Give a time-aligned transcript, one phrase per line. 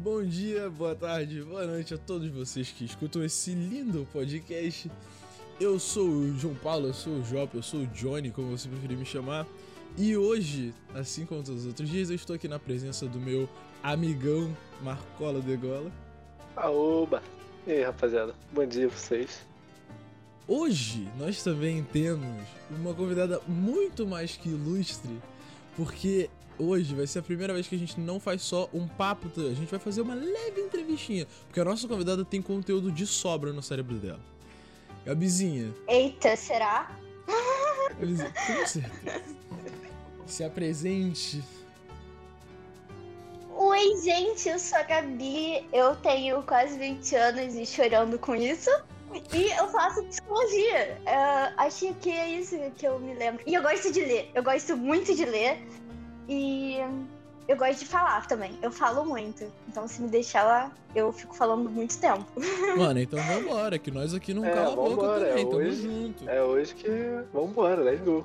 [0.00, 4.88] Bom dia, boa tarde, boa noite a todos vocês que escutam esse lindo podcast.
[5.58, 8.68] Eu sou o João Paulo, eu sou o Jop, eu sou o Johnny, como você
[8.68, 9.44] preferir me chamar.
[9.96, 13.48] E hoje, assim como todos os outros dias, eu estou aqui na presença do meu
[13.82, 15.90] amigão Marcola Degola.
[16.54, 17.20] Aoba!
[17.66, 18.36] E aí, rapaziada?
[18.52, 19.44] Bom dia pra vocês.
[20.46, 25.18] Hoje nós também temos uma convidada muito mais que ilustre,
[25.76, 29.28] porque hoje vai ser a primeira vez que a gente não faz só um papo,
[29.36, 33.52] a gente vai fazer uma leve entrevistinha, porque a nossa convidada tem conteúdo de sobra
[33.52, 34.20] no cérebro dela.
[35.04, 35.72] Gabizinha.
[35.86, 36.90] Eita, será?
[37.98, 39.24] Gabizinha, com certeza.
[40.26, 41.42] Se apresente.
[43.56, 48.70] Oi, gente, eu sou a Gabi, eu tenho quase 20 anos e chorando com isso.
[49.32, 51.00] E eu faço psicologia.
[51.02, 53.42] Uh, acho que é isso que eu me lembro.
[53.46, 54.30] E eu gosto de ler.
[54.34, 55.66] Eu gosto muito de ler.
[56.28, 56.78] E
[57.48, 58.58] eu gosto de falar também.
[58.60, 59.50] Eu falo muito.
[59.66, 62.26] Então, se me deixar lá, eu fico falando muito tempo.
[62.76, 65.82] Mano, então vambora, que nós aqui não é, cala a boca também, é tamo hoje,
[65.82, 66.28] junto.
[66.28, 66.88] É hoje que.
[67.32, 68.24] Vambora, let's go.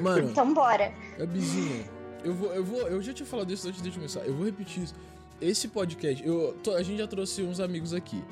[0.00, 0.30] Mano.
[0.30, 0.92] então bora.
[1.18, 1.84] Gabizinha,
[2.22, 2.80] eu vou, eu vou.
[2.82, 4.20] Eu já tinha falado isso antes de começar.
[4.20, 4.94] Eu vou repetir isso.
[5.40, 8.22] Esse podcast, eu, a gente já trouxe uns amigos aqui.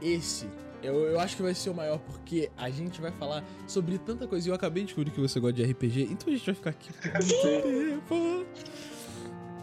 [0.00, 0.48] Esse
[0.82, 4.26] eu, eu acho que vai ser o maior porque a gente vai falar sobre tanta
[4.26, 4.48] coisa.
[4.48, 6.70] E eu acabei de descobrir que você gosta de RPG, então a gente vai ficar
[6.70, 8.46] aqui por muito tempo.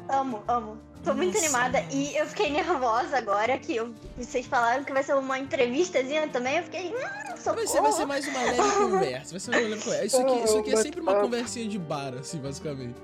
[0.10, 0.78] Amo, amo.
[1.04, 1.22] Tô Nossa.
[1.22, 5.38] muito animada e eu fiquei nervosa agora que eu, vocês falaram que vai ser uma
[5.38, 6.58] entrevistazinha também.
[6.58, 6.94] Eu fiquei.
[6.94, 9.32] Hum, vai, ser, vai ser mais uma leve conversa.
[9.32, 10.06] Vai ser uma leve conversa.
[10.06, 12.96] Isso aqui, isso aqui é sempre uma conversinha de bar, assim, basicamente.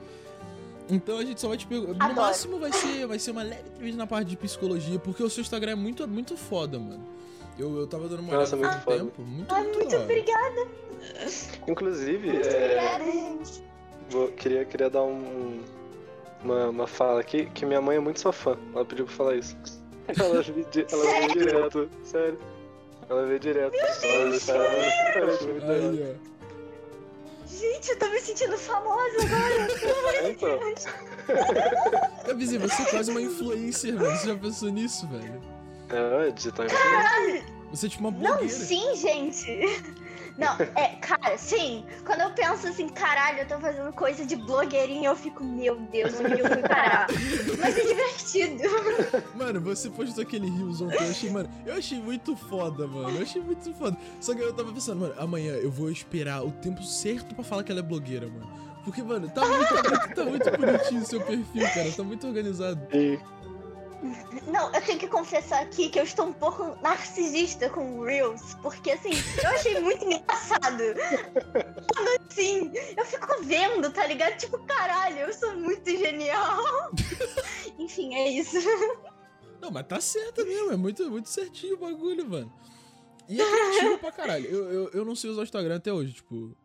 [0.89, 2.07] Então a gente só vai te perguntar.
[2.07, 5.29] No máximo vai ser, vai ser uma leve entrevista na parte de psicologia, porque o
[5.29, 7.05] seu Instagram é muito, muito foda, mano.
[7.59, 8.99] Eu, eu tava dando uma Nossa, olhada muito foda.
[8.99, 9.21] tempo.
[9.21, 10.65] Muito, Ai, muito, obrigada.
[11.67, 12.63] Inclusive, muito é...
[12.63, 13.61] obrigada, gente.
[14.09, 15.61] Vou, queria, queria dar um,
[16.41, 18.57] uma, uma fala aqui, que minha mãe é muito sua fã.
[18.73, 19.57] Ela pediu pra falar isso.
[20.17, 22.39] Ela, vê, ela vê direto, sério.
[23.07, 23.75] Ela vê direto.
[23.75, 23.81] Aí,
[27.45, 29.67] Gente, eu tô me sentindo famosa agora.
[30.23, 30.59] É, então.
[32.59, 34.17] Você é quase uma influencer, mano.
[34.17, 35.58] Você já pensou nisso, velho?
[35.89, 37.43] É, digital Caralho!
[37.71, 38.41] Você é tipo uma blogueira.
[38.41, 39.47] Não, sim, gente.
[40.39, 41.83] Não, é, cara, sim.
[42.05, 46.13] Quando eu penso assim, caralho, eu tô fazendo coisa de blogueirinha, eu fico, meu Deus,
[46.17, 47.07] onde eu fui parar?
[47.59, 48.63] Mas é divertido.
[49.35, 53.17] Mano, você postou aquele riozão que eu achei, mano, eu achei muito foda, mano.
[53.17, 53.97] Eu achei muito foda.
[54.21, 57.63] Só que eu tava pensando, mano, amanhã eu vou esperar o tempo certo pra falar
[57.63, 58.49] que ela é blogueira, mano.
[58.85, 61.91] Porque, mano, tá muito, tá muito bonitinho o seu perfil, cara.
[61.91, 62.79] Tá muito organizado.
[62.91, 63.19] Sim.
[64.47, 68.55] Não, eu tenho que confessar aqui que eu estou um pouco narcisista com o Reels,
[68.61, 69.11] porque assim,
[69.43, 70.83] eu achei muito engraçado.
[71.93, 74.37] Quando assim, eu fico vendo, tá ligado?
[74.37, 76.91] Tipo, caralho, eu sou muito genial.
[77.77, 78.57] Enfim, é isso.
[79.61, 82.53] Não, mas tá certo mesmo, é muito, muito certinho o bagulho, mano.
[83.27, 84.45] E é criativo pra caralho.
[84.45, 86.55] Eu, eu, eu não sei usar o Instagram até hoje, tipo.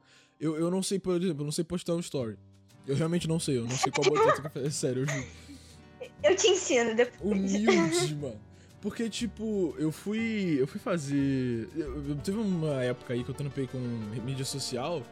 [0.40, 2.38] Eu, eu não sei, por exemplo, eu não sei postar um story.
[2.86, 5.26] Eu realmente não sei, eu não sei qual botão que sério, eu juro.
[6.22, 7.22] Eu te ensino depois.
[7.22, 8.40] Humilde, mano.
[8.80, 10.56] Porque, tipo, eu fui.
[10.58, 11.68] Eu fui fazer.
[11.74, 15.02] Eu, eu, teve uma época aí que eu trampei com mídia social.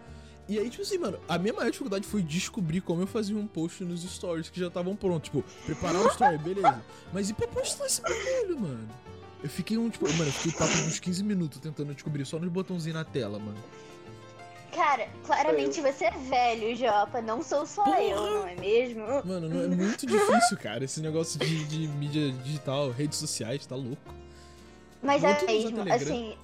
[0.49, 3.47] E aí, tipo assim, mano, a minha maior dificuldade foi descobrir como eu fazia um
[3.47, 5.31] post nos stories que já estavam prontos.
[5.31, 6.85] Tipo, preparar um story, beleza.
[7.13, 8.89] Mas e pra postar esse bagulho, mano?
[9.43, 12.51] Eu fiquei um, tipo, mano, eu fiquei papo uns 15 minutos tentando descobrir só nos
[12.51, 13.57] botãozinhos na tela, mano.
[14.75, 17.21] Cara, claramente você é velho, Jopa.
[17.21, 18.03] Não sou só Porra.
[18.03, 19.05] eu, não é mesmo?
[19.25, 20.85] Mano, não é muito difícil, cara.
[20.85, 24.03] Esse negócio de, de mídia digital, redes sociais, tá louco.
[25.03, 26.37] Mas é mesmo, assim.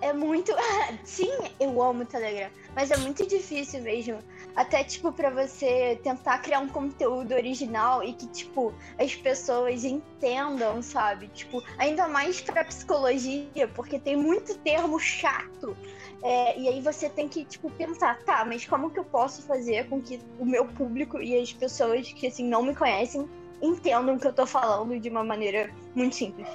[0.00, 0.52] É muito.
[1.02, 2.50] Sim, eu amo o Telegram.
[2.74, 4.18] Mas é muito difícil mesmo.
[4.54, 10.80] Até, tipo, pra você tentar criar um conteúdo original e que, tipo, as pessoas entendam,
[10.82, 11.28] sabe?
[11.28, 15.76] Tipo, ainda mais pra psicologia, porque tem muito termo chato
[16.22, 19.88] é, e aí você tem que, tipo, pensar, tá, mas como que eu posso fazer
[19.88, 23.28] com que o meu público e as pessoas que, assim, não me conhecem
[23.62, 26.48] entendam o que eu tô falando de uma maneira muito simples.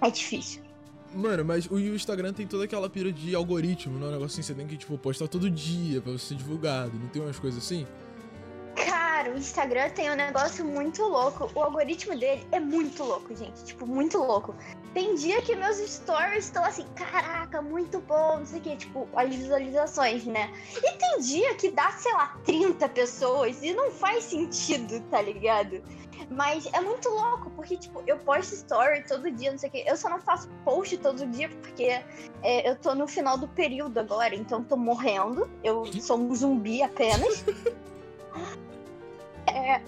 [0.00, 0.62] É difícil.
[1.12, 4.42] Mano, mas o Instagram tem toda aquela pira de algoritmo, não é um negócio assim,
[4.42, 7.62] você tem que, tipo, postar todo dia pra você ser divulgado, não tem umas coisas
[7.62, 7.84] assim?
[8.76, 11.50] Cara, o Instagram tem um negócio muito louco.
[11.54, 13.64] O algoritmo dele é muito louco, gente.
[13.64, 14.54] Tipo, muito louco.
[14.94, 19.08] Tem dia que meus stories estão assim, caraca, muito bom, não sei o que, tipo,
[19.14, 20.50] as visualizações, né?
[20.76, 25.82] E tem dia que dá, sei lá, 30 pessoas e não faz sentido, tá ligado?
[26.28, 29.84] Mas é muito louco, porque, tipo, eu posto story todo dia, não sei o que.
[29.86, 32.02] Eu só não faço post todo dia, porque
[32.42, 35.50] é, eu tô no final do período agora, então tô morrendo.
[35.62, 37.44] Eu sou um zumbi apenas.
[38.34, 38.70] É,
[39.50, 39.82] É,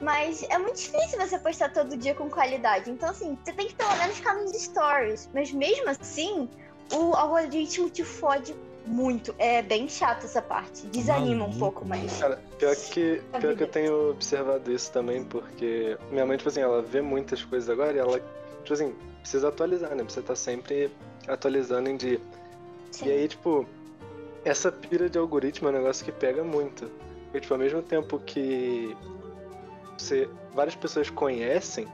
[0.00, 2.90] mas é muito difícil você postar todo dia com qualidade.
[2.90, 5.28] Então, assim, você tem que pelo menos ficar nos stories.
[5.34, 6.48] Mas mesmo assim,
[6.92, 8.54] o algoritmo te fode
[8.86, 9.34] muito.
[9.38, 10.86] É bem chato essa parte.
[10.86, 12.18] Desanima um pouco, mas.
[12.18, 16.60] Cara, pior que, pior que eu tenho observado isso também, porque minha mãe, tipo assim,
[16.60, 18.20] ela vê muitas coisas agora e ela,
[18.62, 20.04] tipo assim, precisa atualizar, né?
[20.04, 20.90] Você tá sempre
[21.26, 22.20] atualizando em dia.
[22.92, 23.06] Sim.
[23.06, 23.66] E aí, tipo,
[24.44, 26.88] essa pira de algoritmo é um negócio que pega muito.
[27.36, 28.96] Porque, tipo, ao mesmo tempo que
[29.96, 31.86] você, várias pessoas conhecem,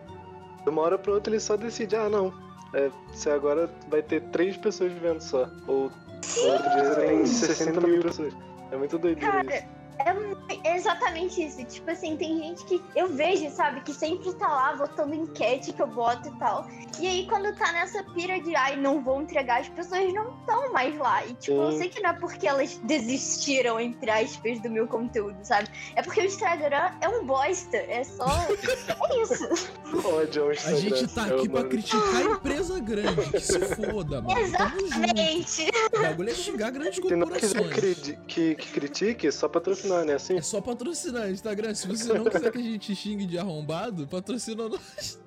[0.62, 2.32] de uma hora pra outra ele só decide, ah, não,
[2.72, 5.48] é, você agora vai ter três pessoas vivendo só.
[5.66, 5.90] Ou
[6.44, 8.32] outro dia você tem 60 mil pessoas.
[8.70, 9.64] É muito doido isso.
[10.64, 11.64] É exatamente isso.
[11.64, 15.82] Tipo assim, tem gente que eu vejo, sabe, que sempre tá lá votando enquete que
[15.82, 16.68] eu boto e tal.
[17.02, 20.72] E aí, quando tá nessa pira de ai, não vou entregar, as pessoas não estão
[20.72, 21.26] mais lá.
[21.26, 21.62] E, tipo, Sim.
[21.64, 25.68] eu sei que não é porque elas desistiram, entre aspas, do meu conteúdo, sabe?
[25.96, 27.76] É porque o Instagram é um bosta.
[27.76, 28.24] É só.
[28.24, 29.48] é isso.
[30.06, 33.30] Ódio A gente tá aqui pra criticar a empresa grande.
[33.32, 34.38] Que se foda, mano.
[34.38, 35.70] Exatamente.
[35.92, 37.52] O bagulho é xingar grandes corporações.
[37.52, 40.14] Quem não quiser que, que, que critique, só patrocinar, né?
[40.14, 40.36] Assim?
[40.36, 41.74] É só patrocinar, Instagram.
[41.74, 45.20] Se você não quiser que a gente xingue de arrombado, patrocina nós.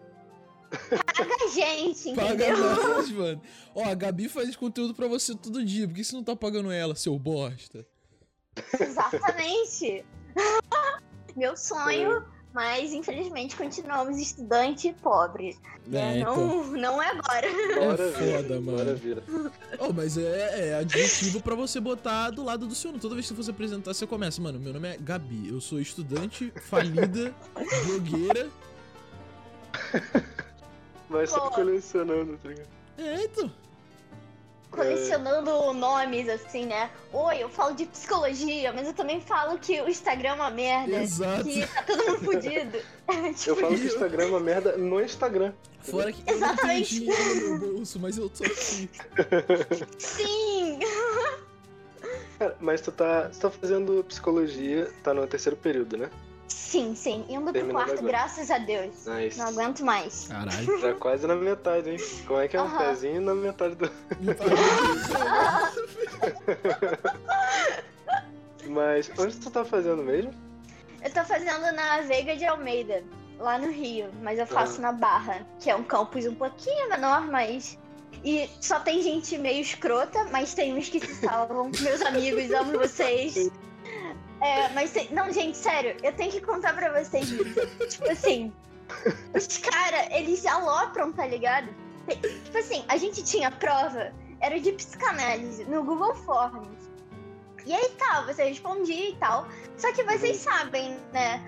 [0.89, 2.25] Paga a gente, entendeu?
[2.25, 3.41] Paga nós, mano.
[3.73, 5.88] Ó, a Gabi faz conteúdo pra você todo dia.
[5.88, 7.85] Por que você não tá pagando ela, seu bosta?
[8.79, 10.06] Exatamente.
[11.35, 12.23] Meu sonho,
[12.53, 15.57] mas infelizmente continuamos estudante pobre.
[15.91, 16.63] É, não, então...
[16.67, 17.47] não é agora.
[17.47, 19.00] É foda, mano.
[19.79, 23.01] Oh, mas é, é adjetivo pra você botar do lado do seu nome.
[23.01, 24.41] Toda vez que você apresentar, você começa.
[24.41, 25.50] Mano, meu nome é Gabi.
[25.50, 27.35] Eu sou estudante, falida,
[27.85, 28.50] blogueira.
[31.15, 32.67] Vai só colecionando, tá ligado?
[32.97, 33.51] É, então.
[34.69, 35.73] Colecionando é...
[35.73, 36.89] nomes, assim, né?
[37.13, 41.01] Oi, eu falo de psicologia, mas eu também falo que o Instagram é uma merda.
[41.01, 41.44] Exato.
[41.45, 42.77] Que tá todo mundo fudido.
[43.35, 45.53] tipo, eu falo que o Instagram é uma merda no Instagram.
[45.81, 46.97] Fora que Exatamente.
[46.97, 48.89] eu não tenho dinheiro no bolso, mas eu tô aqui.
[49.97, 50.79] Sim!
[52.38, 56.09] Cara, mas tu tá, tu tá fazendo psicologia, tá no terceiro período, né?
[56.47, 57.25] Sim, sim.
[57.30, 58.07] Indo pro quarto, agora.
[58.07, 59.06] graças a Deus.
[59.06, 59.38] Nice.
[59.38, 60.27] Não aguento mais.
[60.27, 60.80] Caralho.
[60.80, 61.97] Já quase na metade, hein?
[62.27, 63.89] Como é que é um pezinho na metade do.
[68.68, 70.33] Mas onde tu tá fazendo mesmo?
[71.03, 73.03] Eu tô fazendo na Veiga de Almeida,
[73.38, 74.09] lá no Rio.
[74.21, 74.81] Mas eu faço ah.
[74.81, 77.77] na Barra, que é um campus um pouquinho menor, mas.
[78.24, 81.69] E só tem gente meio escrota, mas tem uns que se salvam.
[81.80, 83.51] Meus amigos, amo vocês.
[84.45, 87.88] É, mas não, gente, sério, eu tenho que contar pra vocês isso.
[87.89, 88.53] tipo assim,
[89.36, 91.68] os caras, eles alopram, tá ligado?
[92.44, 96.86] Tipo assim, a gente tinha prova, era de psicanálise, no Google Forms.
[97.65, 99.47] E aí tal, você respondia e tal.
[99.75, 101.41] Só que vocês sabem, né?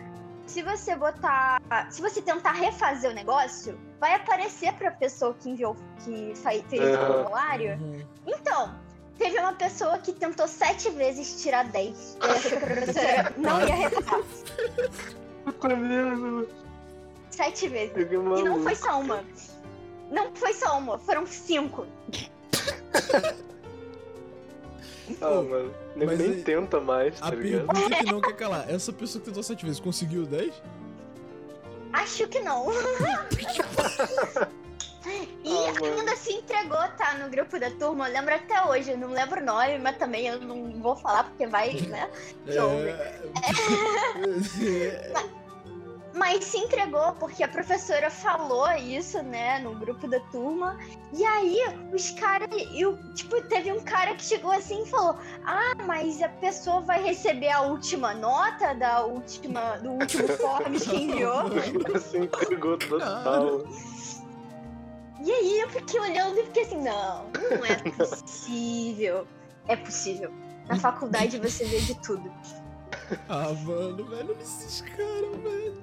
[0.47, 1.61] Se você botar.
[1.91, 7.05] Se você tentar refazer o negócio, vai aparecer pra pessoa que enviou, que fez o
[7.05, 7.77] formulário.
[7.79, 8.03] Uhum.
[8.25, 8.73] Então,
[9.17, 12.17] Teve uma pessoa que tentou sete vezes tirar 10.
[12.21, 14.23] Eu achei que a professora não ia reparar.
[17.31, 17.95] Sete vezes.
[17.97, 19.23] E não foi só uma.
[20.11, 21.85] Não foi só uma, foram cinco.
[25.21, 25.73] Ah, mano.
[25.95, 27.67] Nem, nem tenta mais, tá A ligado?
[27.67, 28.69] pergunta que não quer calar.
[28.69, 30.53] Essa pessoa que tentou sete vezes conseguiu 10?
[31.93, 32.67] Acho que não.
[35.43, 37.13] E ah, a Amanda se entregou, tá?
[37.15, 38.07] No grupo da turma.
[38.07, 38.91] Eu lembro até hoje.
[38.91, 42.09] Eu não lembro o nome, mas também eu não vou falar porque vai, né?
[42.47, 42.55] É...
[44.65, 45.11] é...
[45.13, 45.29] mas,
[46.13, 49.59] mas se entregou porque a professora falou isso, né?
[49.59, 50.77] No grupo da turma.
[51.13, 51.59] E aí,
[51.93, 52.49] os caras.
[53.15, 57.49] Tipo, teve um cara que chegou assim e falou: Ah, mas a pessoa vai receber
[57.49, 61.43] a última nota da última, do último form que enviou.
[62.01, 63.63] se entregou total.
[65.27, 69.27] E aí eu fiquei olhando e fiquei assim, não, não é possível.
[69.67, 70.31] É possível.
[70.69, 72.31] Na faculdade você vê de tudo.
[73.29, 75.75] Ah, mano, velho, esses caras, velho.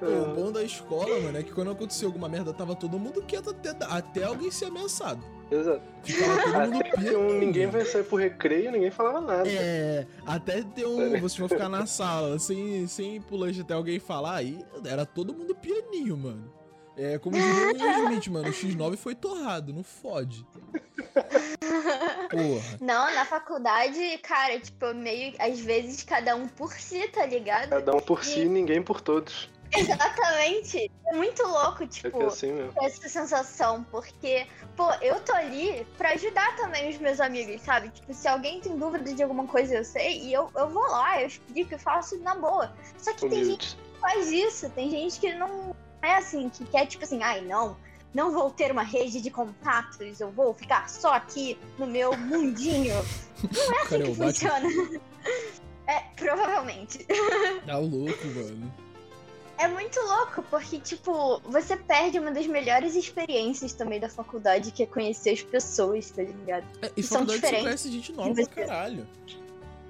[0.30, 3.50] o bom da escola, mano, é que quando aconteceu alguma merda, tava todo mundo quieto
[3.50, 5.24] até, até alguém ser ameaçado.
[5.50, 5.82] Exato.
[6.02, 9.48] Ficava todo mundo até um, ninguém vai sair pro recreio, ninguém falava nada.
[9.48, 11.10] É, até ter um.
[11.20, 15.54] Vocês vão ficar na sala sem, sem pulante até alguém falar, aí era todo mundo
[15.54, 16.61] pianinho, mano.
[16.96, 20.46] É, como diria o Will Smith, mano, o X9 foi torrado, não fode.
[22.30, 22.78] Porra.
[22.80, 27.70] Não, na faculdade, cara, tipo, meio, às vezes cada um por si, tá ligado?
[27.70, 28.24] Cada um por e...
[28.24, 29.50] si, ninguém por todos.
[29.74, 30.90] Exatamente.
[31.06, 34.46] É muito louco, tipo, é assim essa sensação, porque,
[34.76, 37.88] pô, eu tô ali pra ajudar também os meus amigos, sabe?
[37.88, 41.22] Tipo, se alguém tem dúvida de alguma coisa, eu sei, e eu, eu vou lá,
[41.22, 42.70] eu explico, eu faço na boa.
[42.98, 43.40] Só que Humilde.
[43.40, 47.22] tem gente que faz isso, tem gente que não é assim, que quer, tipo assim,
[47.22, 47.76] ai, não,
[48.12, 52.94] não vou ter uma rede de contatos, eu vou ficar só aqui no meu mundinho.
[52.94, 54.68] Não é assim Cara, que funciona.
[55.84, 57.04] É, provavelmente.
[57.66, 58.72] Tá louco, mano.
[59.58, 64.82] É muito louco, porque, tipo, você perde uma das melhores experiências também da faculdade, que
[64.82, 66.64] é conhecer as pessoas, tá ligado?
[66.82, 67.58] É, e são diferentes.
[67.58, 69.06] Você conhece gente nova pra caralho.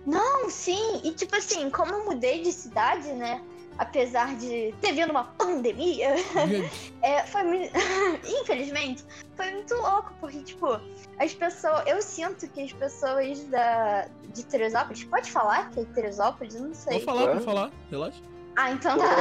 [0.04, 1.00] Não, sim.
[1.04, 3.42] E, tipo assim, como eu mudei de cidade, né?
[3.82, 6.14] Apesar de ter vindo uma pandemia,
[7.02, 7.72] é, foi muito.
[8.42, 9.04] Infelizmente,
[9.36, 10.80] foi muito louco, porque, tipo,
[11.18, 11.82] as pessoas.
[11.86, 15.04] Eu sinto que as pessoas da, de Teresópolis.
[15.04, 16.54] Pode falar que é Teresópolis?
[16.54, 17.00] Eu não sei.
[17.00, 18.22] Pode falar, pode falar, relaxa.
[18.56, 19.16] Ah, então tá.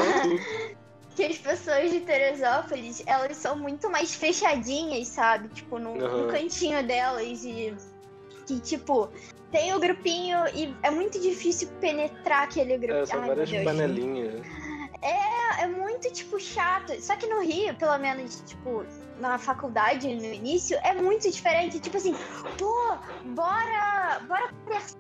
[1.16, 5.50] que as pessoas de Teresópolis, elas são muito mais fechadinhas, sabe?
[5.50, 6.26] Tipo, no, uhum.
[6.26, 7.76] no cantinho delas e
[8.46, 9.10] que, tipo,
[9.52, 12.94] tem o grupinho e é muito difícil penetrar aquele grupo.
[12.94, 14.42] É, são Ai, várias panelinhas.
[15.02, 16.94] É, é muito, tipo, chato.
[17.02, 18.86] Só que no Rio, pelo menos, tipo,
[19.20, 21.80] na faculdade, no início, é muito diferente.
[21.80, 22.16] Tipo assim,
[22.58, 24.98] pô, bora, bora conversar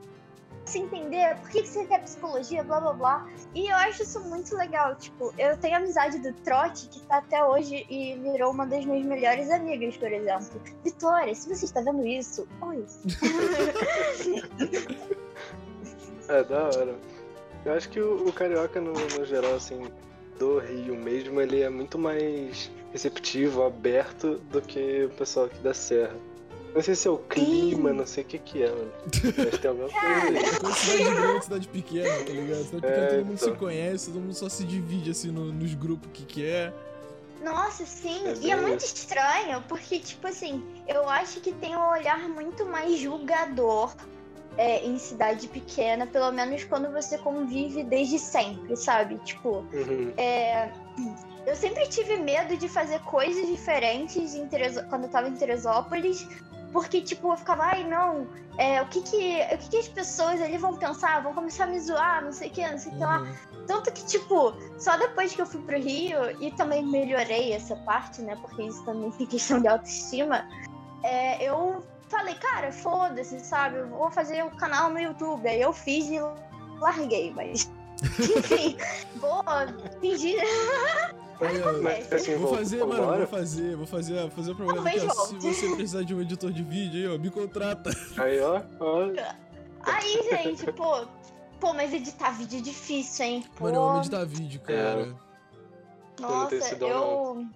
[0.65, 3.27] se entender por que, você quer psicologia, blá blá blá.
[3.53, 4.95] E eu acho isso muito legal.
[4.95, 9.05] Tipo, eu tenho amizade do Trote, que tá até hoje e virou uma das minhas
[9.05, 10.61] melhores amigas, por exemplo.
[10.83, 12.85] Vitória, se você está vendo isso, oi.
[16.27, 16.95] é, da hora.
[17.63, 19.83] Eu acho que o, o carioca, no, no geral, assim,
[20.39, 25.73] do Rio mesmo, ele é muito mais receptivo, aberto do que o pessoal aqui da
[25.73, 26.15] Serra.
[26.73, 27.95] Não sei se é o clima, Sim.
[27.95, 28.91] não sei o que que é, mano.
[29.37, 30.37] Mas tem alguma coisa aí.
[30.37, 32.63] É cidade grande, cidade pequena, tá ligado?
[32.63, 33.53] Cidade pequena é, todo mundo então.
[33.53, 36.73] se conhece, todo mundo só se divide assim no, nos grupos que que é.
[37.43, 38.27] Nossa, sim.
[38.27, 38.95] É e é muito isso.
[38.95, 43.93] estranho, porque, tipo assim, eu acho que tem um olhar muito mais julgador
[44.57, 49.15] é, em cidade pequena, pelo menos quando você convive desde sempre, sabe?
[49.25, 50.13] Tipo, uhum.
[50.17, 50.71] é,
[51.45, 54.47] eu sempre tive medo de fazer coisas diferentes em
[54.89, 56.27] quando eu tava em Teresópolis,
[56.71, 60.41] porque, tipo, eu ficava, ai, não, é, o, que que, o que que as pessoas
[60.41, 61.21] ali vão pensar?
[61.21, 63.19] Vão começar a me zoar, não sei o que, não sei o que lá.
[63.19, 63.65] Uhum.
[63.67, 68.21] Tanto que, tipo, só depois que eu fui pro Rio, e também melhorei essa parte,
[68.21, 70.47] né, porque isso também tem questão de autoestima,
[71.03, 75.47] é, eu falei, cara, foda-se, sabe, eu vou fazer o um canal no YouTube.
[75.47, 76.19] Aí eu fiz e
[76.79, 77.71] larguei, mas...
[78.19, 78.77] Enfim,
[79.15, 79.43] vou
[79.99, 80.41] fingir...
[81.81, 85.25] Mas, assim, vou fazer, mano, vou fazer, vou fazer, vou fazer o problema aqui, ó.
[85.25, 87.89] Se você precisar de um editor de vídeo aí, ó, me contrata.
[88.17, 89.09] Aí, ó, ó.
[89.83, 91.07] Aí, gente, pô,
[91.59, 93.45] pô, mas editar vídeo é difícil, hein?
[93.55, 93.65] Pô.
[93.65, 95.01] Mano, eu amo editar vídeo, cara.
[95.01, 96.21] É.
[96.21, 97.47] Nossa, eu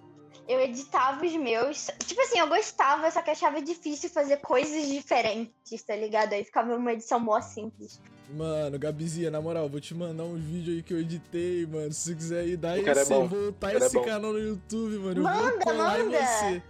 [0.48, 1.90] eu editava os meus.
[2.04, 6.32] Tipo assim, eu gostava, só que achava difícil fazer coisas diferentes, tá ligado?
[6.32, 8.00] Aí ficava uma edição mó simples.
[8.28, 11.92] Mano, Gabizinha, na moral, vou te mandar uns vídeos aí que eu editei, mano.
[11.92, 15.22] Se você quiser ir dar esse, é voltar esse é canal no YouTube, mano.
[15.22, 16.18] Manda, eu vou colar manda.
[16.18, 16.62] em você.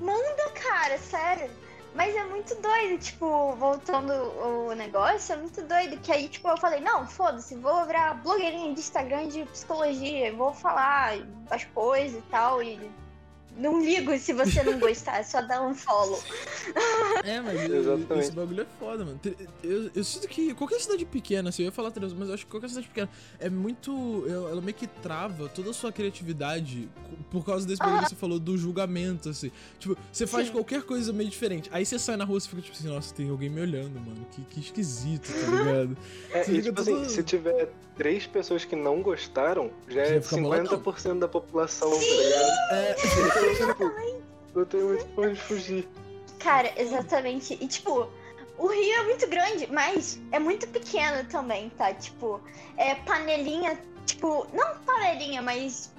[0.00, 1.50] Manda, cara, sério.
[1.94, 5.96] Mas é muito doido, tipo, voltando o negócio, é muito doido.
[6.02, 10.52] Que aí, tipo, eu falei, não, foda-se, vou virar blogueirinha de Instagram de psicologia, vou
[10.52, 11.16] falar
[11.50, 12.60] as coisas e tal.
[12.62, 12.90] E
[13.56, 16.20] não ligo se você não gostar, é só dar um follow.
[17.24, 19.20] É, mas eu, esse bagulho é foda, mano.
[19.62, 22.44] Eu, eu, sinto que qualquer cidade pequena, assim, eu ia falar três, mas eu acho
[22.44, 23.08] que qualquer cidade pequena
[23.38, 24.24] é muito.
[24.28, 26.88] Ela meio que trava toda a sua criatividade
[27.30, 29.50] por causa desse bagulho que você falou do julgamento, assim.
[29.78, 30.52] Tipo, você faz Sim.
[30.52, 31.68] qualquer coisa meio diferente.
[31.72, 34.26] Aí você sai na rua e fica tipo assim, nossa, tem alguém me olhando, mano.
[34.32, 35.96] Que, que esquisito, tá ligado?
[36.32, 41.28] É, e, tipo assim, se tiver três pessoas que não gostaram, já é 50% da
[41.28, 42.72] população, tá ligado?
[42.72, 42.96] É.
[44.54, 45.88] Não tem muito pra onde fugir.
[46.38, 47.54] Cara, exatamente.
[47.60, 48.08] E tipo,
[48.58, 51.92] o Rio é muito grande, mas é muito pequeno também, tá?
[51.94, 52.40] Tipo,
[52.76, 55.92] é panelinha, tipo, não panelinha, mas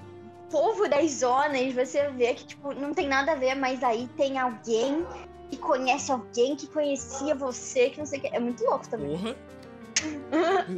[0.50, 4.38] povo das zonas, você vê que, tipo, não tem nada a ver, mas aí tem
[4.38, 5.04] alguém
[5.50, 8.28] que conhece alguém que conhecia você, que não sei o que.
[8.28, 9.16] É muito louco também.
[9.16, 9.30] Porra.
[9.30, 9.36] é,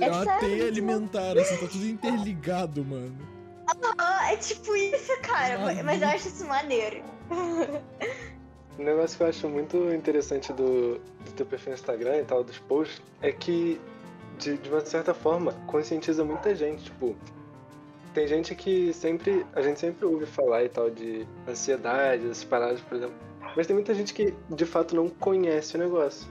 [0.01, 3.17] é uma teia alimentar, assim, tá tudo interligado, mano.
[3.99, 5.59] Ah, é tipo isso, cara.
[5.85, 7.03] Mas eu acho isso maneiro.
[8.79, 12.45] Um negócio que eu acho muito interessante do, do teu perfil no Instagram e tal,
[12.45, 13.81] dos posts, é que,
[14.39, 16.85] de, de uma certa forma, conscientiza muita gente.
[16.85, 17.17] Tipo,
[18.15, 19.45] tem gente que sempre.
[19.53, 23.17] A gente sempre ouve falar e tal de ansiedade, essas paradas, por exemplo.
[23.57, 26.29] Mas tem muita gente que de fato não conhece o negócio.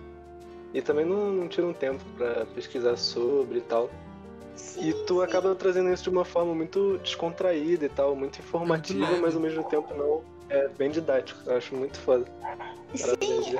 [0.73, 3.89] E também não, não tira um tempo para pesquisar sobre e tal.
[4.77, 9.35] e tu acaba trazendo isso de uma forma muito descontraída e tal, muito informativa, mas
[9.35, 10.21] ao mesmo tempo não.
[10.49, 12.25] É bem didático, eu acho muito foda.
[12.95, 13.55] Sim,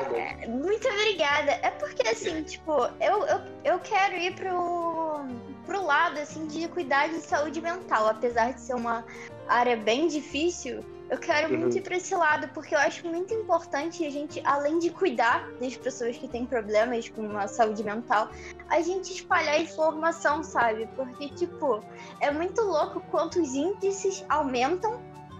[0.47, 1.51] muito obrigada.
[1.61, 2.71] É porque assim, tipo,
[3.01, 5.25] eu, eu, eu quero ir pro,
[5.65, 9.05] pro lado assim de cuidar de saúde mental, apesar de ser uma
[9.47, 10.81] área bem difícil.
[11.09, 11.61] Eu quero uhum.
[11.61, 15.49] muito ir pra esse lado, porque eu acho muito importante a gente, além de cuidar
[15.59, 18.29] das pessoas que têm problemas com a saúde mental,
[18.69, 20.87] a gente espalhar informação, sabe?
[20.95, 21.81] Porque, tipo,
[22.19, 24.99] é muito louco quanto os índices aumentam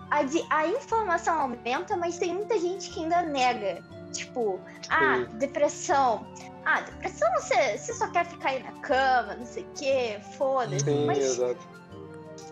[0.10, 3.84] a, de, a informação aumenta, mas tem muita gente que ainda nega.
[4.14, 4.60] Tipo,
[4.90, 6.26] ah, depressão.
[6.66, 10.90] Ah, depressão você, você só quer ficar aí na cama, não sei o quê, foda-se.
[11.06, 11.77] Mas, exato.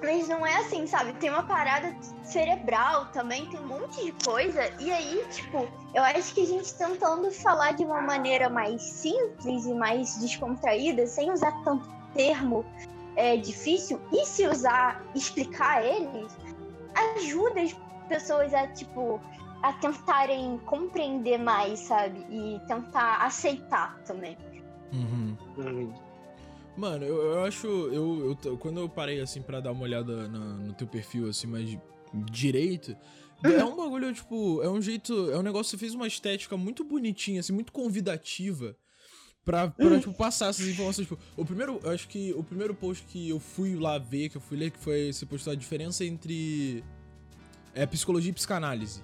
[0.05, 1.13] Mas não é assim, sabe?
[1.13, 4.71] Tem uma parada cerebral também, tem um monte de coisa.
[4.79, 9.65] E aí, tipo, eu acho que a gente tentando falar de uma maneira mais simples
[9.65, 12.63] e mais descontraída, sem usar tanto termo
[13.15, 16.37] é, difícil, e se usar, explicar eles,
[17.17, 17.75] ajuda as
[18.07, 19.19] pessoas a, tipo,
[19.63, 22.25] a tentarem compreender mais, sabe?
[22.29, 24.37] E tentar aceitar também.
[24.93, 25.35] Uhum.
[26.77, 27.67] Mano, eu, eu acho.
[27.67, 31.47] Eu, eu, quando eu parei assim para dar uma olhada na, no teu perfil, assim,
[31.47, 31.77] mais
[32.13, 32.95] direito.
[33.43, 35.31] É um bagulho, tipo, é um jeito.
[35.31, 38.75] É um negócio que você fez uma estética muito bonitinha, assim, muito convidativa.
[39.43, 39.99] Pra, pra uhum.
[39.99, 41.07] tipo, passar essas informações.
[41.07, 44.37] Tipo, o primeiro, eu acho que o primeiro post que eu fui lá ver, que
[44.37, 46.83] eu fui ler, que foi você postou a diferença entre
[47.75, 49.03] é, psicologia e psicanálise.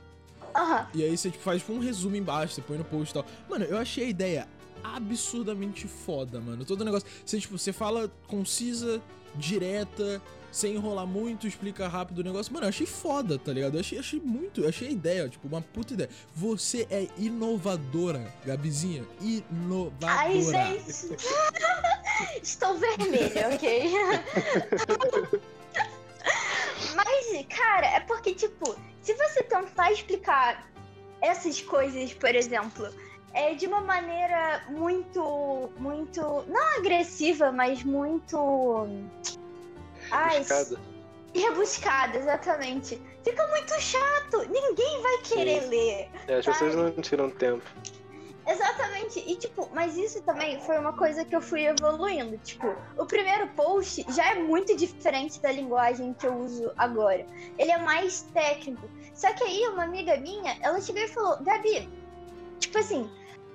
[0.56, 0.86] Uhum.
[0.96, 3.26] E aí você tipo, faz tipo, um resumo embaixo, você põe no post e tal.
[3.48, 4.48] Mano, eu achei a ideia
[4.84, 6.66] absurdamente foda, mano.
[6.66, 7.08] Todo negócio.
[7.26, 9.02] Você, tipo, você fala concisa,
[9.36, 10.22] direta,
[10.52, 12.52] sem enrolar muito, explica rápido o negócio.
[12.54, 13.76] Mano, eu achei foda, tá ligado?
[13.76, 16.10] Eu achei, achei muito, eu achei a ideia, tipo, uma puta ideia.
[16.36, 19.06] Você é inovadora, Gabizinha.
[19.22, 20.12] Inovadora.
[20.12, 21.16] Ai, gente.
[22.44, 23.92] Estou vermelha, ok?
[26.96, 30.70] Mas, cara, é porque, tipo, se você tentar explicar
[31.22, 32.90] essas coisas, por exemplo,
[33.34, 38.88] é de uma maneira muito, muito, não agressiva, mas muito
[40.12, 40.80] Rebuscada.
[41.34, 43.02] Rebuscada, exatamente.
[43.24, 44.50] Fica muito chato.
[44.50, 45.70] Ninguém vai querer Sim.
[45.70, 46.10] ler.
[46.28, 47.64] É, as pessoas não tiram tempo.
[48.46, 49.20] Exatamente.
[49.20, 52.38] E, tipo, mas isso também foi uma coisa que eu fui evoluindo.
[52.40, 57.26] Tipo, o primeiro post já é muito diferente da linguagem que eu uso agora.
[57.58, 58.90] Ele é mais técnico.
[59.14, 61.88] Só que aí, uma amiga minha, ela chegou e falou: Gabi,
[62.60, 63.10] tipo assim,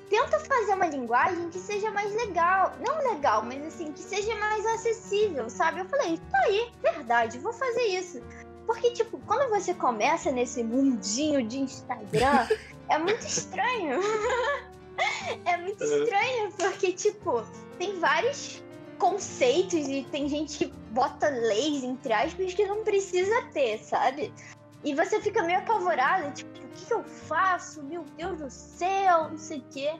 [0.08, 2.74] tenta fazer uma linguagem que seja mais legal.
[2.86, 5.80] Não legal, mas assim, que seja mais acessível, sabe?
[5.80, 8.22] Eu falei, tá aí, verdade, vou fazer isso.
[8.66, 12.48] Porque, tipo, quando você começa nesse mundinho de Instagram,
[12.88, 14.00] é muito estranho.
[15.44, 17.44] é muito estranho, porque, tipo,
[17.78, 18.62] tem vários
[18.98, 24.32] conceitos e tem gente que bota leis, entre aspas, que não precisa ter, sabe?
[24.86, 27.82] E você fica meio apavorado, tipo, o que, que eu faço?
[27.82, 29.92] Meu Deus do céu, não sei o quê.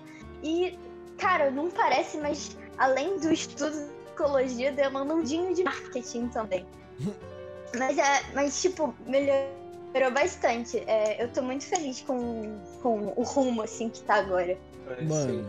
[0.45, 0.79] E,
[1.19, 6.65] cara, não parece, mas além do estudo de psicologia, demanda um dinho de marketing também.
[7.77, 10.79] mas, é, mas, tipo, melhorou bastante.
[10.87, 14.57] É, eu tô muito feliz com, com o rumo, assim, que tá agora.
[15.03, 15.45] Mano,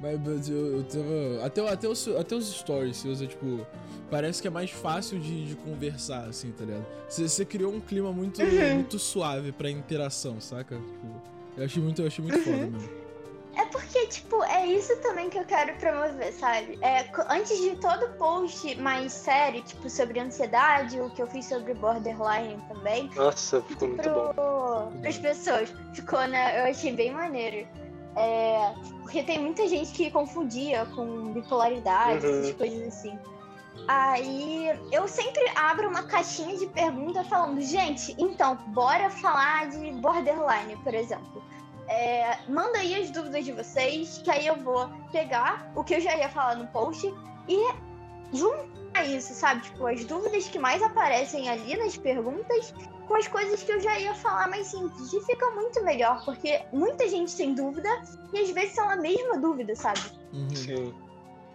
[0.00, 1.46] mas eu, eu tava.
[1.46, 3.66] Até, até, os, até os stories você usa, tipo
[4.10, 6.86] parece que é mais fácil de, de conversar, assim, tá ligado?
[7.08, 8.74] Você, criou um clima muito, uhum.
[8.74, 10.76] muito suave pra interação, saca?
[10.76, 11.22] Tipo,
[11.56, 12.44] eu achei muito, eu achei muito uhum.
[12.44, 13.08] foda mesmo.
[13.56, 16.78] É porque, tipo, é isso também que eu quero promover, sabe?
[16.80, 21.74] É, antes de todo post mais sério, tipo, sobre ansiedade, o que eu fiz sobre
[21.74, 23.10] borderline também.
[23.16, 24.92] Nossa, ficou muito pro, bom.
[25.00, 25.74] Para as pessoas.
[25.92, 26.60] Ficou, né?
[26.60, 27.66] Eu achei bem maneiro.
[28.18, 32.40] É, porque tem muita gente que confundia com bipolaridade, uhum.
[32.40, 33.16] essas coisas assim.
[33.86, 40.76] Aí eu sempre abro uma caixinha de perguntas falando, gente, então, bora falar de borderline,
[40.82, 41.42] por exemplo.
[41.86, 46.00] É, manda aí as dúvidas de vocês, que aí eu vou pegar o que eu
[46.00, 47.06] já ia falar no post
[47.48, 47.72] e
[48.32, 49.62] juntar isso, sabe?
[49.62, 52.74] Tipo, as dúvidas que mais aparecem ali nas perguntas
[53.08, 55.12] com as coisas que eu já ia falar mais simples.
[55.12, 57.88] E fica muito melhor, porque muita gente tem dúvida
[58.32, 60.00] e às vezes são a mesma dúvida, sabe?
[60.32, 60.50] Uhum.
[60.54, 60.94] Sim.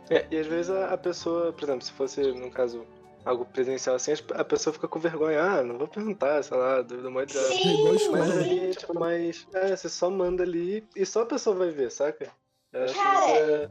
[0.10, 2.86] É, e às vezes a, a, pessoa, por exemplo, se fosse, no caso,
[3.24, 7.10] algo presencial assim, a pessoa fica com vergonha, ah, não vou perguntar, sei lá, dúvida
[7.10, 7.38] mó de
[8.12, 11.89] Mas aí, tipo, mas é, você só manda ali e só a pessoa vai ver,
[11.89, 12.30] saca?
[12.74, 13.70] Eu acho Cara, que isso é,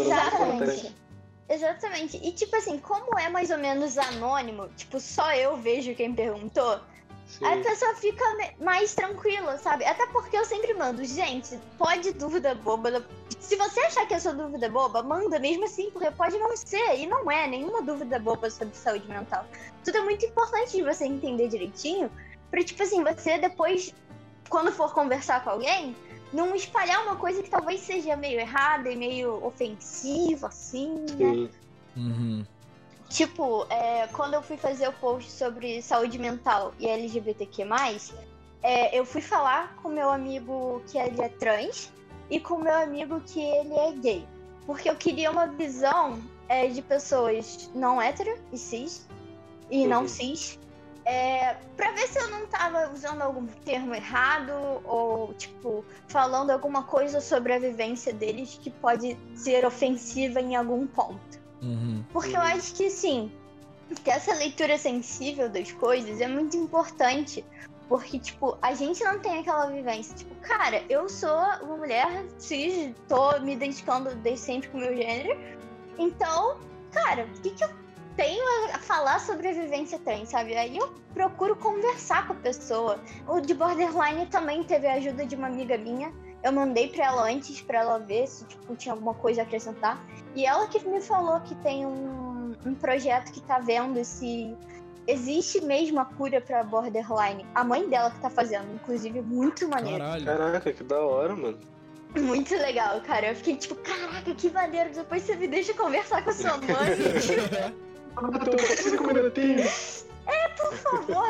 [0.00, 0.94] Exatamente.
[1.48, 2.16] Exatamente.
[2.16, 6.80] E tipo assim, como é mais ou menos anônimo, tipo, só eu vejo quem perguntou,
[7.38, 7.46] Sim.
[7.46, 8.24] a pessoa fica
[8.60, 9.86] mais tranquila, sabe?
[9.86, 13.04] Até porque eu sempre mando, gente, pode dúvida boba,
[13.40, 16.54] se você achar que a sua dúvida é boba, manda mesmo assim, porque pode não
[16.56, 19.46] ser, e não é nenhuma dúvida boba sobre saúde mental.
[19.82, 22.10] Tudo é muito importante de você entender direitinho,
[22.50, 23.94] pra, tipo assim, você depois,
[24.50, 25.96] quando for conversar com alguém,
[26.34, 31.50] não espalhar uma coisa que talvez seja meio errada e meio ofensiva, assim, né?
[31.96, 32.44] Uhum.
[33.12, 37.62] Tipo, é, quando eu fui fazer o post sobre saúde mental e LGBTQ+,
[38.62, 41.92] é, eu fui falar com meu amigo que ele é trans
[42.30, 44.26] e com meu amigo que ele é gay.
[44.64, 49.06] Porque eu queria uma visão é, de pessoas não hétero e cis,
[49.70, 49.88] e uhum.
[49.88, 50.58] não cis,
[51.04, 54.52] é, pra ver se eu não tava usando algum termo errado
[54.86, 60.86] ou, tipo, falando alguma coisa sobre a vivência deles que pode ser ofensiva em algum
[60.86, 61.41] ponto.
[61.62, 62.04] Uhum.
[62.12, 63.30] Porque eu acho que, sim,
[64.04, 67.44] ter essa leitura sensível das coisas é muito importante.
[67.88, 70.16] Porque, tipo, a gente não tem aquela vivência.
[70.16, 74.96] Tipo, cara, eu sou uma mulher cis, tô me identificando desde sempre com o meu
[74.96, 75.38] gênero.
[75.98, 76.56] Então,
[76.90, 77.70] cara, o que, que eu
[78.16, 78.42] tenho
[78.74, 80.56] a falar sobre a vivência trans, sabe?
[80.56, 82.98] Aí eu procuro conversar com a pessoa.
[83.26, 86.12] O de Borderline também teve a ajuda de uma amiga minha.
[86.42, 90.02] Eu mandei pra ela antes pra ela ver se tipo, tinha alguma coisa a acrescentar.
[90.34, 94.56] E ela que me falou que tem um, um projeto que tá vendo se
[95.06, 97.46] existe mesmo a cura pra borderline.
[97.54, 99.98] A mãe dela que tá fazendo, inclusive, muito maneiro.
[99.98, 100.24] Caralho.
[100.24, 101.58] Caraca, que da hora, mano.
[102.16, 103.28] Muito legal, cara.
[103.28, 104.90] Eu fiquei tipo, caraca, que maneiro.
[104.92, 106.66] Depois você me deixa conversar com a sua mãe.
[110.26, 111.28] é, por favor.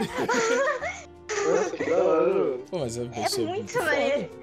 [1.46, 2.58] Nossa, que da hora.
[2.70, 4.41] Pô, mas é, é muito maneiro.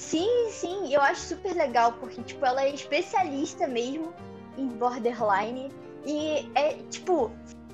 [0.00, 4.14] Sim, sim, eu acho super legal, porque, tipo, ela é especialista mesmo
[4.56, 5.70] em borderline.
[6.06, 7.30] E é, tipo,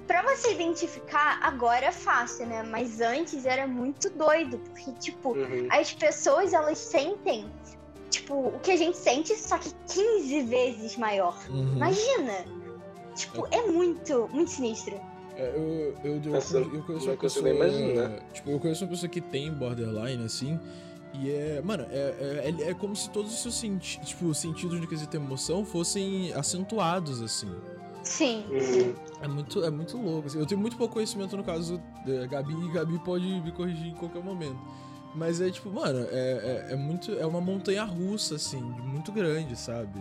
[0.08, 2.64] pra você identificar, agora é fácil, né?
[2.64, 5.68] Mas antes era muito doido, porque, tipo, uhum.
[5.70, 7.46] as pessoas, elas sentem,
[8.10, 11.38] tipo, o que a gente sente, só que 15 vezes maior.
[11.48, 11.76] Uhum.
[11.76, 12.44] Imagina!
[13.14, 15.00] Tipo, é muito, muito sinistro.
[15.36, 18.22] É, eu, eu, eu, eu, eu conheço uma pessoa.
[18.32, 20.58] Tipo, eu conheço uma pessoa que tem borderline, assim.
[21.20, 21.62] E é.
[21.62, 25.16] Mano, é, é, é, é como se todos os seus senti tipo, sentidos de quesito
[25.16, 27.50] emoção fossem acentuados, assim.
[28.02, 28.44] Sim.
[29.20, 30.28] É muito, é muito louco.
[30.28, 30.38] Assim.
[30.38, 33.94] Eu tenho muito pouco conhecimento no caso da Gabi, e Gabi pode me corrigir em
[33.94, 34.58] qualquer momento.
[35.14, 37.12] Mas é tipo, mano, é, é, é muito.
[37.18, 40.00] É uma montanha russa, assim, muito grande, sabe?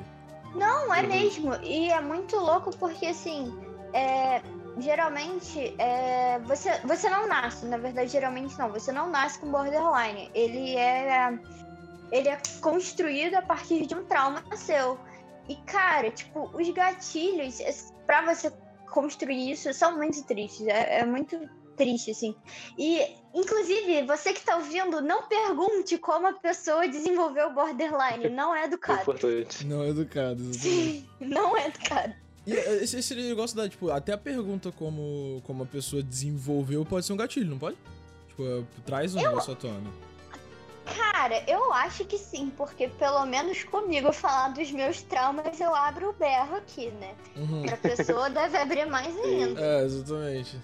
[0.54, 1.54] Não, é mesmo.
[1.64, 3.54] E é muito louco porque, assim,
[3.94, 4.42] é,
[4.80, 10.30] geralmente é, você, você não nasce, na verdade, geralmente não, você não nasce com borderline.
[10.34, 11.38] Ele é,
[12.12, 15.00] ele é construído a partir de um trauma seu.
[15.48, 17.60] E, cara, tipo, os gatilhos,
[18.06, 18.52] para você
[18.92, 20.68] construir isso, são muito tristes.
[20.68, 21.38] É, é, muito
[21.76, 22.36] triste, assim.
[22.78, 28.30] E, inclusive, você que tá ouvindo, não pergunte como a pessoa desenvolveu o borderline.
[28.30, 29.02] Não é educado.
[29.02, 29.66] Importante.
[29.66, 30.54] Não é educado.
[30.54, 32.25] Sim, não é educado.
[32.46, 36.86] E é, esse, esse negócio da, tipo, até a pergunta como, como a pessoa desenvolveu
[36.86, 37.78] pode ser um gatilho, não pode?
[38.30, 39.30] Tipo, é, traz um eu...
[39.30, 39.92] negócio à tona.
[40.86, 46.10] Cara, eu acho que sim, porque pelo menos comigo falar dos meus traumas, eu abro
[46.10, 47.16] o berro aqui, né?
[47.36, 47.64] Uhum.
[47.64, 49.60] Pra pessoa deve abrir mais ainda.
[49.60, 50.60] É, exatamente.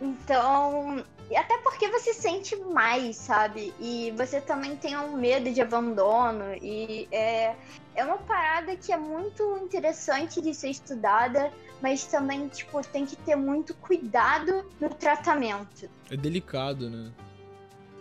[0.00, 1.04] Então,
[1.36, 3.74] até porque você sente mais, sabe?
[3.78, 6.54] E você também tem um medo de abandono.
[6.62, 7.54] E é,
[7.94, 13.16] é uma parada que é muito interessante de ser estudada, mas também, tipo, tem que
[13.16, 15.88] ter muito cuidado no tratamento.
[16.10, 17.12] É delicado, né?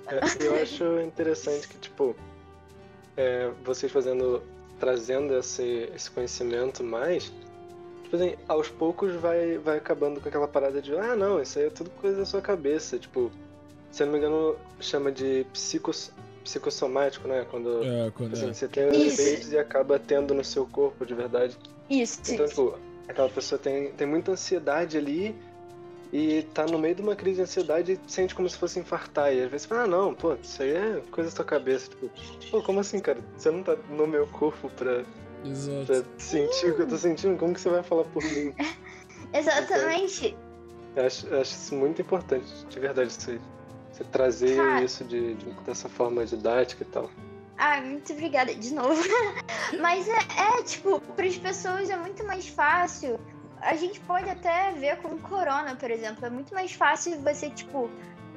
[0.07, 2.15] É, eu acho interessante que, tipo,
[3.17, 4.41] é, vocês fazendo,
[4.79, 7.33] trazendo esse, esse conhecimento mais,
[8.07, 11.65] tipo assim, aos poucos vai, vai acabando com aquela parada de, ah, não, isso aí
[11.65, 12.97] é tudo coisa da sua cabeça.
[12.97, 13.29] Tipo,
[13.91, 17.45] se eu não me engano, chama de psicos, psicossomático, né?
[17.51, 18.53] Quando, é, quando assim, é.
[18.53, 21.57] você tem efeitos e acaba tendo no seu corpo de verdade.
[21.89, 22.21] Isso.
[22.29, 25.35] Então, tipo, aquela pessoa tem, tem muita ansiedade ali
[26.13, 29.33] e tá no meio de uma crise de ansiedade e sente como se fosse infartar.
[29.33, 31.89] E às vezes fala, ah, não, pô, isso aí é coisa da tua cabeça.
[31.89, 32.09] Tipo,
[32.49, 33.19] pô, como assim, cara?
[33.35, 35.03] Você não tá no meu corpo pra,
[35.85, 37.37] pra sentir o que eu tô sentindo?
[37.37, 38.53] Como que você vai falar por mim?
[39.33, 40.35] Exatamente.
[40.95, 43.39] Eu acho, eu acho isso muito importante, de verdade, você,
[43.91, 44.83] você trazer cara...
[44.83, 47.09] isso de, de, dessa forma didática e tal.
[47.57, 49.01] Ah, muito obrigada de novo.
[49.79, 53.19] Mas é, é, tipo, para as pessoas é muito mais fácil
[53.61, 56.25] a gente pode até ver com o corona, por exemplo.
[56.25, 57.89] É muito mais fácil você, tipo,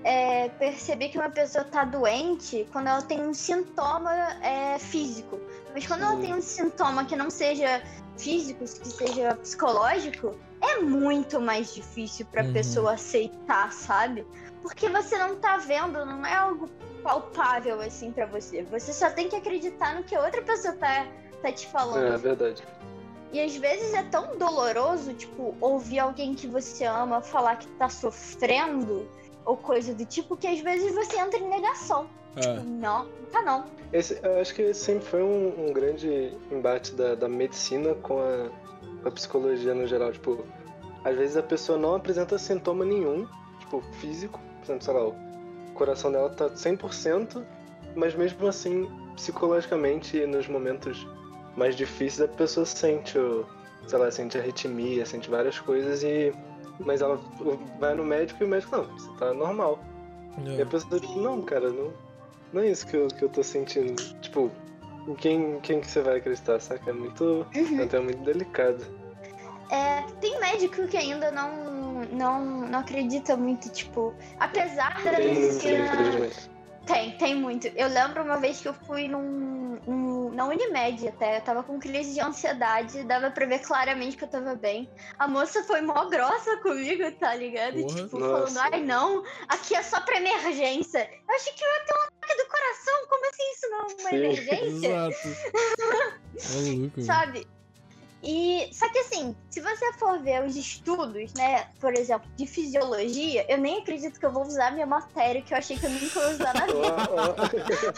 [0.03, 5.39] é, perceber que uma pessoa tá doente quando ela tem um sintoma é, físico.
[5.75, 7.83] Mas quando ela tem um sintoma que não seja
[8.17, 12.53] físico, que seja psicológico, é muito mais difícil pra uhum.
[12.53, 14.27] pessoa aceitar, sabe?
[14.63, 16.69] Porque você não tá vendo, não é algo
[17.03, 18.63] palpável assim para você.
[18.65, 21.07] Você só tem que acreditar no que outra pessoa tá,
[21.43, 22.13] tá te falando.
[22.13, 22.63] É, é verdade.
[23.33, 27.89] E às vezes é tão doloroso, tipo, ouvir alguém que você ama falar que tá
[27.89, 29.09] sofrendo
[29.44, 32.07] ou coisa do tipo, que às vezes você entra em negação.
[32.37, 32.40] É.
[32.40, 33.64] Tipo, não, tá não.
[33.92, 38.20] Esse, eu acho que esse sempre foi um, um grande embate da, da medicina com
[38.20, 40.12] a, a psicologia no geral.
[40.12, 40.44] Tipo,
[41.05, 43.26] às vezes a pessoa não apresenta sintoma nenhum,
[43.59, 45.14] tipo, físico, por exemplo, sei lá, o
[45.74, 47.42] coração dela tá 100%,
[47.96, 51.07] mas mesmo assim, psicologicamente, nos momentos
[51.57, 53.46] mais difíceis, a pessoa sente o,
[53.87, 56.33] sei lá, sente arritmia, sente várias coisas e
[56.85, 57.21] mas ela
[57.79, 59.79] vai no médico e o médico, não, você tá normal.
[60.47, 60.57] É.
[60.57, 61.93] E a pessoa diz, não, cara, não,
[62.53, 63.95] não é isso que eu, que eu tô sentindo.
[64.21, 64.51] Tipo,
[65.19, 66.90] quem, quem que você vai acreditar, saca?
[66.90, 67.47] É muito.
[67.55, 67.88] Uhum.
[67.93, 68.85] É muito delicado.
[69.71, 75.93] É, tem médico que ainda não, não, não acredita muito, tipo, apesar da medicina.
[76.92, 77.68] Tem, tem muito.
[77.68, 81.79] Eu lembro uma vez que eu fui num, num, na Unimed até, eu tava com
[81.79, 84.90] crise de ansiedade, dava pra ver claramente que eu tava bem.
[85.18, 87.81] A moça foi mó grossa comigo, tá ligado?
[87.81, 88.53] Porra, tipo, nossa.
[88.53, 91.09] falando, ai não, aqui é só pra emergência.
[91.29, 93.83] Eu achei que eu ia ter um ataque do coração, como assim isso não é
[93.83, 95.11] uma Sim, emergência?
[96.38, 97.00] Exato.
[97.07, 97.46] Sabe?
[98.23, 103.47] E só que assim, se você for ver os estudos, né, por exemplo, de fisiologia,
[103.51, 106.21] eu nem acredito que eu vou usar minha matéria que eu achei que eu nunca
[106.21, 107.91] ia usar na vida.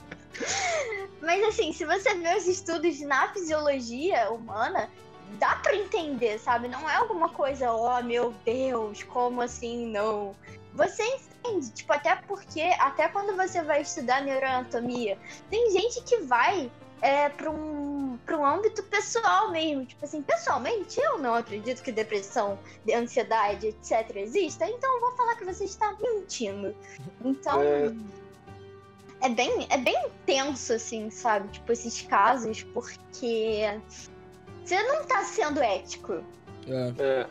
[1.20, 4.90] Mas assim, se você ver os estudos na fisiologia humana,
[5.38, 6.68] dá para entender, sabe?
[6.68, 10.34] Não é alguma coisa, oh meu Deus, como assim não?
[10.74, 15.18] Você entende, tipo, até porque, até quando você vai estudar neuroanatomia,
[15.50, 16.70] tem gente que vai
[17.04, 19.84] é, para um, pra um âmbito pessoal mesmo.
[19.84, 22.58] Tipo assim, pessoalmente, eu não acredito que depressão,
[22.90, 24.16] ansiedade, etc.
[24.16, 26.74] exista, então eu vou falar que você está mentindo.
[27.22, 27.62] Então.
[27.62, 27.94] É...
[29.20, 31.46] é bem, é bem tenso, assim, sabe?
[31.48, 33.78] Tipo, esses casos, porque
[34.64, 36.24] você não está sendo ético.
[36.66, 36.94] É.
[36.98, 37.26] É,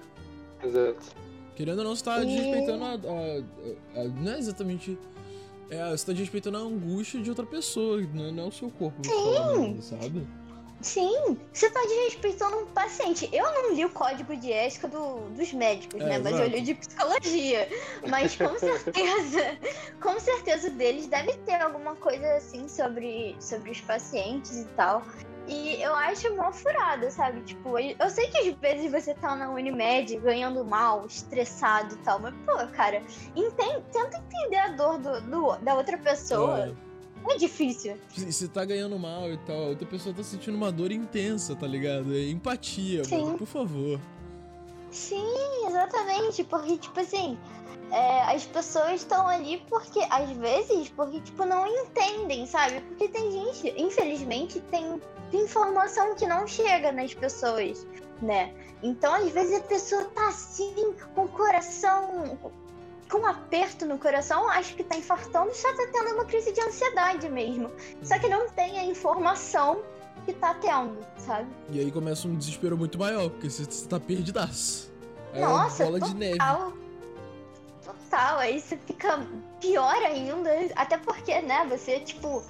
[0.67, 1.23] exato.
[1.55, 2.27] Querendo ou não, você tá e...
[2.27, 4.99] desrespeitando a, a, a, Não é exatamente
[5.69, 9.01] é, você tá respeitando a angústia de outra pessoa, não, não é o seu corpo.
[9.05, 9.81] Sim.
[9.81, 10.27] Sabe?
[10.83, 13.29] Sim, você tá desrespeitando um paciente.
[13.31, 16.19] Eu não li o código de ética do, dos médicos, é, né?
[16.19, 17.69] Mas eu li de psicologia.
[18.09, 19.57] Mas com certeza,
[20.01, 25.03] com certeza deles deve ter alguma coisa assim sobre, sobre os pacientes e tal.
[25.47, 27.41] E eu acho uma furada, sabe?
[27.41, 32.19] Tipo, eu sei que às vezes você tá na Unimed ganhando mal, estressado e tal,
[32.19, 33.03] mas, pô, cara,
[33.35, 36.73] entende, tenta entender a dor do, do da outra pessoa.
[37.27, 37.33] É.
[37.33, 37.97] é difícil.
[38.09, 42.15] Se tá ganhando mal e tal, outra pessoa tá sentindo uma dor intensa, tá ligado?
[42.15, 43.25] É empatia, Sim.
[43.25, 43.99] mano, por favor.
[44.91, 46.43] Sim, exatamente.
[46.45, 47.37] Porque, tipo assim,
[47.91, 52.79] é, as pessoas estão ali porque, às vezes, porque, tipo, não entendem, sabe?
[52.81, 55.01] Porque tem gente, infelizmente, tem
[55.37, 57.85] informação que não chega nas pessoas,
[58.21, 58.53] né?
[58.81, 62.37] Então, às vezes, a pessoa tá assim, com o coração.
[63.09, 66.59] com um aperto no coração, acho que tá infartando só tá tendo uma crise de
[66.61, 67.71] ansiedade mesmo.
[68.01, 69.83] Só que não tem a informação
[70.25, 71.47] que tá tendo, sabe?
[71.69, 74.91] E aí começa um desespero muito maior, porque você, tá perdidaço.
[75.33, 76.37] É Nossa, bola total, de neve.
[77.83, 79.25] Total, aí você fica
[79.59, 80.49] pior ainda.
[80.75, 82.43] Até porque, né, você, tipo,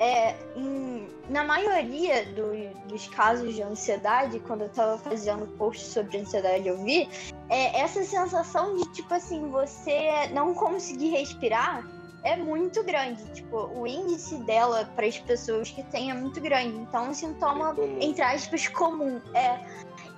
[0.00, 6.16] é, em, na maioria do, dos casos de ansiedade, quando eu tava fazendo post sobre
[6.16, 7.06] ansiedade, eu vi
[7.50, 11.86] é, essa sensação de tipo assim, você não conseguir respirar
[12.22, 13.22] é muito grande.
[13.32, 16.76] Tipo, o índice dela para as pessoas que têm é muito grande.
[16.76, 19.20] Então, é um sintoma, entre aspas, comum.
[19.34, 19.58] É.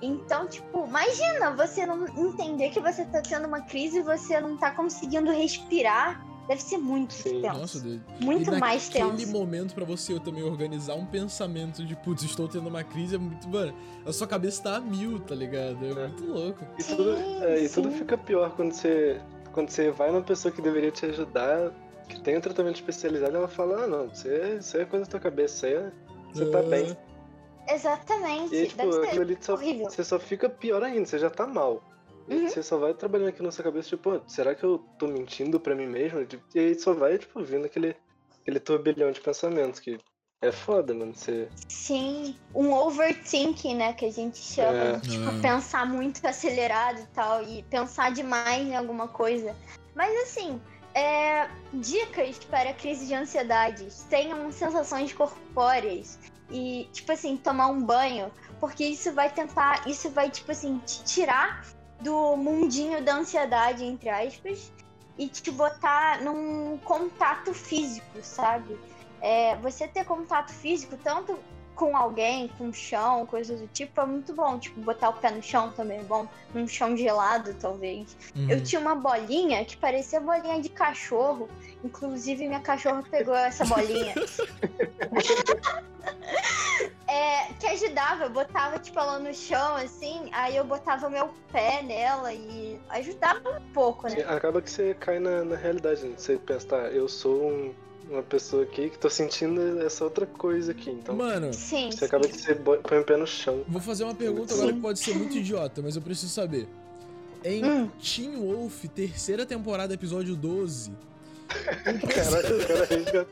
[0.01, 4.57] Então, tipo, imagina você não entender que você tá tendo uma crise e você não
[4.57, 7.41] tá conseguindo respirar Deve ser muito Sim.
[7.41, 7.59] tenso.
[7.59, 8.01] Nossa, Deus.
[8.19, 9.07] Muito e mais tenso.
[9.07, 13.15] Naquele momento para você eu também organizar um pensamento de, putz, estou tendo uma crise,
[13.15, 13.47] é muito.
[13.47, 13.73] Mano,
[14.05, 15.85] a sua cabeça tá a mil, tá ligado?
[15.85, 16.07] É, é.
[16.07, 16.65] muito louco.
[16.77, 19.21] E, tudo, é, e tudo fica pior quando você,
[19.53, 21.71] quando você vai numa pessoa que deveria te ajudar,
[22.09, 25.19] que tem um tratamento especializado, ela fala: ah, não, você, isso é coisa da tua
[25.21, 25.91] cabeça, aí
[26.33, 26.97] você tá bem.
[27.69, 28.53] Exatamente.
[28.53, 31.81] E, tipo, aquilo ali só, você só fica pior ainda, você já tá mal.
[32.27, 32.47] Uhum.
[32.47, 35.75] Você só vai trabalhando aqui na sua cabeça, tipo, será que eu tô mentindo pra
[35.75, 36.25] mim mesmo?
[36.25, 37.95] Tipo, e aí só vai, tipo, vindo aquele,
[38.41, 39.99] aquele turbilhão de pensamentos que
[40.41, 41.13] é foda, mano.
[41.15, 41.47] Você...
[41.67, 44.77] Sim, um overthinking, né, que a gente chama.
[44.77, 44.99] É.
[44.99, 45.41] Tipo, é.
[45.41, 49.55] pensar muito acelerado e tal, e pensar demais em alguma coisa.
[49.95, 50.59] Mas assim,
[50.95, 53.87] É, dicas para crise de ansiedade.
[54.11, 56.19] Tenham sensações corpóreas.
[56.51, 58.31] E, tipo assim, tomar um banho.
[58.59, 59.87] Porque isso vai tentar.
[59.87, 61.65] Isso vai, tipo assim, te tirar
[62.03, 64.71] do mundinho da ansiedade, entre aspas.
[65.17, 68.79] E te botar num contato físico, sabe?
[69.21, 71.37] É, você ter contato físico, tanto
[71.83, 74.57] com alguém, com chão, coisas do tipo, é muito bom.
[74.57, 76.25] Tipo, botar o pé no chão também é bom.
[76.53, 78.15] Num chão gelado, talvez.
[78.33, 78.49] Uhum.
[78.49, 81.49] Eu tinha uma bolinha que parecia bolinha de cachorro.
[81.83, 84.13] Inclusive, minha cachorra pegou essa bolinha.
[87.05, 91.81] é, que ajudava, eu botava, tipo, ela no chão, assim, aí eu botava meu pé
[91.83, 94.23] nela e ajudava um pouco, né?
[94.25, 96.15] Acaba que você cai na, na realidade, né?
[96.17, 97.73] Você pensa, tá, eu sou um
[98.13, 100.91] uma pessoa aqui que tô sentindo essa outra coisa aqui.
[100.91, 102.05] Então, Mano, sim, você sim.
[102.05, 103.63] acaba que você põe o pé no chão.
[103.67, 104.59] Vou fazer uma pergunta sim.
[104.59, 106.67] agora que pode ser muito idiota, mas eu preciso saber.
[107.43, 107.89] Em hum.
[108.01, 110.91] Teen Wolf, terceira temporada, episódio 12.
[111.53, 113.27] Caraca,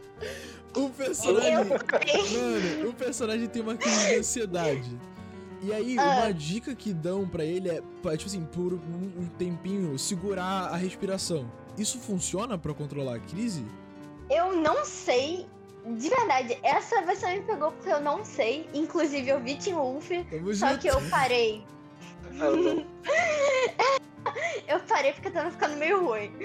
[0.76, 1.70] o personagem.
[1.70, 5.00] Mano, o personagem tem uma crise de ansiedade.
[5.64, 6.24] E aí, ah.
[6.24, 7.76] uma dica que dão para ele é,
[8.18, 11.50] tipo assim, por um tempinho, segurar a respiração.
[11.78, 13.64] Isso funciona para controlar a crise?
[14.32, 15.46] Eu não sei.
[15.86, 18.70] De verdade, essa você me pegou porque eu não sei.
[18.74, 20.80] Inclusive, eu vi Tim Wolf, Tamo só junto.
[20.80, 21.66] que eu parei.
[24.68, 26.32] eu parei porque tava ficando meio ruim.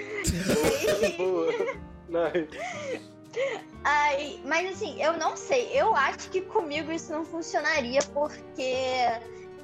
[3.83, 5.69] Ai, mas assim, eu não sei.
[5.73, 8.73] Eu acho que comigo isso não funcionaria porque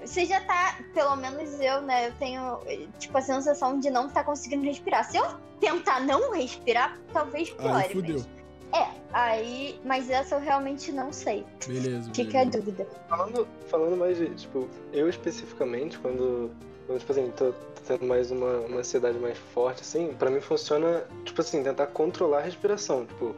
[0.06, 2.08] você já tá, pelo menos eu, né?
[2.08, 2.60] Eu tenho,
[3.00, 5.10] tipo, a sensação de não estar tá conseguindo respirar.
[5.10, 5.26] Se eu
[5.60, 7.84] tentar não respirar, talvez piore.
[7.84, 8.16] Aí fudeu.
[8.16, 8.44] Mas...
[8.74, 9.80] É, aí.
[9.86, 11.46] Mas essa eu realmente não sei.
[11.68, 12.12] Beleza.
[12.14, 12.88] Fica a dúvida.
[13.08, 16.52] Falando, falando mais de, tipo, eu especificamente, quando.
[16.86, 17.54] Quando, tipo assim, tô
[17.88, 22.40] tendo mais uma, uma ansiedade mais forte, assim, pra mim funciona, tipo assim, tentar controlar
[22.40, 23.06] a respiração.
[23.06, 23.36] Tipo,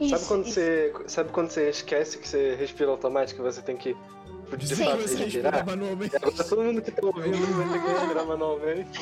[0.00, 0.54] isso, sabe quando isso.
[0.54, 0.94] você.
[1.06, 3.96] Sabe quando você esquece que você respira automático e você tem que
[4.56, 5.66] de Sim, fato respirar.
[5.66, 6.16] Manualmente.
[6.16, 9.00] Agora todo mundo que tá ouvindo vai ter que respirar manualmente.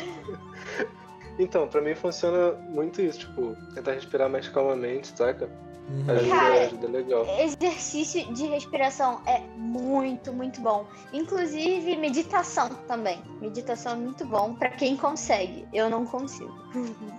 [1.39, 5.49] Então, pra mim funciona muito isso, tipo, tentar respirar mais calmamente, saca?
[5.89, 6.11] Uhum.
[6.11, 7.27] Ajuda, Cara, ajuda legal.
[7.39, 10.87] Exercício de respiração é muito, muito bom.
[11.13, 13.23] Inclusive meditação também.
[13.41, 15.67] Meditação é muito bom para quem consegue.
[15.73, 16.53] Eu não consigo.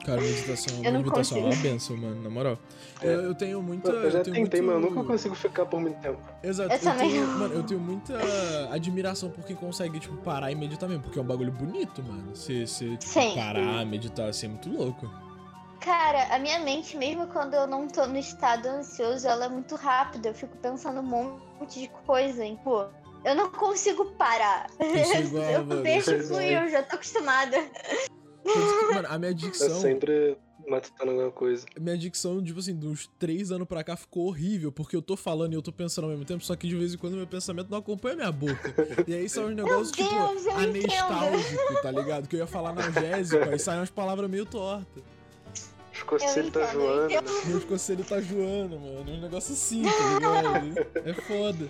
[0.06, 2.60] Cara, meditação, eu meditação é uma benção, mano, na moral.
[3.02, 3.08] É.
[3.08, 3.90] Eu, eu, tenho muita.
[3.90, 4.64] Eu já eu tentei, muito...
[4.64, 6.20] mas eu nunca consigo ficar por muito tempo.
[6.44, 6.74] Exato.
[6.74, 8.14] Eu, eu tenho, mano, eu tenho muita
[8.72, 12.36] admiração por quem consegue, tipo, parar e meditar mesmo, porque é um bagulho bonito, mano.
[12.36, 15.27] Você, tipo, parar, meditar, assim, é muito louco.
[15.88, 19.74] Cara, a minha mente, mesmo quando eu não tô no estado ansioso, ela é muito
[19.76, 20.28] rápida.
[20.28, 22.60] Eu fico pensando um monte de coisa, hein?
[22.62, 22.88] Pô,
[23.24, 24.70] eu não consigo parar.
[24.78, 24.88] Eu,
[25.24, 27.56] igual, eu mano, deixo eu fluir, eu já tô acostumada.
[28.94, 29.70] Mano, a minha dicção.
[29.70, 31.66] Eu sempre matutando alguma coisa.
[31.80, 35.54] Minha dicção, tipo assim, dos três anos pra cá ficou horrível, porque eu tô falando
[35.54, 37.70] e eu tô pensando ao mesmo tempo, só que de vez em quando meu pensamento
[37.70, 38.76] não acompanha minha boca.
[39.08, 40.14] E aí são uns negócios, tipo,
[40.54, 42.28] anestálgico, tá ligado?
[42.28, 45.02] Que eu ia falar analgésico, aí saem umas palavras meio tortas.
[45.98, 47.10] Os conselhos tá zoando.
[47.10, 47.22] Né?
[47.46, 49.12] Meus conselhos tá zoando, mano.
[49.12, 51.08] Um negócio assim, tá ligado?
[51.10, 51.70] É foda.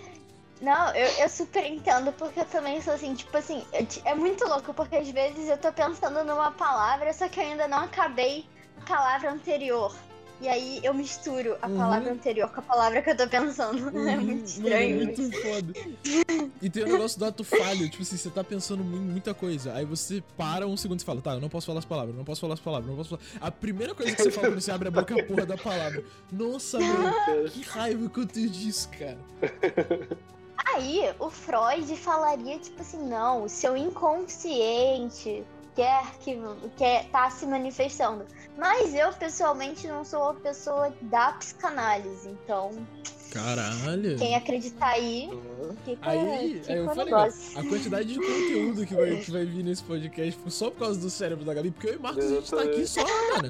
[0.60, 3.64] Não, eu, eu super entendo, porque eu também sou assim, tipo assim,
[4.04, 7.68] é muito louco, porque às vezes eu tô pensando numa palavra, só que eu ainda
[7.68, 8.44] não acabei
[8.80, 9.94] a palavra anterior.
[10.40, 11.76] E aí eu misturo a uhum.
[11.76, 13.88] palavra anterior com a palavra que eu tô pensando.
[13.98, 14.08] É uhum.
[14.08, 14.98] É muito estranho.
[14.98, 15.72] Mano, é muito foda.
[16.62, 19.74] E tem o negócio do ato falho, tipo assim, você tá pensando em muita coisa.
[19.74, 22.24] Aí você para um segundo e fala, tá, eu não posso falar as palavras, não
[22.24, 23.22] posso falar as palavras, não posso falar.
[23.40, 25.56] A primeira coisa que você fala quando você abre a boca é a porra da
[25.56, 26.04] palavra.
[26.30, 29.18] Nossa, mano, que raiva que eu tenho disso, cara.
[30.74, 35.44] Aí o Freud falaria, tipo assim, não, o seu inconsciente
[35.78, 36.36] quer que
[36.76, 38.26] quer tá se manifestando.
[38.56, 42.72] Mas eu pessoalmente não sou uma pessoa da psicanálise, então
[43.30, 44.16] Caralho.
[44.16, 45.28] Quem acreditar aí,
[45.84, 49.62] fica, aí, fica aí eu falei, a quantidade de conteúdo que vai, que vai vir
[49.62, 52.50] nesse podcast só por causa do cérebro da Gabi, porque eu e Marcos a gente
[52.50, 53.48] tá aqui só, mano.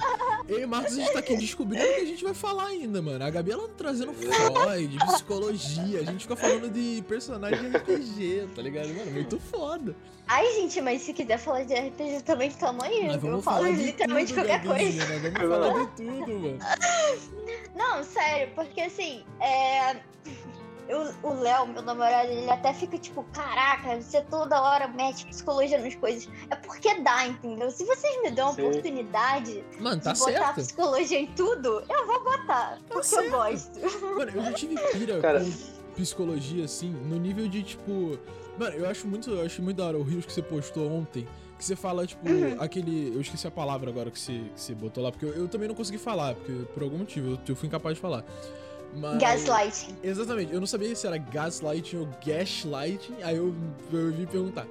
[0.48, 3.00] Eu e Marcos a gente tá aqui descobrindo o que a gente vai falar ainda,
[3.00, 3.24] mano.
[3.24, 8.48] A Gabi ela tá trazendo Freud, psicologia, a gente fica falando de personagem de RPG,
[8.54, 8.88] tá ligado?
[8.88, 9.94] Mano, muito foda.
[10.26, 13.06] Ai, gente, mas se quiser falar de RPG também, tamo aí.
[13.06, 15.06] Mas eu falo literalmente tudo, qualquer coisa.
[15.06, 15.30] Né?
[15.30, 16.58] Vamos falar de tudo, mano.
[17.74, 19.67] Não, sério, porque assim, é.
[21.22, 25.94] O Léo, meu namorado, ele até fica tipo, caraca, você toda hora mete psicologia nas
[25.94, 26.26] coisas.
[26.48, 27.70] É porque dá, entendeu?
[27.70, 30.54] Se vocês me dão a oportunidade Mano, tá de botar certo.
[30.54, 32.46] psicologia em tudo, eu vou botar.
[32.46, 33.24] Tá porque certo.
[33.26, 33.80] eu gosto.
[34.16, 35.44] Mano, eu já tive pira Cara.
[35.44, 38.18] com psicologia, assim, no nível de, tipo,
[38.58, 41.26] Mano, eu acho muito, eu acho muito da hora o Rios que você postou ontem.
[41.56, 42.60] Que você fala, tipo, uhum.
[42.60, 43.14] aquele.
[43.14, 45.68] Eu esqueci a palavra agora que você, que você botou lá, porque eu, eu também
[45.68, 48.24] não consegui falar, porque por algum motivo eu, eu fui incapaz de falar.
[48.94, 49.20] Mas...
[49.20, 49.96] Gaslighting.
[50.02, 53.54] Exatamente, eu não sabia se era gaslighting ou gaslighting, aí eu,
[53.92, 54.66] eu vim perguntar.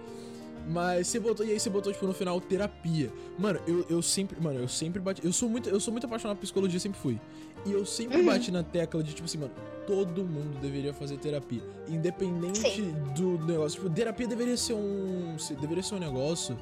[0.70, 3.10] Mas você botou, e aí você botou, tipo, no final, terapia.
[3.40, 5.26] Mano, eu, eu sempre, mano, eu sempre bati.
[5.26, 7.20] Eu sou muito, eu sou muito apaixonado por psicologia, sempre fui.
[7.66, 8.26] E eu sempre uhum.
[8.26, 9.54] bati na tecla de, tipo assim, mano,
[9.86, 11.62] todo mundo deveria fazer terapia.
[11.88, 12.94] Independente Sim.
[13.16, 13.80] do negócio.
[13.80, 15.38] Tipo, terapia deveria ser um.
[15.62, 16.58] Deveria ser um negócio.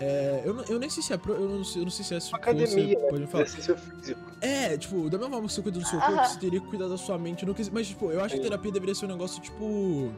[0.00, 1.20] É, eu, eu nem sei se é.
[1.26, 2.36] Eu não, sei, eu não sei se é.
[2.36, 3.46] Academia, você pode falar.
[3.46, 4.20] físico.
[4.40, 6.88] É, tipo, da mesma forma que você cuida do seu corpo, você teria que cuidar
[6.88, 7.44] da sua mente.
[7.72, 10.12] Mas, tipo, eu acho que terapia deveria ser um negócio, tipo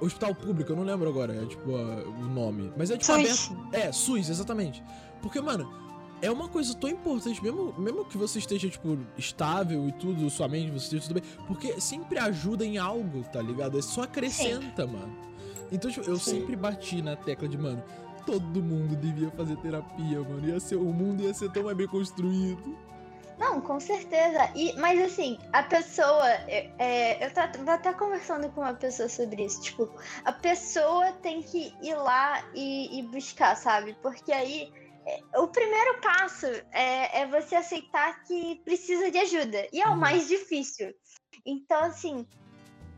[0.00, 2.72] hospital público, eu não lembro agora, é tipo a, o nome.
[2.76, 3.50] Mas é tipo SUS.
[3.50, 3.74] aberto.
[3.74, 4.82] É, SUS, exatamente.
[5.20, 5.68] Porque, mano,
[6.22, 10.48] é uma coisa tão importante, mesmo, mesmo que você esteja, tipo, estável e tudo, sua
[10.48, 13.78] mente, você esteja tudo bem, porque sempre ajuda em algo, tá ligado?
[13.78, 14.92] É só acrescenta, Sim.
[14.92, 15.16] mano.
[15.70, 16.40] Então, tipo, eu Sim.
[16.40, 17.82] sempre bati na tecla de, mano,
[18.28, 20.46] todo mundo devia fazer terapia, mano.
[20.46, 22.76] Ia ser, o mundo ia ser tão mais bem construído.
[23.38, 24.50] Não, com certeza.
[24.54, 26.28] E, mas assim, a pessoa.
[26.46, 29.62] É, é eu tava até conversando com uma pessoa sobre isso.
[29.62, 29.90] Tipo,
[30.26, 33.96] a pessoa tem que ir lá e, e buscar, sabe?
[34.02, 34.70] Porque aí.
[35.06, 39.66] É, o primeiro passo é, é, você aceitar que precisa de ajuda.
[39.72, 39.96] E é o uhum.
[39.96, 40.92] mais difícil.
[41.46, 42.26] Então, assim,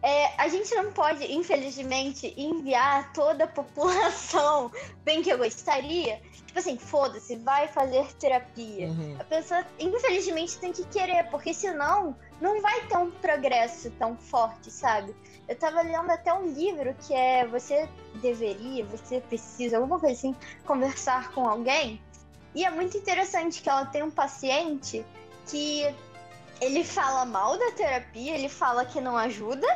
[0.02, 4.70] é, a gente não pode, infelizmente, enviar toda a população
[5.04, 6.20] bem que eu gostaria
[6.50, 8.88] Tipo assim, foda-se, vai fazer terapia.
[8.88, 9.16] Uhum.
[9.20, 14.68] A pessoa, infelizmente, tem que querer, porque senão não vai ter um progresso tão forte,
[14.68, 15.14] sabe?
[15.46, 20.34] Eu tava lendo até um livro que é Você deveria, você precisa, alguma coisa assim,
[20.66, 22.02] conversar com alguém.
[22.52, 25.06] E é muito interessante que ela tem um paciente
[25.46, 25.84] que
[26.60, 29.68] ele fala mal da terapia, ele fala que não ajuda,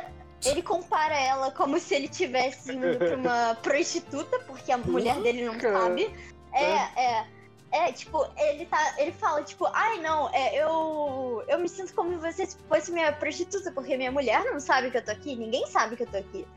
[0.45, 5.45] ele compara ela como se ele tivesse indo pra uma prostituta, porque a mulher dele
[5.45, 6.13] não sabe.
[6.53, 7.27] É, é.
[7.71, 8.95] É, tipo, ele tá.
[8.97, 11.43] Ele fala, tipo, ai não, é, eu.
[11.47, 14.97] Eu me sinto como se você fosse minha prostituta, porque minha mulher não sabe que
[14.97, 16.47] eu tô aqui, ninguém sabe que eu tô aqui.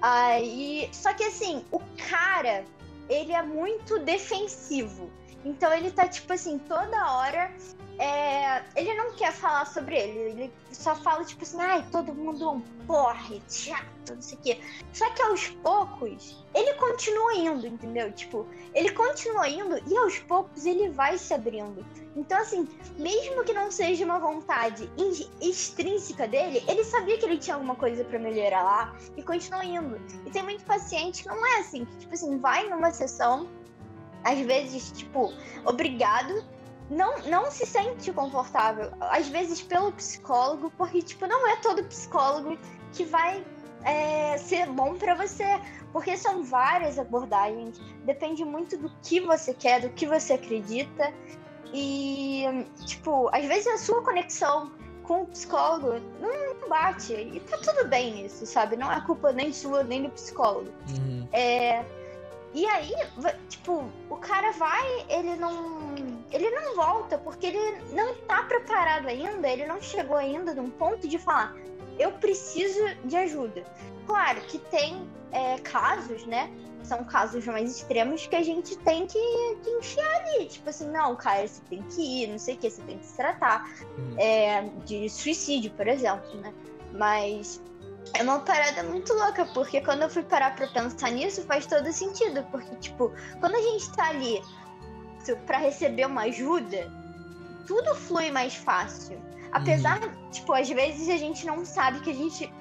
[0.00, 0.88] Aí.
[0.92, 2.64] Só que assim, o cara,
[3.10, 5.10] ele é muito defensivo.
[5.44, 7.52] Então ele tá, tipo assim, toda hora
[7.98, 12.44] é, ele não quer falar sobre ele, ele só fala tipo assim, ai, todo mundo
[12.44, 14.60] é um porre, chato, não sei o quê.
[14.92, 18.12] Só que aos poucos, ele continua indo, entendeu?
[18.12, 21.84] Tipo, ele continua indo e aos poucos ele vai se abrindo.
[22.14, 24.88] Então, assim, mesmo que não seja uma vontade
[25.40, 30.00] extrínseca dele, ele sabia que ele tinha alguma coisa para melhorar lá e continua indo.
[30.24, 33.48] E tem muito paciente que não é assim, que, tipo assim, vai numa sessão,
[34.24, 35.32] às vezes, tipo,
[35.64, 36.44] obrigado
[36.90, 42.58] não, não se sente confortável, às vezes pelo psicólogo, porque, tipo, não é todo psicólogo
[42.92, 43.44] que vai
[43.84, 45.60] é, ser bom para você,
[45.92, 51.12] porque são várias abordagens, depende muito do que você quer, do que você acredita,
[51.72, 52.44] e,
[52.86, 54.72] tipo, às vezes a sua conexão
[55.02, 58.76] com o psicólogo não bate, e tá tudo bem isso, sabe?
[58.76, 60.70] Não é culpa nem sua, nem do psicólogo.
[60.90, 61.26] Uhum.
[61.32, 61.84] É,
[62.54, 62.94] e aí,
[63.48, 65.94] tipo, o cara vai, ele não
[66.30, 71.08] ele não volta porque ele não tá preparado ainda, ele não chegou ainda num ponto
[71.08, 71.54] de falar,
[71.98, 73.64] eu preciso de ajuda.
[74.06, 76.50] Claro que tem é, casos, né?
[76.82, 79.18] São casos mais extremos que a gente tem que,
[79.62, 80.46] que enfiar ali.
[80.46, 83.04] Tipo assim, não, cara, você tem que ir, não sei o que, você tem que
[83.04, 83.68] se tratar.
[83.98, 84.14] Hum.
[84.16, 86.54] É, de suicídio, por exemplo, né?
[86.92, 87.60] Mas
[88.14, 91.92] é uma parada muito louca, porque quando eu fui parar pra pensar nisso, faz todo
[91.92, 92.42] sentido.
[92.50, 94.42] Porque, tipo, quando a gente tá ali
[95.46, 96.90] para receber uma ajuda,
[97.66, 99.20] tudo flui mais fácil.
[99.52, 100.30] Apesar, uhum.
[100.30, 102.52] tipo, às vezes a gente não sabe que a gente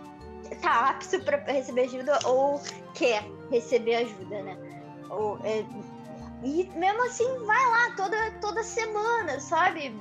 [0.62, 2.62] tá apto para receber ajuda ou
[2.94, 4.58] quer receber ajuda, né?
[5.10, 5.66] Ou, é...
[6.44, 9.94] E mesmo assim, vai lá toda, toda semana, sabe?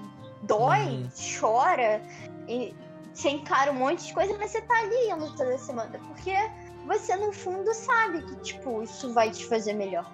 [0.42, 1.08] Dói, uhum.
[1.40, 2.02] chora,
[2.46, 2.74] e
[3.16, 6.34] você encara um monte de coisa, mas você tá ali indo toda semana, porque
[6.86, 10.10] você no fundo sabe que, tipo, isso vai te fazer melhor.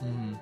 [0.00, 0.38] Uhum.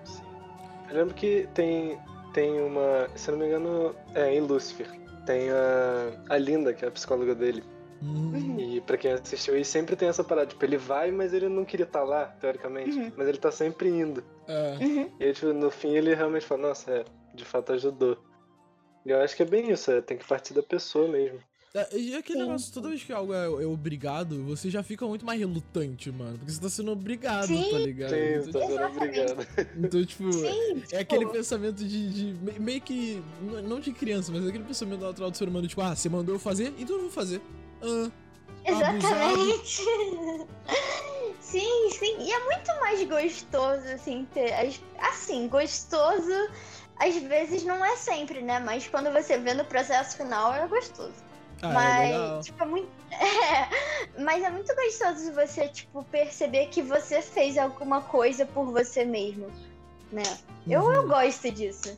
[0.91, 1.99] Eu lembro que tem,
[2.35, 3.09] tem uma.
[3.17, 4.89] Se não me engano, é em Lucifer.
[5.25, 7.65] Tem a, a Linda, que é a psicóloga dele.
[8.03, 8.61] Uhum.
[8.61, 10.49] E pra quem assistiu aí, sempre tem essa parada.
[10.49, 12.99] Tipo, ele vai, mas ele não queria estar tá lá, teoricamente.
[12.99, 13.13] Uhum.
[13.17, 14.23] Mas ele tá sempre indo.
[14.47, 14.77] É.
[14.79, 15.11] Uhum.
[15.19, 18.19] E aí, tipo, no fim ele realmente fala, nossa, é, de fato ajudou.
[19.07, 21.41] E eu acho que é bem isso, é, tem que partir da pessoa mesmo.
[21.77, 22.45] É, e aquele Sim.
[22.45, 26.39] negócio, toda vez que algo é, é, obrigado, você já fica muito mais relutante, mano.
[26.39, 27.69] Porque você tá sendo obrigado, Sim.
[27.69, 28.11] tá ligado?
[28.11, 29.47] Sim, então, tá sendo obrigado.
[29.77, 33.21] Então, tipo, Sim, é aquele pensamento de, de, Meio que.
[33.65, 36.37] Não de criança, mas é aquele pensamento natural do ser humano, tipo, ah, você mandou
[36.37, 37.43] eu fazer, então eu vou fazer.
[37.83, 38.11] Ah.
[38.65, 39.83] Exatamente.
[41.41, 42.17] Sim, sim.
[42.19, 44.53] E é muito mais gostoso, assim, ter.
[44.99, 46.33] Assim, gostoso
[46.97, 48.61] às vezes não é sempre, né?
[48.61, 51.24] Mas quando você vê no processo final é gostoso.
[51.65, 52.89] Ah, é mas, é tipo, é muito.
[53.15, 59.05] É, mas é muito gostoso você, tipo, perceber que você fez alguma coisa por você
[59.05, 59.47] mesmo,
[60.11, 60.25] né?
[60.67, 60.73] Uhum.
[60.73, 61.09] Eu, eu uhum.
[61.09, 61.97] gosto disso.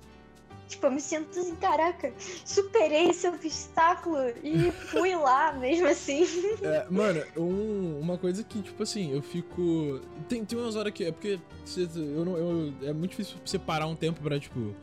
[0.69, 2.13] Tipo, eu me sinto assim, caraca,
[2.45, 6.25] superei esse obstáculo e fui lá mesmo assim.
[6.61, 10.01] É, mano, um, uma coisa que, tipo assim, eu fico.
[10.29, 11.05] Tem, tem umas horas que.
[11.05, 14.75] É porque você, eu não, eu, é muito difícil você parar um tempo pra, tipo.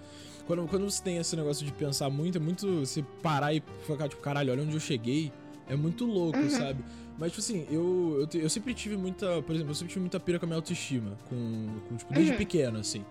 [0.45, 4.09] Quando, quando você tem esse negócio de pensar muito, é muito você parar e ficar,
[4.09, 5.31] tipo, caralho, olha onde eu cheguei.
[5.69, 6.49] É muito louco, uhum.
[6.49, 6.83] sabe?
[7.17, 9.41] Mas, tipo assim, eu, eu, eu, sempre tive muita.
[9.41, 11.17] Por exemplo, eu sempre tive muita pira com a minha autoestima.
[11.29, 12.37] Com, com tipo, desde uhum.
[12.37, 13.05] pequeno, assim.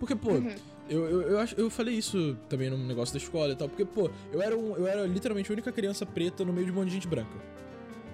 [0.00, 0.54] Porque, pô, uhum.
[0.88, 3.68] eu, eu, eu, acho, eu falei isso também no negócio da escola e tal.
[3.68, 6.72] Porque, pô, eu era, um, eu era literalmente a única criança preta no meio de
[6.72, 7.38] um monte de gente branca.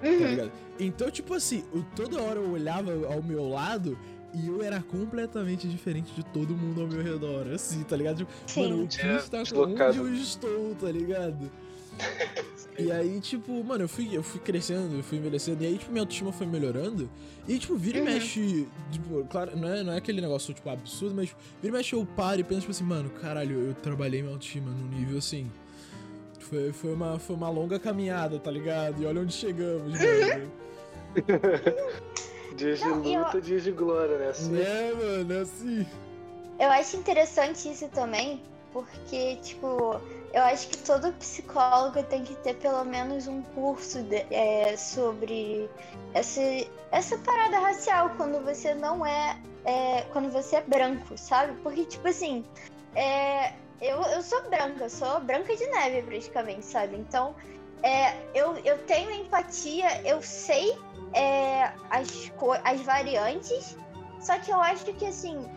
[0.03, 0.19] Tá uhum.
[0.19, 0.53] Tá ligado?
[0.79, 3.99] Então, tipo assim, eu, toda hora eu olhava ao meu lado
[4.35, 8.18] e eu era completamente diferente de todo mundo ao meu redor, assim, tá ligado?
[8.18, 8.62] Tipo, Sim.
[8.62, 11.51] mano, o que está onde eu estou, tá ligado?
[12.79, 15.91] e aí, tipo, mano, eu fui, eu fui crescendo, eu fui envelhecendo, e aí, tipo,
[15.91, 17.11] minha autoestima foi melhorando.
[17.49, 18.07] E, tipo, vira uhum.
[18.07, 18.68] e mexe.
[18.93, 21.95] Tipo, claro, não é, não é aquele negócio, tipo, absurdo, mas tipo, vira e mexe
[21.95, 25.51] eu paro e penso, tipo assim, mano, caralho, eu trabalhei minha autoestima num nível assim.
[26.39, 29.03] Foi, foi, uma, foi uma longa caminhada, tá ligado?
[29.03, 30.53] E olha onde chegamos, mano.
[32.59, 33.41] Dias de luta, eu...
[33.41, 34.29] dias de glória, né?
[34.31, 34.61] Assim.
[34.61, 35.87] É, mano, é assim.
[36.59, 38.43] Eu acho interessante isso também,
[38.73, 40.01] porque, tipo,
[40.33, 45.71] eu acho que todo psicólogo tem que ter pelo menos um curso de, é, sobre
[46.15, 46.41] essa,
[46.91, 51.57] essa parada racial quando você não é, é, Quando você é branco, sabe?
[51.63, 52.45] Porque, tipo assim,
[52.97, 56.97] é, eu, eu sou branca, eu sou branca de neve praticamente, sabe?
[56.97, 57.37] Então,
[57.85, 60.77] é, eu, eu tenho empatia, eu sei
[61.13, 62.33] é, as,
[62.65, 63.77] as variantes,
[64.21, 65.49] só que eu acho que assim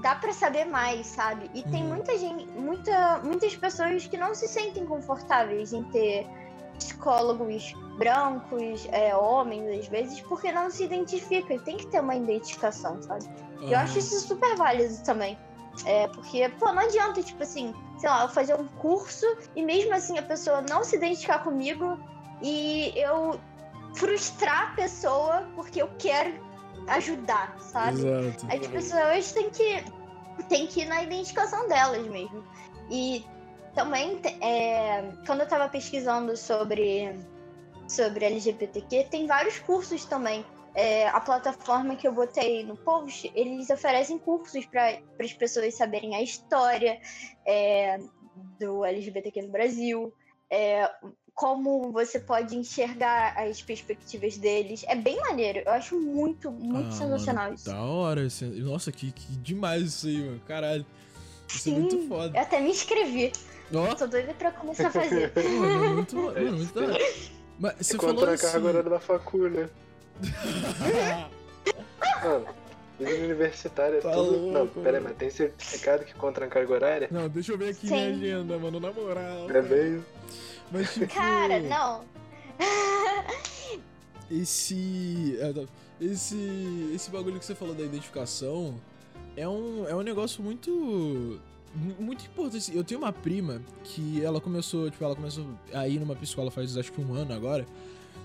[0.00, 1.50] dá para saber mais, sabe?
[1.54, 1.88] E tem uhum.
[1.88, 6.26] muita gente, muita, muitas pessoas que não se sentem confortáveis em ter
[6.78, 11.54] psicólogos brancos, é, homens, às vezes, porque não se identifica.
[11.54, 13.24] E tem que ter uma identificação, sabe?
[13.60, 13.68] Uhum.
[13.68, 15.36] Eu acho isso super válido também.
[15.84, 19.94] É, porque, pô, não adianta, tipo assim, sei lá, eu fazer um curso e mesmo
[19.94, 21.98] assim a pessoa não se identificar comigo
[22.42, 23.38] e eu
[23.98, 26.32] frustrar a pessoa porque eu quero
[26.88, 27.98] ajudar, sabe?
[27.98, 28.46] Exato.
[28.50, 29.84] As pessoas têm que,
[30.48, 32.44] têm que ir na identificação delas mesmo.
[32.90, 33.24] E
[33.74, 37.14] também, é, quando eu tava pesquisando sobre,
[37.86, 40.44] sobre LGBTQ, tem vários cursos também.
[40.74, 46.14] É, a plataforma que eu botei no post, eles oferecem cursos para as pessoas saberem
[46.14, 47.00] a história
[47.44, 47.98] é,
[48.60, 50.14] do LGBTQ no Brasil,
[50.50, 50.88] é,
[51.38, 54.84] como você pode enxergar as perspectivas deles.
[54.88, 55.60] É bem maneiro.
[55.64, 57.66] Eu acho muito, muito ah, sensacional mano, isso.
[57.66, 58.26] Da hora.
[58.56, 60.40] Nossa, que, que demais isso aí, mano.
[60.48, 60.84] Caralho.
[61.48, 62.36] Isso Sim, é muito foda.
[62.36, 63.30] Eu até me inscrevi.
[63.72, 63.94] Oh.
[63.94, 65.32] Tô doida pra começar a fazer.
[65.38, 67.14] mano, é muito, mano, muito da hora.
[67.60, 68.46] Mas você falou assim...
[68.46, 69.70] a carga horária da facu, né?
[72.24, 72.46] mano,
[72.98, 74.38] vida universitária é tá tudo...
[74.38, 77.08] Louco, não, pera aí, mas tem certificado que contra a carga horária?
[77.12, 77.94] Não, deixa eu ver aqui Sim.
[77.94, 79.48] minha agenda, mano, na moral.
[79.48, 80.04] É meio...
[80.70, 81.12] Mas, tipo...
[81.12, 82.04] Cara, não.
[84.30, 85.62] esse, é, tá.
[86.00, 86.90] esse.
[86.94, 88.74] Esse bagulho que você falou da identificação
[89.36, 91.40] é um, é um negócio muito.
[91.98, 92.74] Muito importante.
[92.74, 96.76] Eu tenho uma prima que ela começou, tipo, ela começou a ir numa psicóloga faz
[96.76, 97.66] acho que um ano agora.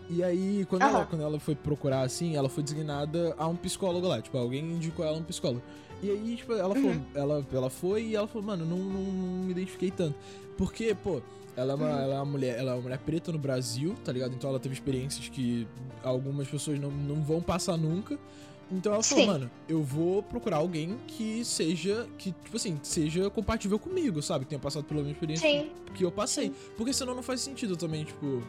[0.10, 0.90] E aí, quando, uhum.
[0.90, 4.22] ela, quando ela foi procurar, assim, ela foi designada a um psicólogo lá.
[4.22, 5.62] Tipo, alguém indicou ela um psicólogo.
[6.02, 6.82] E aí, tipo, ela, uhum.
[6.82, 10.16] falou, ela, ela foi e ela falou, mano, não, não, não me identifiquei tanto.
[10.58, 11.22] Porque, pô,
[11.56, 14.12] ela é, uma, ela é uma mulher, ela é uma mulher preta no Brasil, tá
[14.12, 14.34] ligado?
[14.34, 15.68] Então ela teve experiências que
[16.04, 18.18] algumas pessoas não, não vão passar nunca.
[18.72, 19.30] Então ela falou, Sim.
[19.30, 24.46] mano, eu vou procurar alguém que seja, que, tipo assim, seja compatível comigo, sabe?
[24.46, 25.70] Que tenha passado pela mesma experiência Sim.
[25.94, 26.52] que eu passei.
[26.76, 28.42] Porque senão não faz sentido também, tipo.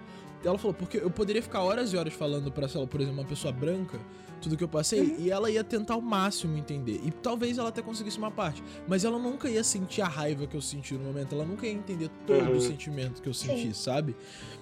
[0.42, 3.20] Ela falou, porque eu poderia ficar horas e horas falando pra, sei lá, por exemplo,
[3.20, 3.98] uma pessoa branca
[4.45, 5.16] tudo que eu passei uhum.
[5.18, 7.01] e ela ia tentar ao máximo entender.
[7.03, 10.57] E talvez ela até conseguisse uma parte, mas ela nunca ia sentir a raiva que
[10.57, 12.57] eu senti no momento, ela nunca ia entender todo uhum.
[12.57, 13.72] o sentimento que eu senti, Sim.
[13.74, 14.16] sabe?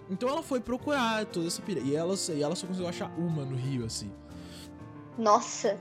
[0.09, 1.81] Então ela foi procurar toda essa pira.
[1.81, 4.11] E ela, e ela só conseguiu achar uma no Rio, assim.
[5.19, 5.79] Nossa,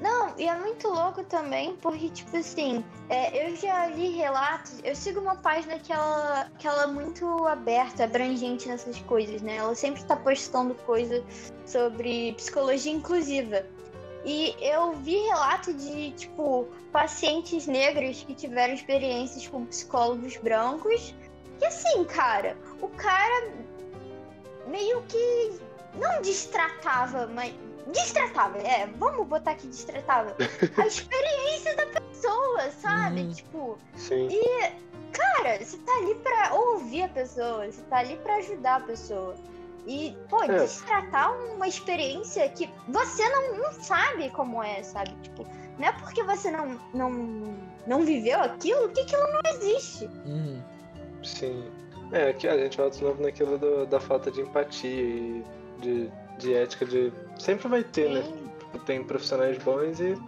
[0.00, 4.94] não, e é muito louco também, porque, tipo assim, é, eu já li relatos, eu
[4.94, 9.56] sigo uma página que ela, que ela é muito aberta, abrangente nessas coisas, né?
[9.56, 11.24] Ela sempre tá postando coisa
[11.64, 13.64] sobre psicologia inclusiva.
[14.24, 21.14] E eu vi relato de, tipo, pacientes negros que tiveram experiências com psicólogos brancos.
[21.58, 23.52] Que assim, cara, o cara
[24.66, 25.60] meio que
[25.94, 27.54] não destratava, mas
[27.92, 30.34] destratável, é, vamos botar aqui destratável.
[30.76, 33.22] A experiência da pessoa, sabe?
[33.22, 33.32] Uhum.
[33.32, 34.28] Tipo, Sim.
[34.30, 34.72] e,
[35.12, 39.34] cara, você tá ali pra ouvir a pessoa, você tá ali pra ajudar a pessoa.
[39.86, 40.48] E, pô, é.
[40.48, 45.14] destratar uma experiência que você não, não sabe como é, sabe?
[45.22, 45.46] Tipo,
[45.78, 47.10] não é porque você não, não,
[47.86, 50.06] não viveu aquilo que aquilo não existe.
[50.26, 50.60] Uhum.
[51.22, 51.70] Sim.
[52.12, 55.44] É, aqui a gente volta de novo naquilo do, da falta de empatia e
[55.80, 57.12] de, de ética de.
[57.38, 58.22] Sempre vai ter, né?
[58.22, 58.32] Sim.
[58.32, 58.80] né?
[58.84, 60.18] Tem profissionais bons e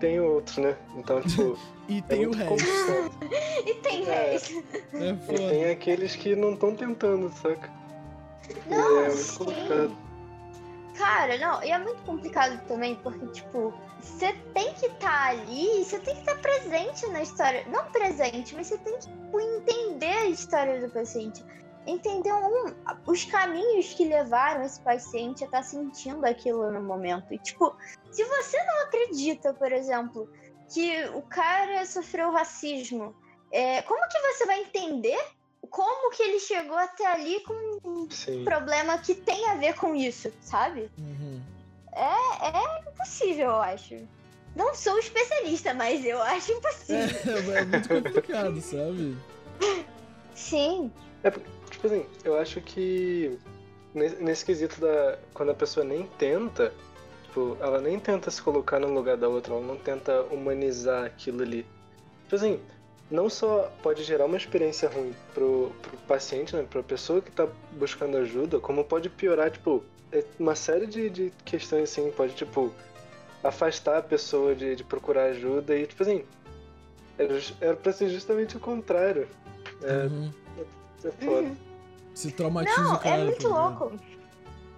[0.00, 0.76] tem outros, né?
[0.96, 1.58] Então, tipo.
[1.88, 3.14] e tem é o resto.
[3.64, 4.64] e tem o é, resto.
[4.92, 7.70] É e tem aqueles que não estão tentando, saca?
[8.66, 9.96] Não, é muito complicado.
[10.96, 15.84] Cara, não, e é muito complicado também, porque, tipo, você tem que estar tá ali,
[15.84, 17.64] você tem que estar tá presente na história.
[17.68, 21.44] Não presente, mas você tem que tipo, entender a história do paciente.
[21.86, 22.74] Entender um,
[23.06, 27.32] os caminhos que levaram esse paciente a estar tá sentindo aquilo no momento.
[27.32, 27.76] E, tipo,
[28.10, 30.28] se você não acredita, por exemplo,
[30.72, 33.14] que o cara sofreu racismo,
[33.52, 35.18] é, como que você vai entender
[35.70, 38.44] como que ele chegou até ali com um Sim.
[38.44, 40.90] problema que tem a ver com isso, sabe?
[40.98, 41.40] Uhum.
[41.92, 43.96] É, é impossível, eu acho.
[44.54, 47.54] Não sou especialista, mas eu acho impossível.
[47.54, 49.16] É, é muito complicado, sabe?
[50.34, 50.90] Sim.
[51.22, 51.30] É,
[51.86, 53.38] tipo assim, eu acho que
[53.94, 55.18] nesse, nesse quesito da.
[55.32, 56.72] Quando a pessoa nem tenta,
[57.24, 61.42] tipo, ela nem tenta se colocar no lugar da outra, ela não tenta humanizar aquilo
[61.42, 61.64] ali.
[62.24, 62.60] Tipo assim,
[63.10, 67.48] não só pode gerar uma experiência ruim pro, pro paciente, né, pra pessoa que tá
[67.72, 72.72] buscando ajuda, como pode piorar, tipo, é uma série de, de questões assim, pode, tipo,
[73.44, 76.24] afastar a pessoa de, de procurar ajuda e, tipo assim,
[77.16, 79.28] era, era pra ser justamente o contrário.
[79.82, 80.32] É, uhum.
[81.04, 81.65] é foda.
[82.16, 83.20] Se traumatiza Não, o cara.
[83.20, 83.92] É muito louco.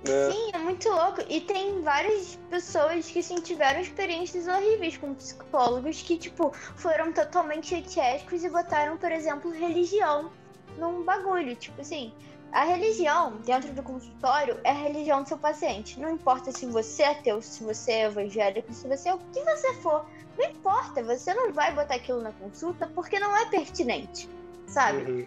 [0.05, 0.31] É.
[0.33, 1.23] Sim, é muito louco.
[1.29, 7.77] E tem várias pessoas que sim, tiveram experiências horríveis com psicólogos que, tipo, foram totalmente
[7.77, 10.33] etiéticos e botaram, por exemplo, religião
[10.77, 11.55] num bagulho.
[11.55, 12.13] Tipo assim,
[12.51, 16.01] a religião dentro do consultório é a religião do seu paciente.
[16.01, 19.45] Não importa se você é ateu, se você é evangélico, se você é o que
[19.45, 20.05] você for.
[20.37, 24.29] Não importa, você não vai botar aquilo na consulta porque não é pertinente,
[24.67, 25.03] sabe?
[25.09, 25.27] Uhum.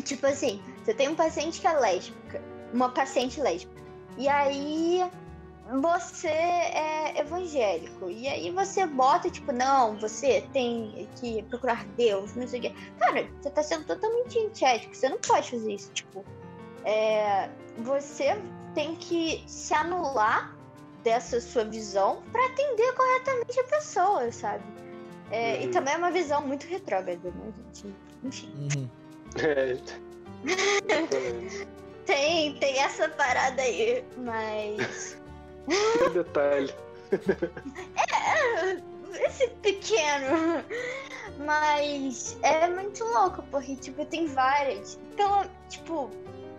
[0.00, 2.42] Tipo assim, você tem um paciente que é lésbica
[2.72, 3.82] uma paciente lésbica.
[4.16, 5.10] E aí
[5.80, 8.10] você é evangélico.
[8.10, 12.74] E aí você bota, tipo, não, você tem que procurar Deus, não sei o quê.
[12.98, 15.92] Cara, você tá sendo totalmente antiético, você não pode fazer isso.
[15.92, 16.24] Tipo,
[16.84, 18.40] é, você
[18.74, 20.54] tem que se anular
[21.02, 24.64] dessa sua visão para atender corretamente a pessoa, sabe?
[25.30, 25.62] É, uhum.
[25.62, 27.94] E também é uma visão muito retrógrada, né, gente?
[28.22, 28.68] Enfim.
[28.74, 28.88] Uhum.
[29.42, 29.76] É.
[32.06, 35.18] Tem, tem essa parada aí, mas.
[35.66, 36.72] Que detalhe.
[37.10, 38.80] é,
[39.26, 40.64] esse pequeno.
[41.44, 44.98] Mas é muito louco, porque, tipo, tem várias.
[45.12, 46.10] Então, tipo,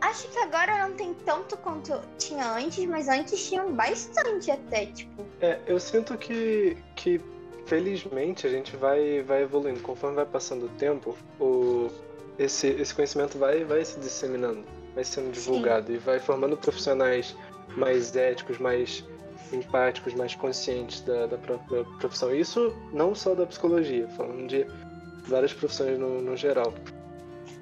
[0.01, 5.25] acho que agora não tem tanto quanto tinha antes, mas antes tinham bastante até, tipo.
[5.39, 7.21] É, eu sinto que, que
[7.65, 9.79] felizmente a gente vai, vai evoluindo.
[9.79, 11.89] Conforme vai passando o tempo, o,
[12.39, 14.63] esse, esse conhecimento vai, vai se disseminando
[14.97, 15.93] vai sendo divulgado Sim.
[15.93, 17.35] e vai formando profissionais
[17.75, 19.05] mais éticos, mais
[19.53, 22.33] empáticos, mais conscientes da, da própria profissão.
[22.33, 24.65] Isso não só da psicologia, falando de
[25.27, 26.73] várias profissões no, no geral.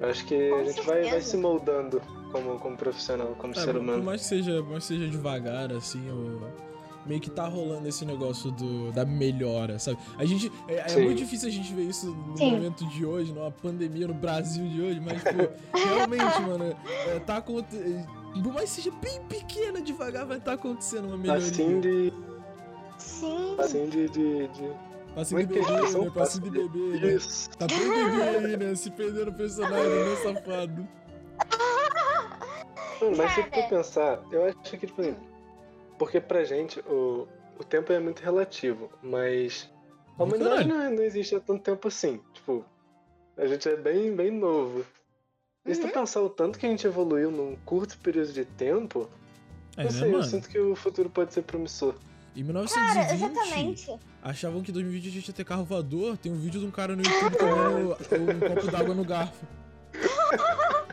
[0.00, 2.00] Eu acho que Com a gente vai, vai, se moldando
[2.32, 4.02] como, como profissional, como é, ser humano.
[4.02, 6.40] Mas seja, mas seja devagar, assim, ou
[7.06, 9.98] meio que tá rolando esse negócio do, da melhora, sabe?
[10.18, 10.50] A gente.
[10.68, 12.52] É, é muito difícil a gente ver isso no Sim.
[12.52, 15.48] momento de hoje, numa pandemia no Brasil de hoje, mas, pô,
[15.78, 16.76] realmente, mano,
[17.06, 18.06] é, tá acontecendo.
[18.42, 21.48] Por mais que seja bem pequena, devagar vai estar tá acontecendo uma melhoria.
[21.48, 22.12] Assim de.
[22.98, 23.56] Sim.
[23.58, 24.08] Assim de.
[24.08, 24.70] de, de...
[25.14, 26.10] Passinho de bebê, né?
[26.10, 26.78] Passinho de bebê.
[26.78, 27.14] Né?
[27.14, 27.48] Isso.
[27.56, 28.74] Tá bem bebê aí, né?
[28.74, 30.86] Se perdendo o personagem, né, safado?
[33.00, 35.02] Mano, mas se tu pensar, eu acho que, tipo,
[35.98, 37.26] porque pra gente o,
[37.58, 39.68] o tempo é muito relativo, mas
[40.18, 42.20] a humanidade não, não, existe há tanto tempo assim.
[42.32, 42.64] Tipo,
[43.36, 44.84] a gente é bem, bem novo.
[45.64, 45.92] E se tu uhum.
[45.92, 49.08] pensar o tanto que a gente evoluiu num curto período de tempo,
[49.76, 51.94] é, não sei, né, eu sinto que o futuro pode ser promissor.
[52.34, 56.16] Em 1920, cara, achavam que 2020 a gente ia ter carro voador.
[56.18, 59.46] Tem um vídeo de um cara no YouTube tomando um copo d'água no garfo.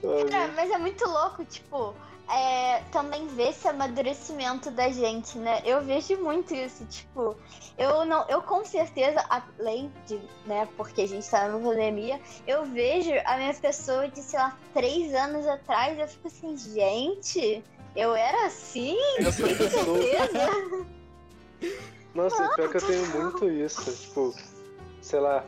[0.00, 0.30] Porra.
[0.30, 1.94] Cara, mas é muito louco, tipo,
[2.28, 5.62] é, também ver esse amadurecimento da gente, né?
[5.64, 7.36] Eu vejo muito isso, tipo,
[7.78, 12.64] eu não, eu com certeza, além de, né, porque a gente tá numa pandemia, eu
[12.64, 17.62] vejo a minha pessoa de, sei lá, três anos atrás, eu fico assim, gente,
[17.96, 18.94] Eu era assim?
[19.24, 20.86] Com certeza?
[22.14, 23.90] Nossa, ah, pior que eu tenho muito isso.
[23.90, 24.34] Tipo,
[25.00, 25.44] sei lá.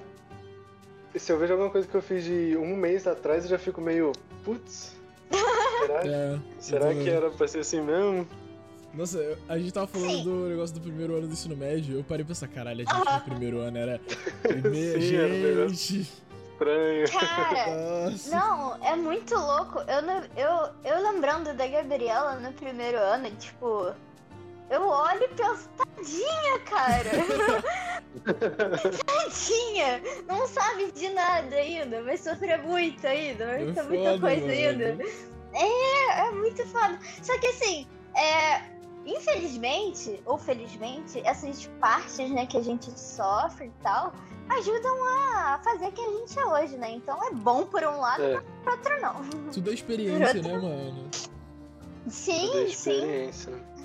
[1.14, 3.80] Se eu vejo alguma coisa que eu fiz de um mês atrás, eu já fico
[3.80, 4.12] meio.
[4.44, 4.96] Putz.
[5.30, 8.26] Será, é, será que era pra ser assim mesmo?
[8.94, 10.24] Nossa, a gente tava falando Sim.
[10.24, 11.98] do negócio do primeiro ano do ensino médio.
[11.98, 14.00] Eu parei pra pensar, caralho, a gente no primeiro ano era.
[14.42, 16.28] Primeiro, Sim, gente.
[16.52, 17.08] Estranho.
[17.12, 18.30] Cara, Nossa.
[18.30, 19.78] não, é muito louco.
[19.80, 23.92] Eu, eu, eu lembrando da Gabriela no primeiro ano, tipo,
[24.70, 27.10] eu olho e penso, tadinha, cara.
[29.06, 30.02] tadinha.
[30.26, 32.02] Não sabe de nada ainda.
[32.02, 33.46] Vai sofrer muito ainda.
[33.46, 34.50] Vai é ter muita coisa mano.
[34.50, 35.04] ainda.
[35.52, 36.98] É, é muito foda.
[37.22, 38.62] Só que assim, é,
[39.06, 44.12] infelizmente, ou felizmente, essas partes, né, que a gente sofre e tal,
[44.48, 46.90] ajudam a fazer quem a gente é hoje, né?
[46.92, 48.40] Então é bom por um lado, é.
[48.64, 49.50] por outro não.
[49.52, 51.08] Tudo é experiência, né, mano?
[52.08, 53.52] Sim, Tudo é experiência.
[53.52, 53.77] sim.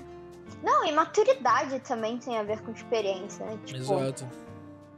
[0.64, 3.58] Não, e maturidade também tem a ver com experiência, né?
[3.66, 4.26] Tipo, Exato.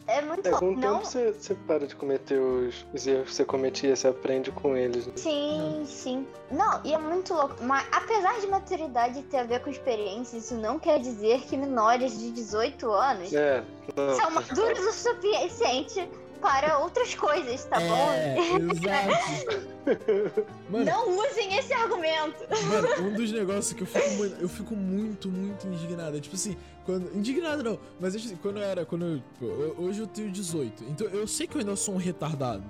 [0.06, 0.80] É muito é, com o não...
[0.80, 4.76] tempo você, você para de cometer os, os, erros que você cometia, você aprende com
[4.76, 5.08] eles.
[5.08, 5.12] Né?
[5.16, 6.26] Sim, sim.
[6.48, 7.56] Não, e é muito louco.
[7.62, 12.20] Mas apesar de maturidade ter a ver com experiência, isso não quer dizer que menores
[12.20, 13.64] de 18 anos é,
[13.96, 14.14] não.
[14.14, 16.08] são maduros o suficiente
[16.41, 18.70] para outras coisas, tá é, bom?
[18.72, 19.76] Exato.
[20.70, 22.45] Mano, não usem esse argumento.
[22.68, 26.16] Mano, um dos negócios que eu fico, eu fico muito, muito indignado.
[26.16, 27.14] É tipo assim, quando.
[27.16, 28.84] Indignado não, mas assim, quando eu era.
[28.84, 30.84] Quando eu, hoje eu tenho 18.
[30.84, 32.64] Então eu sei que eu ainda sou um retardado.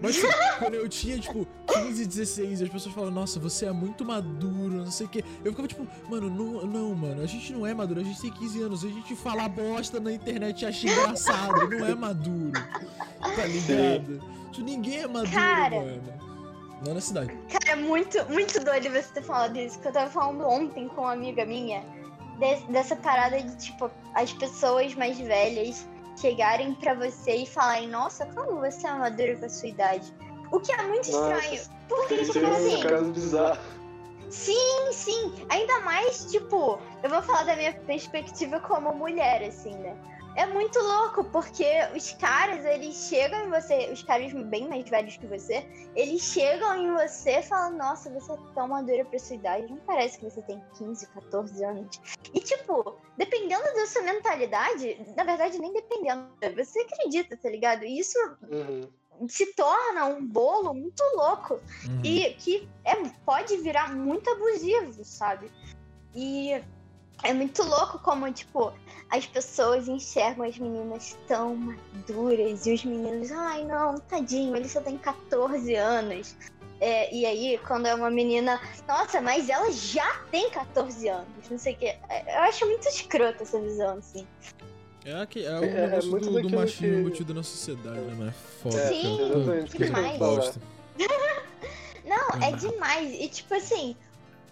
[0.00, 0.28] Mas tipo,
[0.58, 4.90] quando eu tinha, tipo, 15, 16, as pessoas falavam, nossa, você é muito maduro, não
[4.90, 5.24] sei o quê.
[5.44, 8.30] Eu ficava tipo, mano, não, não, mano, a gente não é maduro, a gente tem
[8.30, 12.52] 15 anos, a gente fala bosta na internet e acha engraçado, não é maduro.
[13.20, 14.20] Tá ligado?
[14.52, 16.02] Tipo, ninguém é maduro, Cara, mano.
[16.84, 17.32] Não na cidade.
[17.50, 21.02] Cara, é muito, muito doido você ter falado isso, que eu tava falando ontem com
[21.02, 21.82] uma amiga minha,
[22.38, 25.86] de, dessa parada de, tipo, as pessoas mais velhas
[26.16, 30.12] chegarem para você e falarem, nossa, como você é maduro com a sua idade.
[30.50, 31.62] O que é muito nossa, estranho.
[31.88, 32.82] Porque, tipo é assim.
[32.82, 33.58] Caso bizarro.
[34.30, 35.32] Sim, sim.
[35.48, 39.96] Ainda mais, tipo, eu vou falar da minha perspectiva como mulher, assim, né?
[40.36, 41.64] É muito louco, porque
[41.96, 45.66] os caras, eles chegam em você, os caras bem mais velhos que você,
[45.96, 49.78] eles chegam em você e falam, nossa, você é tão madura pra sua idade, não
[49.78, 52.00] parece que você tem 15, 14 anos.
[52.34, 57.84] E tipo, dependendo da sua mentalidade, na verdade, nem dependendo, você acredita, tá ligado?
[57.86, 58.18] E isso
[58.50, 59.26] uhum.
[59.26, 62.02] se torna um bolo muito louco uhum.
[62.04, 65.50] e que é, pode virar muito abusivo, sabe?
[66.14, 66.62] E
[67.22, 68.72] é muito louco como, tipo,
[69.10, 74.80] as pessoas enxergam as meninas tão maduras e os meninos, ai não, tadinho, ele só
[74.80, 76.36] tem 14 anos.
[76.78, 81.58] É, e aí, quando é uma menina, nossa, mas ela já tem 14 anos, não
[81.58, 81.86] sei o que.
[81.86, 84.26] É, eu acho muito escroto essa visão, assim.
[85.04, 87.00] É, aqui, é o é, é do, do machismo que...
[87.00, 88.28] embutido na sociedade, né?
[88.28, 88.88] É foda.
[88.88, 89.18] Sim,
[89.52, 90.58] é, demais.
[92.04, 93.14] Não, é demais.
[93.14, 93.96] E tipo assim,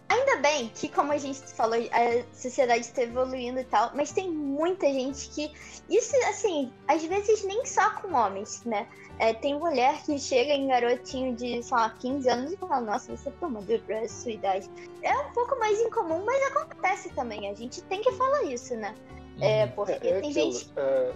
[0.08, 4.30] Ainda bem que, como a gente falou, a sociedade está evoluindo e tal, mas tem
[4.30, 5.50] muita gente que.
[5.88, 8.86] Isso, assim, às vezes nem só com homens, né?
[9.18, 13.16] É, tem mulher que chega em garotinho de, sei lá, 15 anos e fala: Nossa,
[13.16, 14.68] você é tão maduro pra sua idade.
[15.02, 17.48] É um pouco mais incomum, mas acontece também.
[17.48, 18.94] A gente tem que falar isso, né?
[19.40, 19.70] É, uhum.
[19.72, 20.72] porque é, é tem aquilo, gente.
[20.76, 21.12] É,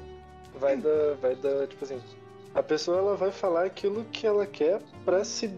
[0.54, 2.00] vai dar, vai dar, tipo assim.
[2.54, 5.48] A pessoa ela vai falar aquilo que ela quer para se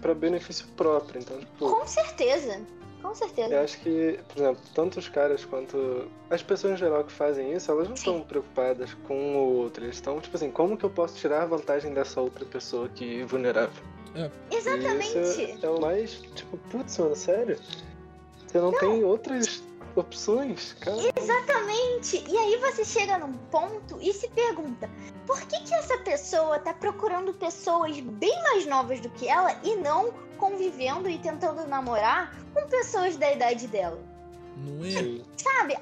[0.00, 1.20] para benefício próprio.
[1.20, 2.60] Então, tipo, com certeza.
[3.02, 3.54] Com certeza.
[3.54, 7.52] Eu acho que, por exemplo, tanto os caras quanto as pessoas em geral que fazem
[7.52, 9.84] isso, elas não estão preocupadas com o outro.
[9.84, 13.20] Eles estão, tipo assim, como que eu posso tirar a vantagem dessa outra pessoa que
[13.20, 13.82] é vulnerável?
[14.14, 14.30] É.
[14.50, 15.18] Exatamente.
[15.18, 17.58] E é, é o mais, tipo, putz, mano, sério?
[18.46, 18.78] Você não, não.
[18.78, 19.62] tem outras
[19.96, 20.96] opções, cara.
[21.16, 22.24] Exatamente.
[22.28, 24.90] E aí você chega num ponto e se pergunta:
[25.26, 29.76] por que que essa pessoa tá procurando pessoas bem mais novas do que ela e
[29.76, 33.98] não convivendo e tentando namorar com pessoas da idade dela?
[34.56, 35.22] Não é?
[35.36, 35.78] Sabe?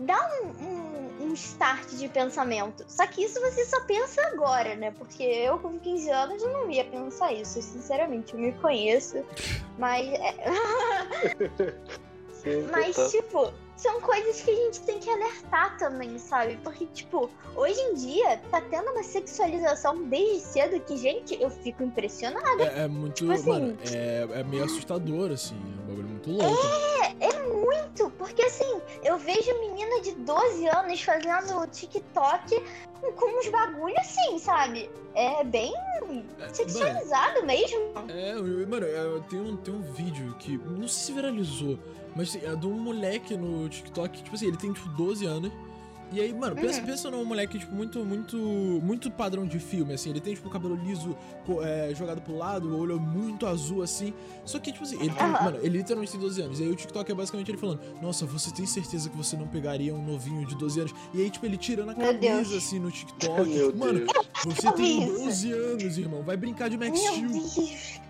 [0.00, 2.84] Dá um, um, um, start de pensamento.
[2.86, 4.92] Só que isso você só pensa agora, né?
[4.92, 7.60] Porque eu, com 15 anos, eu não ia pensar isso.
[7.60, 9.24] Sinceramente, eu me conheço.
[9.76, 10.06] Mas.
[12.44, 12.62] É...
[12.62, 13.10] Sim, Mas, total.
[13.10, 16.58] tipo, são coisas que a gente tem que alertar também, sabe?
[16.64, 21.84] Porque, tipo, hoje em dia tá tendo uma sexualização desde cedo que, gente, eu fico
[21.84, 22.64] impressionada.
[22.64, 26.30] É, é muito, tipo assim, mano, é, é meio assustador, assim, é um bagulho muito
[26.30, 26.66] louco.
[27.20, 32.62] É, é muito, porque assim, eu vejo menina de 12 anos fazendo TikTok
[33.00, 34.90] com, uns bagulho assim, sabe?
[35.14, 35.72] É bem
[36.40, 37.78] é, sexualizado mano, mesmo.
[38.08, 38.34] É,
[38.66, 41.78] mano, tem um, tem um vídeo que, não sei se viralizou,
[42.18, 45.52] Mas assim, é de um moleque no TikTok, tipo assim, ele tem tipo 12 anos.
[46.10, 46.86] E aí, mano, pensa, uhum.
[46.86, 50.10] pensa num moleque, tipo, muito, muito, muito padrão de filme, assim.
[50.10, 51.16] Ele tem, tipo, o cabelo liso
[51.62, 54.12] é, jogado pro lado, o olho muito azul, assim.
[54.44, 55.32] Só que, tipo assim, ele tem, uhum.
[55.32, 56.60] mano, ele literalmente tem 12 anos.
[56.60, 59.46] E aí o TikTok é basicamente ele falando, nossa, você tem certeza que você não
[59.46, 60.94] pegaria um novinho de 12 anos?
[61.14, 63.48] E aí, tipo, ele tirando a camisa, assim, no TikTok.
[63.48, 64.56] Meu mano, Deus.
[64.56, 66.22] você tem 12 anos, irmão.
[66.22, 67.28] Vai brincar de Max Steel.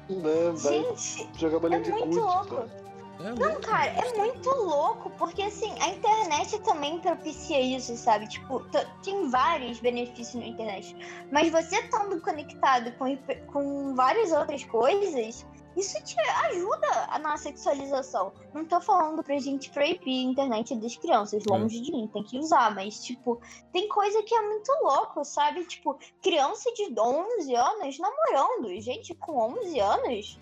[0.08, 2.54] Não, vai Gente, jogar bolinha é de muito gude, louco.
[2.54, 2.87] cara.
[3.20, 8.28] É Não, cara, é muito louco, porque assim, a internet também propicia isso, sabe?
[8.28, 8.64] Tipo,
[9.02, 10.94] tem vários benefícios na internet.
[11.32, 13.16] Mas você estando conectado com,
[13.52, 15.44] com várias outras coisas,
[15.76, 18.32] isso te ajuda na sexualização.
[18.52, 22.38] Não tô falando pra gente proibir a internet das crianças, longe de mim, tem que
[22.38, 23.40] usar, mas, tipo,
[23.72, 25.64] tem coisa que é muito louco, sabe?
[25.64, 28.80] Tipo, criança de 11 anos namorando.
[28.80, 30.38] Gente, com 11 anos,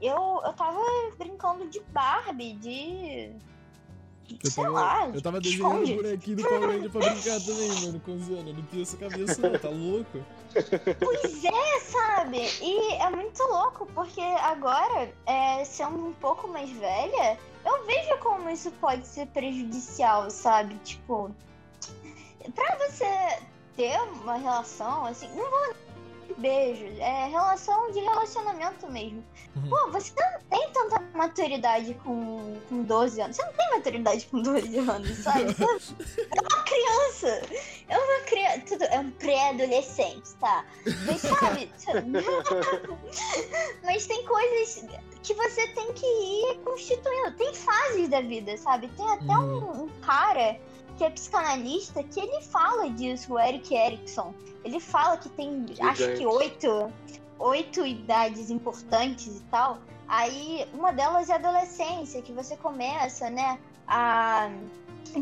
[0.00, 0.80] eu, eu tava
[1.18, 3.32] brincando de Barbie, de.
[4.44, 5.92] Eu sei tava, lá, eu tava desenhando esconde.
[5.92, 8.46] um bonequinho do Power Ranger pra brincar também, mano, com 11 anos.
[8.46, 10.24] Eu Não tinha essa cabeça, não, tá louco?
[11.00, 12.38] Pois é, sabe?
[12.62, 18.48] E é muito louco, porque agora, é, sendo um pouco mais velha, eu vejo como
[18.48, 20.76] isso pode ser prejudicial, sabe?
[20.84, 21.34] Tipo,
[22.54, 23.40] pra você
[23.76, 25.74] ter uma relação, assim, não vou
[26.38, 29.24] beijo, é relação de relacionamento mesmo.
[29.56, 29.68] Uhum.
[29.68, 33.36] Pô, você não tem tanta maturidade com, com 12 anos.
[33.36, 35.56] Você não tem maturidade com 12 anos, sabe?
[36.30, 37.42] É uma criança.
[37.88, 38.60] É uma criança.
[38.66, 40.64] Tudo, é um pré-adolescente, tá?
[41.06, 41.70] Mas sabe?
[43.84, 44.84] Mas tem coisas
[45.22, 47.32] que você tem que ir constituindo.
[47.32, 48.88] Tem fases da vida, sabe?
[48.96, 50.58] Tem até um, um cara
[51.00, 54.34] que é psicanalista que ele fala disso, o Eric Erickson.
[54.62, 56.26] Ele fala que tem, acho que Gigante.
[56.26, 56.92] oito,
[57.38, 59.78] oito idades importantes e tal.
[60.06, 64.50] Aí, uma delas é a adolescência, que você começa, né, a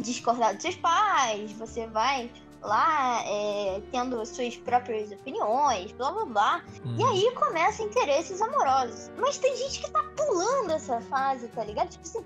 [0.01, 2.29] discordar dos seus pais, você vai
[2.61, 6.65] lá é, tendo as suas próprias opiniões, blá blá blá.
[6.85, 7.09] E Uhum.
[7.09, 9.13] aí começa interesses amorosos.
[9.17, 11.89] Mas tem gente que tá pulando essa fase, tá ligado?
[11.91, 12.25] Tipo assim,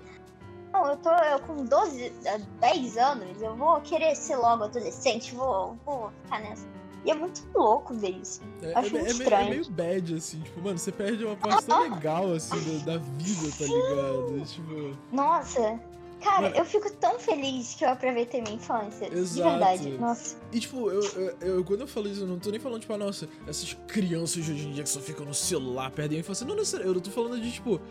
[0.73, 5.33] não, eu tô eu com 12, eh, 10 anos, eu vou querer ser logo adolescente,
[5.35, 6.67] vou, vou ficar nessa.
[7.05, 8.41] E é muito louco ver isso.
[8.61, 9.49] É, Acho é, muito é meio, é estranho.
[9.49, 13.49] meio bad, assim, tipo, mano, você perde uma parte tão legal, assim, da, da vida,
[13.57, 14.45] tá ligado?
[14.45, 15.79] Tipo, Nossa,
[16.21, 16.55] cara, Mano.
[16.55, 19.09] eu fico tão feliz que eu aproveitei minha infância.
[19.09, 19.49] De Exato.
[19.49, 19.89] verdade.
[19.97, 20.37] Nossa.
[20.53, 22.93] E tipo, eu, eu, eu- quando eu falo isso, eu não tô nem falando, tipo,
[22.93, 26.21] ah, nossa, essas crianças de hoje em dia que só ficam no celular, perdem a
[26.21, 26.47] infância.
[26.47, 27.81] Não necessariamente, eu tô falando de, tipo,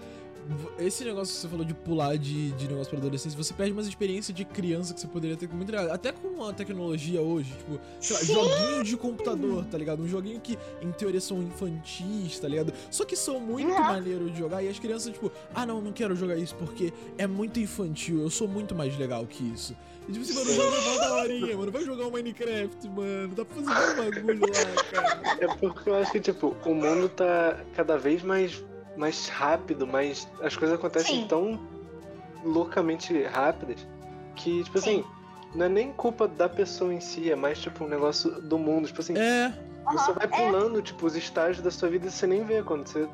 [0.78, 3.86] esse negócio que você falou de pular de, de negócio pra adolescência, você perde umas
[3.86, 5.93] experiências de criança que você poderia ter com muito legal.
[5.93, 8.32] Até com a tecnologia hoje, tipo, sei lá, Sim.
[8.34, 10.03] joguinho de computador, tá ligado?
[10.03, 12.72] Um joguinho que, em teoria, são infantis, tá ligado?
[12.90, 13.80] Só que são muito Uhum.
[13.82, 17.26] maneiro de jogar e as crianças, tipo, ah, não, não quero jogar isso porque é
[17.26, 19.76] muito infantil, eu sou muito mais legal que isso.
[20.09, 21.70] E tipo assim, mano, joga mó da horinha, mano.
[21.70, 23.34] Vai jogar um Minecraft, mano.
[23.36, 25.36] Dá pra fazer um bagulho lá, cara.
[25.40, 28.64] É porque eu acho que, tipo, o mundo tá cada vez mais,
[28.97, 30.28] mais rápido, mais.
[30.43, 31.26] As coisas acontecem Sim.
[31.28, 31.61] tão
[32.45, 33.86] loucamente rápidas
[34.36, 35.01] que, tipo Sim.
[35.01, 35.05] assim,
[35.55, 38.86] não é nem culpa da pessoa em si, é mais tipo um negócio do mundo.
[38.86, 39.53] Tipo assim, É,
[39.93, 40.28] você Aham, vai é.
[40.47, 42.62] pulando, tipo, os estágios da sua vida e você nem vê.
[42.62, 43.09] Quando você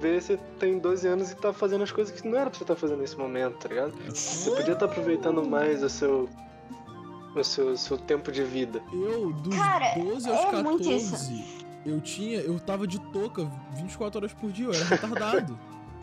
[0.00, 2.64] vê, você tem 12 anos e tá fazendo as coisas que não era pra você
[2.64, 3.92] estar fazendo nesse momento, tá ligado?
[4.14, 6.28] Você podia estar aproveitando mais o seu.
[7.36, 8.82] O seu, seu tempo de vida.
[8.92, 11.44] eu, dos Cara, 12 aos é muito 14,
[11.90, 12.40] eu tinha.
[12.40, 15.58] Eu tava de touca 24 horas por dia, eu era retardado.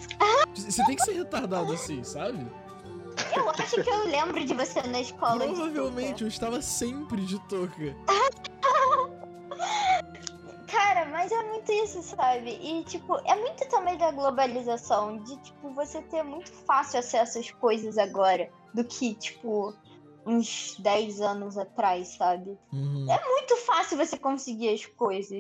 [0.54, 2.46] Você tem que ser retardado assim, sabe?
[3.36, 5.38] Eu acho que eu lembro de você na escola.
[5.46, 7.96] Provavelmente eu estava sempre de touca.
[10.68, 12.60] Cara, mas é muito isso, sabe?
[12.62, 17.50] E, tipo, é muito também da globalização, de, tipo, você ter muito fácil acesso às
[17.52, 19.74] coisas agora do que, tipo,
[20.26, 22.58] uns 10 anos atrás, sabe?
[22.74, 23.06] Uhum.
[23.06, 25.38] Muito fácil você conseguir as coisas.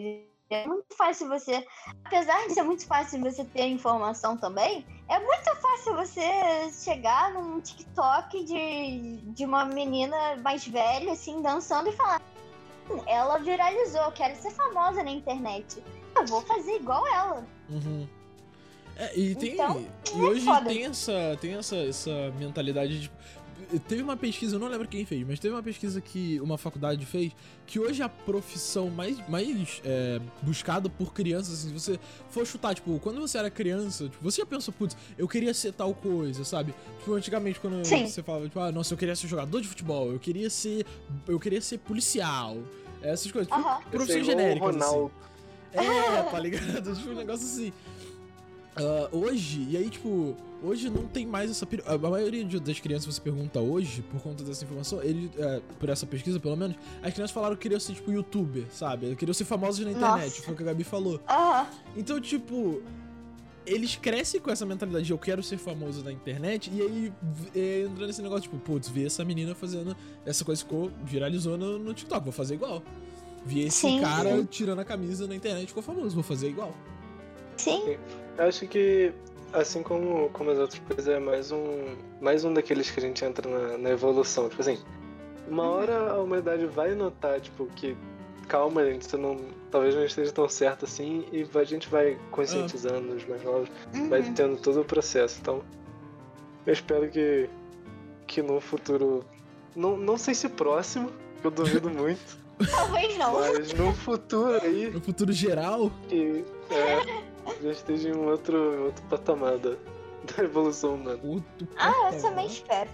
[0.49, 1.65] É muito fácil você.
[2.03, 6.21] Apesar de ser muito fácil você ter informação também, é muito fácil você
[6.71, 12.21] chegar num TikTok de, de uma menina mais velha, assim, dançando e falar.
[12.89, 15.81] "Hum, Ela viralizou, quero ser famosa na internet.
[16.15, 17.43] Eu vou fazer igual ela.
[17.69, 18.07] Uhum.
[18.97, 19.53] É, e tem.
[19.53, 19.85] Então,
[20.15, 20.69] e é hoje foda.
[20.69, 21.37] tem essa.
[21.41, 23.11] Tem essa, essa mentalidade de.
[23.87, 27.05] Teve uma pesquisa, eu não lembro quem fez, mas teve uma pesquisa que uma faculdade
[27.05, 27.31] fez
[27.65, 31.99] que hoje a profissão mais, mais é, buscada por crianças, assim, se você
[32.29, 35.73] for chutar, tipo, quando você era criança, tipo, você já pensou, putz, eu queria ser
[35.73, 36.73] tal coisa, sabe?
[36.99, 38.07] Tipo, antigamente, quando Sim.
[38.07, 40.85] você falava, tipo, ah, nossa, eu queria ser jogador de futebol, eu queria ser.
[41.27, 42.57] Eu queria ser policial.
[43.01, 43.51] Essas coisas.
[43.51, 43.81] Tipo, Aham.
[43.91, 44.75] profissões Igual o genéricas.
[44.81, 45.09] assim.
[45.73, 46.95] É, tá ligado?
[46.95, 47.73] tipo, um negócio assim.
[48.77, 51.65] Uh, hoje, e aí, tipo, hoje não tem mais essa.
[51.85, 56.05] A maioria das crianças, você pergunta hoje, por conta dessa informação, ele, é, por essa
[56.05, 59.15] pesquisa pelo menos, as crianças falaram que queriam ser, tipo, youtuber, sabe?
[59.15, 60.41] Queriam ser famosos na internet, Nossa.
[60.41, 61.13] foi o que a Gabi falou.
[61.13, 61.65] Uhum.
[61.95, 62.81] Então, tipo,
[63.65, 67.13] eles crescem com essa mentalidade de eu quero ser famoso na internet, e aí
[67.55, 69.95] é, entra nesse negócio, tipo, putz, vi essa menina fazendo
[70.25, 72.83] essa coisa ficou, viralizou no, no TikTok, vou fazer igual.
[73.45, 74.01] Vi esse Sim.
[74.01, 76.75] cara tirando a camisa na internet, ficou famoso, vou fazer igual.
[77.55, 77.81] Sim.
[77.87, 79.13] Eu acho que,
[79.53, 83.23] assim como, como as outras coisas, é mais um, mais um daqueles que a gente
[83.23, 84.49] entra na, na evolução.
[84.49, 84.77] Tipo assim,
[85.47, 85.69] uma uhum.
[85.69, 87.95] hora a humanidade vai notar, tipo, que
[88.47, 89.39] calma, gente, você não.
[89.71, 94.09] Talvez não esteja tão certo assim, e a gente vai conscientizando os mais novos, uhum.
[94.09, 95.39] vai tendo todo o processo.
[95.41, 95.61] Então,
[96.65, 97.49] eu espero que,
[98.25, 99.25] que no futuro.
[99.75, 101.11] Não, não sei se próximo,
[101.41, 102.45] que eu duvido muito.
[102.71, 103.33] Talvez não.
[103.33, 104.89] Mas no futuro aí.
[104.91, 105.91] No futuro geral?
[106.07, 107.23] Que, é,
[107.61, 109.71] já esteja em um outro, outro patamar da,
[110.35, 111.19] da evolução humana.
[111.23, 112.89] Outro ah, eu também espero.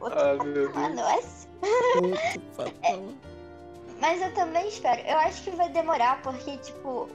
[0.00, 1.16] Outro ah, patamar, não é?
[1.96, 3.14] Outro patamar.
[4.00, 5.00] Mas eu também espero.
[5.02, 7.08] Eu acho que vai demorar, porque, tipo,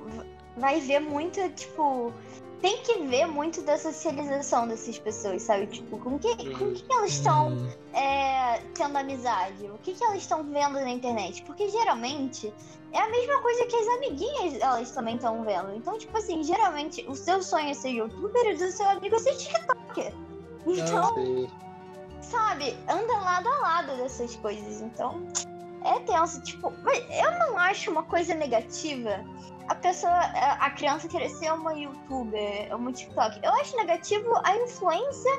[0.55, 2.13] vai ver muito, tipo.
[2.61, 5.67] Tem que ver muito da socialização dessas pessoas, sabe?
[5.67, 7.69] Tipo, com que, com que elas estão hum.
[7.93, 9.65] é, tendo amizade?
[9.69, 11.43] O que, que elas estão vendo na internet?
[11.43, 12.51] Porque geralmente
[12.91, 15.75] é a mesma coisa que as amiguinhas elas também estão vendo.
[15.75, 19.19] Então, tipo assim, geralmente o seu sonho é ser youtuber e o seu amigo é
[19.19, 20.13] ser TikToker.
[20.65, 24.81] Então, ah, sabe, anda lado a lado dessas coisas.
[24.81, 25.21] Então,
[25.83, 26.41] é tenso.
[26.41, 29.23] Tipo, eu não acho uma coisa negativa
[29.67, 33.39] a pessoa, a criança querer ser uma youtuber, uma TikTok.
[33.43, 35.31] Eu acho negativo a influência,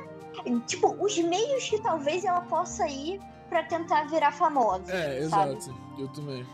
[0.67, 4.93] tipo, os meios que talvez ela possa ir para tentar virar famosa.
[4.93, 5.53] É, sabe?
[5.55, 5.75] exato.
[5.99, 6.47] Eu também.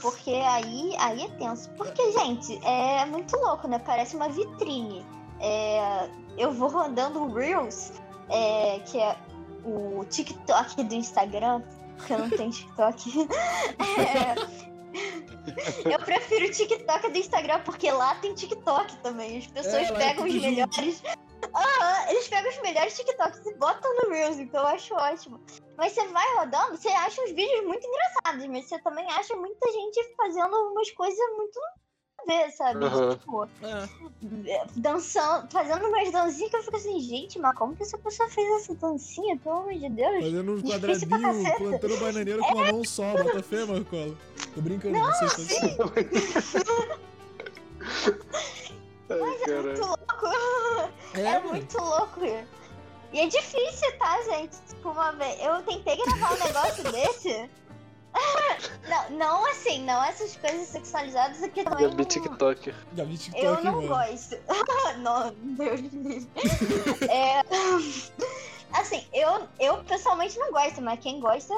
[0.00, 1.70] Porque aí, aí é tenso.
[1.70, 3.80] Porque, gente, é muito louco, né?
[3.80, 5.04] Parece uma vitrine.
[5.40, 7.92] É, eu vou rodando Reels,
[8.28, 9.16] é, que é
[9.64, 11.62] o TikTok do Instagram,
[11.96, 13.28] porque eu não tenho TikTok.
[13.80, 14.34] é,
[15.92, 19.38] eu prefiro o TikTok do Instagram, porque lá tem TikTok também.
[19.38, 21.02] As pessoas é, pegam os melhores.
[21.02, 25.40] Uhum, eles pegam os melhores TikToks e botam no Reels, então eu acho ótimo.
[25.76, 29.70] Mas você vai rodando, você acha os vídeos muito engraçados, mas você também acha muita
[29.70, 31.60] gente fazendo umas coisas muito
[32.26, 32.84] ver, sabe?
[32.84, 33.16] Uhum.
[33.16, 34.66] Tipo, é.
[34.76, 38.62] dançando, fazendo umas dancinhas que eu fico assim, gente, mas como que essa pessoa fez
[38.62, 39.36] essa dancinha?
[39.38, 40.24] Pelo amor de Deus.
[40.24, 42.52] Fazendo um quadradinho, plantando bananeira é.
[42.52, 44.14] com a mão só, bota fé, Marcola.
[44.54, 45.76] Tô brincando, não, não sei sim.
[49.08, 50.26] Mas é muito louco.
[51.14, 52.20] É, é muito louco.
[53.12, 54.56] E é difícil, tá, gente?
[54.68, 55.40] Tipo, uma vez.
[55.40, 57.48] Eu tentei gravar um negócio desse.
[58.88, 61.88] não, não assim, não essas coisas sexualizadas aqui também.
[61.88, 62.74] Gabi TikToker.
[62.92, 63.48] Gabi TikToker.
[63.48, 63.88] Eu não mano.
[63.88, 64.36] gosto.
[64.98, 66.28] não, Deus me
[67.08, 67.42] é,
[68.72, 71.54] Assim, eu, eu pessoalmente não gosto, mas quem gosta,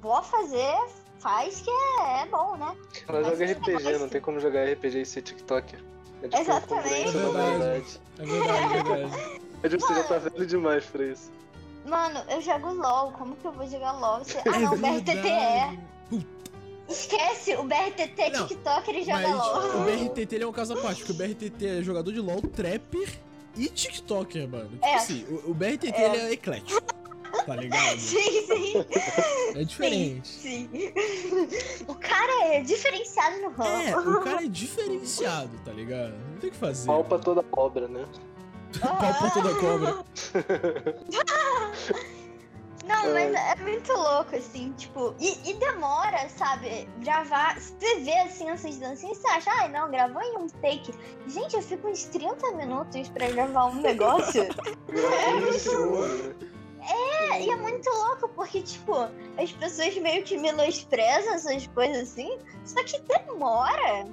[0.00, 0.76] vou fazer,
[1.18, 2.76] faz que é, é bom, né?
[3.08, 5.80] Ela joga RPG, não tem como jogar RPG e ser TikToker.
[6.22, 7.16] É tipo Exatamente.
[7.16, 8.00] É verdade.
[8.18, 9.40] É verdade, é verdade.
[9.62, 11.30] É você já tá velho demais pra isso.
[11.84, 13.12] Mano, eu jogo LOL.
[13.12, 14.18] Como que eu vou jogar LOL?
[14.18, 14.38] Você...
[14.46, 15.78] Ah, não, o BRTT é.
[16.88, 19.80] Esquece, o BRTT é TikTok, ele joga mas LOL.
[19.80, 22.42] O BRTT ele é um caso à parte, porque o BRTT é jogador de LOL,
[22.42, 23.08] trapper
[23.56, 24.70] e TikToker, mano.
[24.70, 24.94] Tipo é.
[24.96, 26.04] assim, o, o BRTT é.
[26.04, 26.82] ele é eclético.
[27.46, 27.96] Tá ligado?
[27.98, 28.84] Sim, sim.
[29.54, 30.28] É diferente.
[30.28, 30.92] Sim, sim.
[31.86, 33.82] O cara é diferenciado no ramo.
[33.82, 36.12] É, o cara é diferenciado, tá ligado?
[36.32, 36.86] Não tem o que fazer.
[36.86, 38.04] Pau pra toda obra, né?
[38.80, 40.04] Pau pra toda cobra.
[42.90, 46.88] Não, mas é muito louco, assim, tipo, e, e, demora, sabe?
[46.98, 47.56] Gravar.
[47.60, 50.92] Você vê assim essas dancinhas, você acha, ai, ah, não, gravou em um take.
[51.28, 54.42] Gente, eu fico uns 30 minutos pra gravar um negócio.
[54.88, 56.50] é muito.
[56.82, 59.08] É, e é muito louco, porque, tipo,
[59.38, 64.06] as pessoas meio que menosprezam essas coisas assim, só que demora.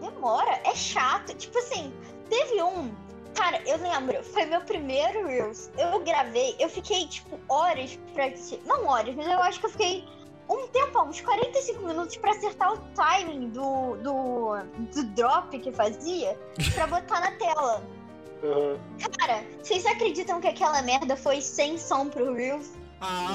[0.00, 1.32] Demora, é chato.
[1.34, 1.92] Tipo assim,
[2.28, 2.92] teve um
[3.34, 5.70] Cara, eu lembro, foi meu primeiro Reels.
[5.78, 8.30] Eu gravei, eu fiquei, tipo, horas pra.
[8.66, 10.04] Não horas, mas eu acho que eu fiquei
[10.48, 14.56] um tempo, uns 45 minutos pra acertar o timing do, do,
[14.92, 16.36] do drop que fazia
[16.74, 17.82] pra botar na tela.
[18.42, 18.78] Uhum.
[19.18, 22.70] Cara, vocês acreditam que aquela merda foi sem som pro Reels?
[23.02, 23.28] Ah,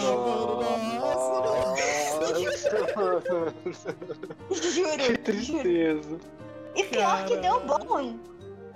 [1.00, 1.36] nossa!
[4.50, 4.98] juro.
[4.98, 6.10] Que tristeza.
[6.10, 6.20] Juro.
[6.76, 7.28] E pior Caramba.
[7.28, 8.18] que deu bom.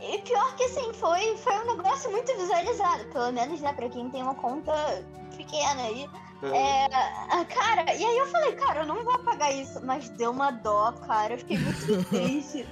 [0.02, 3.06] E pior que assim, foi, foi um negócio muito visualizado.
[3.06, 4.74] Pelo menos, né, pra quem tem uma conta
[5.36, 6.10] pequena aí.
[6.41, 10.52] É, cara, e aí eu falei, cara, eu não vou pagar isso, mas deu uma
[10.52, 12.66] dó, cara, eu fiquei muito triste.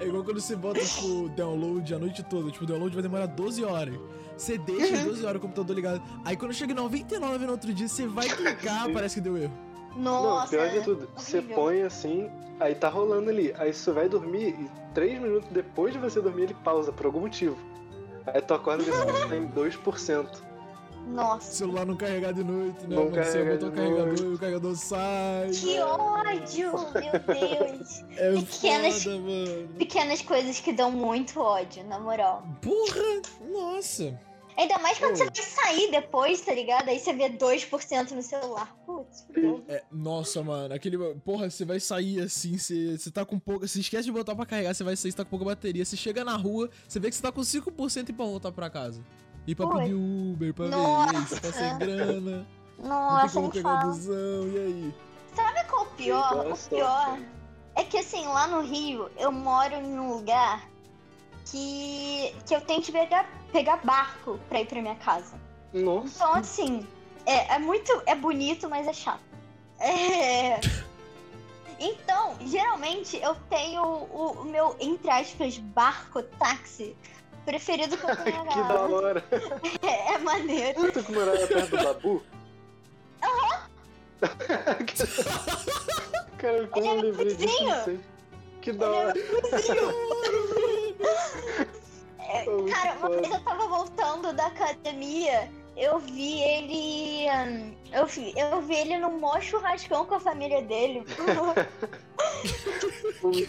[0.00, 3.26] é igual quando você bota, tipo, download a noite toda, tipo, o download vai demorar
[3.26, 3.94] 12 horas.
[4.36, 6.02] Você deixa 12 horas o computador ligado.
[6.24, 9.65] Aí quando chega em 99 no outro dia, você vai clicar, parece que deu erro.
[9.96, 10.40] Nossa.
[10.42, 12.30] Não, pior de tudo, você põe assim,
[12.60, 13.54] aí tá rolando ali.
[13.58, 17.20] Aí você vai dormir e 3 minutos depois de você dormir, ele pausa por algum
[17.20, 17.56] motivo.
[18.26, 20.28] Aí tu acorda e ele tá em 2%.
[21.08, 21.52] Nossa.
[21.52, 22.96] O celular não carregar de noite, né?
[22.96, 23.24] Não mano?
[23.24, 24.22] Você botou o de carregador noite.
[24.24, 25.50] e o carregador sai.
[25.52, 28.04] Que ódio, meu Deus.
[28.18, 29.68] É Pequenas- foda, mano.
[29.78, 32.42] Pequenas coisas que dão muito ódio, na moral.
[32.60, 33.22] Porra!
[33.52, 34.18] Nossa!
[34.56, 36.88] Ainda mais quando você vai sair depois, tá ligado?
[36.88, 38.74] Aí você vê 2% no celular.
[38.86, 39.62] Putz, fudeu.
[39.68, 40.96] É, nossa, mano, aquele.
[41.16, 43.68] Porra, você vai sair assim, você, você tá com pouca.
[43.68, 45.84] Você esquece de botar pra carregar, você vai sair, você tá com pouca bateria.
[45.84, 48.70] Você chega na rua, você vê que você tá com 5% e pra voltar pra
[48.70, 49.04] casa.
[49.46, 49.82] E pra Oi.
[49.82, 51.12] pedir Uber, pra Nossa.
[51.12, 52.46] ver, você tá sem grana,
[52.78, 54.94] não tem Nossa, como me pegar busão, e aí?
[55.34, 56.46] Sabe qual é o pior?
[56.50, 57.18] O pior
[57.76, 60.68] é que assim, lá no Rio, eu moro em um lugar
[61.46, 65.34] que, que eu tenho que pegar, pegar barco pra ir pra minha casa.
[65.72, 66.16] Nossa.
[66.16, 66.86] Então, assim,
[67.24, 68.02] é, é muito.
[68.06, 69.20] É bonito, mas é chato.
[69.78, 70.60] É.
[71.78, 76.96] Então, geralmente eu tenho o, o meu, entre aspas, barco táxi
[77.44, 79.24] preferido que eu tenho que da hora.
[79.82, 80.92] É, é maneiro.
[80.92, 82.22] Tu que morava perto do Babu?
[86.38, 88.00] Cara, eu Ele é não lembrei disso, não sei.
[88.66, 89.12] Que da hora.
[92.28, 97.26] É, Muito cara, uma vez eu tava voltando da academia, eu vi ele.
[97.30, 101.04] hum, Eu vi, eu vi ele num mó churrascão com a família dele.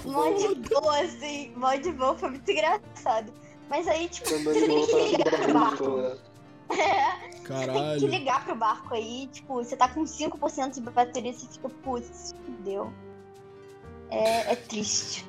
[0.05, 3.33] Mó de boa, assim, mó de boa, foi muito engraçado.
[3.67, 5.87] Mas aí, tipo, você tem que ligar pro barco.
[5.97, 6.17] né?
[6.69, 8.07] É, você tem que Caralho.
[8.07, 12.93] ligar pro barco aí, tipo, você tá com 5% de bateria, você fica, putz, fudeu.
[14.11, 15.25] É, é triste.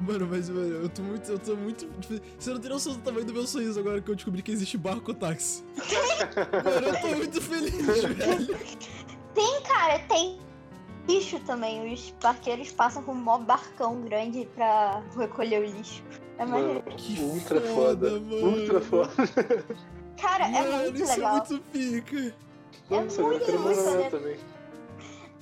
[0.00, 1.30] Mano, mas mano, eu tô muito.
[1.30, 1.86] Eu tô muito.
[2.00, 4.50] tipo, Você não tem noção do tamanho do meu sorriso agora que eu descobri que
[4.50, 5.62] existe barco táxi.
[6.64, 7.72] mano, eu tô muito feliz,
[8.14, 8.58] velho.
[9.34, 10.38] Tem, cara, tem
[11.08, 11.92] lixo também.
[11.92, 16.02] Os barqueiros passam com um mó barcão grande pra recolher o lixo.
[16.38, 16.82] É Mano, maneiro.
[16.96, 18.20] Que ultra foda, foda.
[18.20, 18.58] mano.
[18.58, 19.12] Ultra foda.
[20.20, 21.36] Cara, é Mano, muito isso legal.
[21.36, 22.34] é muito pica.
[22.90, 24.10] É Nossa, eu muito, quero muito morar maneiro.
[24.18, 24.36] também.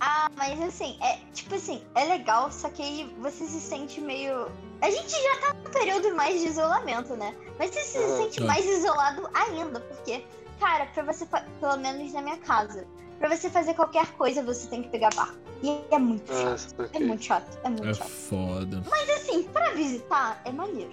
[0.01, 4.51] Ah, mas assim, é tipo assim, é legal, só que aí você se sente meio.
[4.81, 7.35] A gente já tá num período mais de isolamento, né?
[7.59, 8.17] Mas você se Aham.
[8.17, 8.47] sente Tá.
[8.47, 10.25] mais isolado ainda, porque,
[10.59, 11.27] cara, pra você,
[11.61, 12.87] pelo menos na minha casa,
[13.19, 15.39] pra você fazer qualquer coisa, você tem que pegar barco.
[15.63, 16.51] E é muito chato.
[16.79, 18.09] Nossa, É muito chato, é muito É chato.
[18.09, 18.83] foda.
[18.89, 20.93] Mas assim, pra visitar, é maneiro.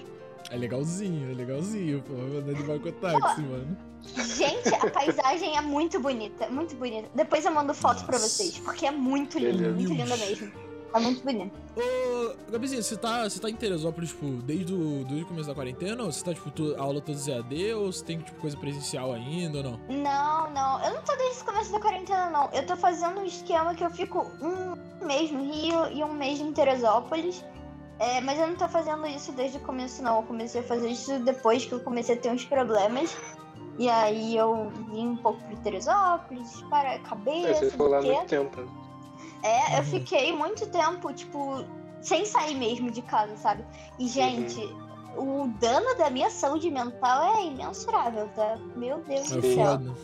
[0.50, 2.14] É legalzinho, é legalzinho, pô.
[2.14, 3.78] Andar de barco táxi, mano.
[4.16, 7.10] Gente, a paisagem é muito bonita, muito bonita.
[7.14, 8.30] Depois eu mando foto pra Nossa.
[8.30, 9.76] vocês, porque é muito linda, Beleza.
[9.76, 10.52] muito linda mesmo.
[10.94, 11.52] É muito bonita.
[11.76, 15.54] Ô, Gabizinho, você tá, você tá em Teresópolis, tipo, desde o, desde o começo da
[15.54, 16.02] quarentena?
[16.04, 17.74] Ou você tá, tipo, tu- aula todos EAD?
[17.74, 19.80] Ou você tem, tipo, coisa presencial ainda ou não?
[19.90, 20.84] Não, não.
[20.86, 22.50] Eu não tô desde o começo da quarentena, não.
[22.54, 26.40] Eu tô fazendo um esquema que eu fico um mês no Rio e um mês
[26.40, 27.44] em Teresópolis.
[28.00, 30.18] É, mas eu não tô fazendo isso desde o começo, não.
[30.18, 33.16] Eu comecei a fazer isso depois que eu comecei a ter uns problemas.
[33.80, 38.02] E aí eu vim um pouco pro Teresópolis, para a É, cabeça, você ficou lá
[38.02, 38.62] muito tempo.
[38.62, 38.68] né?
[39.44, 39.84] É, eu Uhum.
[39.86, 41.64] fiquei muito tempo, tipo,
[42.02, 43.64] sem sair mesmo de casa, sabe?
[44.00, 44.60] E, gente,
[45.16, 48.58] o dano da minha saúde mental é imensurável, tá?
[48.76, 49.54] Meu Deus É do céu.
[49.78, 49.96] foda.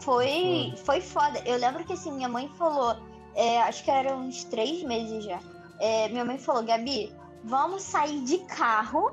[0.00, 1.42] Foi, foi foda.
[1.44, 2.96] Eu lembro que assim, minha mãe falou,
[3.34, 5.40] é, acho que eram uns três meses já.
[5.80, 7.14] É, minha mãe falou, Gabi,
[7.44, 9.12] vamos sair de carro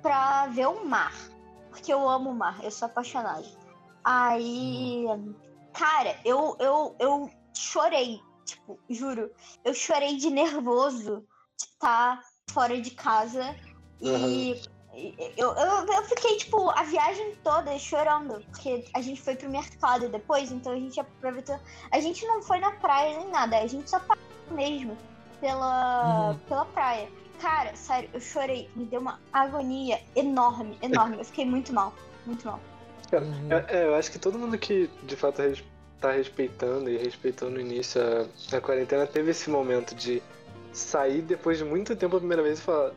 [0.00, 1.14] pra ver o mar.
[1.70, 3.44] Porque eu amo o mar, eu sou apaixonada.
[4.04, 5.04] Aí,
[5.72, 9.30] cara, eu, eu, eu chorei, tipo, juro.
[9.64, 11.24] Eu chorei de nervoso
[11.56, 13.54] de estar fora de casa.
[14.00, 14.60] E
[15.36, 18.40] eu, eu, eu fiquei, tipo, a viagem toda chorando.
[18.46, 21.58] Porque a gente foi pro mercado depois, então a gente aproveitou.
[21.92, 24.16] A gente não foi na praia nem nada, a gente só passou
[24.50, 24.96] mesmo
[25.40, 26.38] pela, Uhum.
[26.48, 27.08] pela praia.
[27.40, 28.68] Cara, sério, eu chorei.
[28.74, 31.18] Me deu uma agonia enorme, enorme.
[31.18, 31.94] Eu fiquei muito mal,
[32.26, 32.60] muito mal.
[33.12, 33.48] Uhum.
[33.52, 35.40] É, é, eu acho que todo mundo que de fato
[36.00, 40.22] tá respeitando e respeitou no início a, a quarentena teve esse momento de
[40.72, 42.92] sair depois de muito tempo a primeira vez e falar: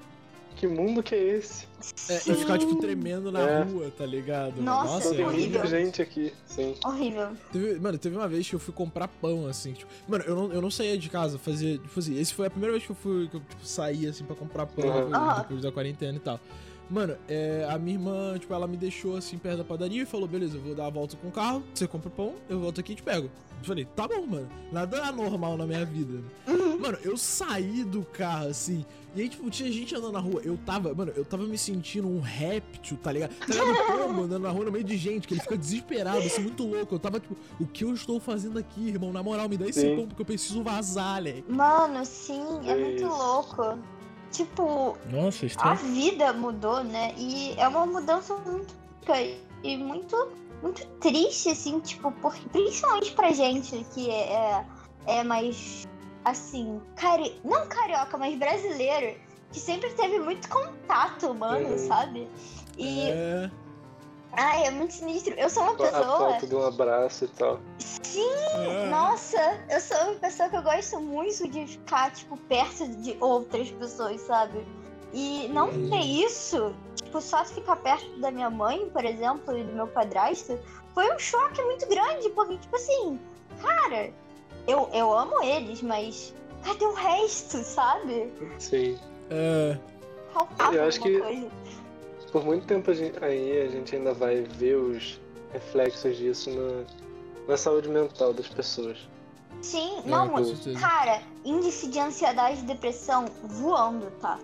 [0.61, 1.65] Que mundo que é esse?
[2.07, 3.63] É, e ficar, tipo, tremendo na É.
[3.63, 4.61] rua, tá ligado?
[4.61, 5.59] Nossa, Só tem horrível.
[5.59, 6.75] muita gente aqui, sim.
[6.85, 7.29] Horrível.
[7.51, 9.91] Teve, mano, teve uma vez que eu fui comprar pão, assim, tipo.
[10.07, 11.79] Mano, eu não, eu não saía de casa, fazia.
[11.79, 14.23] Tipo assim, esse foi a primeira vez que eu fui, que eu tipo, saí, assim,
[14.23, 15.09] pra comprar pão Uhum.
[15.09, 16.39] depois, depois da quarentena e tal.
[16.91, 20.27] Mano, é, a minha irmã, tipo, ela me deixou assim perto da padaria e falou:
[20.27, 22.91] beleza, eu vou dar a volta com o carro, você compra pão, eu volto aqui
[22.91, 23.31] e te pego.
[23.61, 24.49] Eu falei, tá bom, mano.
[24.71, 26.19] Nada anormal na minha vida.
[26.47, 26.79] Uhum.
[26.79, 28.83] Mano, eu saí do carro assim.
[29.13, 30.41] E aí, tipo, tinha gente andando na rua.
[30.43, 33.33] Eu tava, mano, eu tava me sentindo um réptil, tá ligado?
[33.35, 36.41] Tá ligado como andando na rua no meio de gente, que ele fica desesperado, assim,
[36.43, 36.95] muito louco.
[36.95, 39.11] Eu tava, tipo, o que eu estou fazendo aqui, irmão?
[39.11, 41.43] Na moral, me dá esse pão porque eu preciso vazar, né?
[41.47, 43.77] Mano, sim, é muito louco.
[44.31, 47.13] Tipo, Nossa, a vida mudou, né?
[47.17, 48.73] E é uma mudança muito
[49.63, 50.15] e muito
[50.61, 54.65] muito triste, assim, tipo, porque, principalmente pra gente que é, é,
[55.07, 55.87] é mais,
[56.23, 57.39] assim, cari...
[57.43, 59.17] não carioca, mas brasileiro,
[59.51, 61.77] que sempre teve muito contato humano, uhum.
[61.77, 62.27] sabe?
[62.77, 63.09] E.
[63.09, 63.51] É...
[64.33, 65.33] Ai, é muito sinistro.
[65.33, 65.99] Eu sou uma pessoa.
[65.99, 67.59] A foto de um abraço e tal.
[67.79, 68.29] Sim!
[68.55, 68.89] É.
[68.89, 69.37] Nossa,
[69.69, 74.21] eu sou uma pessoa que eu gosto muito de ficar, tipo, perto de outras pessoas,
[74.21, 74.65] sabe?
[75.13, 75.89] E não uhum.
[75.89, 80.57] ter isso, tipo, só ficar perto da minha mãe, por exemplo, e do meu padrasto,
[80.93, 83.19] foi um choque muito grande, porque, tipo assim,
[83.61, 84.13] cara,
[84.67, 86.33] eu, eu amo eles, mas
[86.63, 88.31] cadê o resto, sabe?
[88.59, 88.99] Sim.
[89.29, 89.77] É.
[90.33, 91.47] Faltava eu acho que coisa.
[92.31, 95.19] por muito tempo a gente, aí a gente ainda vai ver os
[95.51, 96.83] reflexos disso na,
[97.47, 98.97] na saúde mental das pessoas.
[99.61, 100.29] Sim, é, não,
[100.79, 104.39] cara, índice de ansiedade e depressão voando, tá?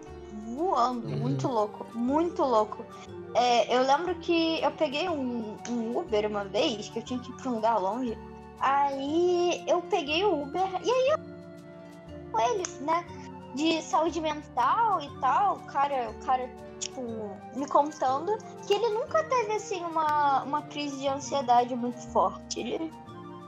[0.48, 1.18] voando, uhum.
[1.18, 2.86] muito louco, muito louco.
[3.34, 7.30] É, eu lembro que eu peguei um, um, Uber uma vez, que eu tinha que
[7.30, 8.18] ir pra um lugar longe.
[8.60, 11.18] Aí eu peguei o Uber e aí eu
[12.32, 13.06] com ele, né?
[13.56, 17.02] De saúde mental e tal, o cara, o cara, tipo,
[17.56, 22.60] me contando que ele nunca teve assim uma, uma crise de ansiedade muito forte.
[22.60, 22.94] Ele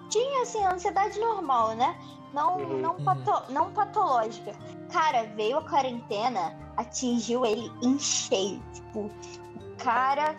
[0.09, 1.95] tinha assim, ansiedade normal, né?
[2.33, 2.77] Não, uhum.
[2.79, 4.53] não, pato, não patológica.
[4.91, 8.61] Cara, veio a quarentena, atingiu ele em cheio.
[8.73, 10.35] Tipo, o cara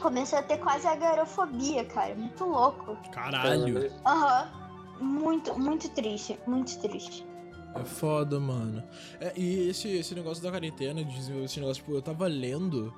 [0.00, 2.14] começou a ter quase agorafobia, cara.
[2.14, 2.96] Muito louco.
[3.10, 3.92] Caralho.
[4.06, 4.50] Aham.
[5.00, 5.06] Uhum.
[5.06, 6.38] Muito, muito triste.
[6.46, 7.26] Muito triste.
[7.74, 8.82] É foda, mano.
[9.20, 12.92] É, e esse, esse negócio da quarentena, esse negócio, tipo, eu tava lendo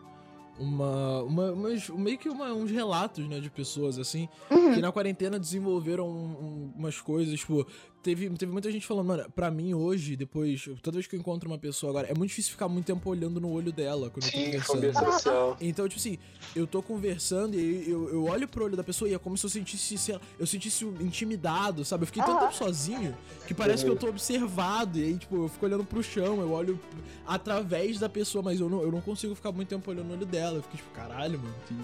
[0.58, 4.74] uma, uma umas, meio que uma, uns relatos, né, de pessoas, assim, uhum.
[4.74, 7.66] que na quarentena desenvolveram um, um, umas coisas, tipo,
[8.04, 11.48] teve, teve muita gente falando, mano, pra mim hoje, depois, toda vez que eu encontro
[11.48, 14.50] uma pessoa agora, é muito difícil ficar muito tempo olhando no olho dela quando Sim,
[14.52, 15.56] eu tô conversando.
[15.58, 16.18] Então, tipo assim,
[16.54, 19.46] eu tô conversando e eu, eu olho pro olho da pessoa e é como se
[19.46, 22.02] eu sentisse, sei lá, eu sentisse intimidado, sabe?
[22.02, 23.16] Eu fiquei tanto tempo sozinho
[23.46, 24.98] que parece que eu tô observado.
[24.98, 26.78] E aí, tipo, eu fico olhando pro chão, eu olho
[27.26, 30.26] através da pessoa, mas eu não, eu não consigo ficar muito tempo olhando no olho
[30.26, 30.56] dela.
[30.56, 31.74] Eu fico tipo, caralho, mano, que,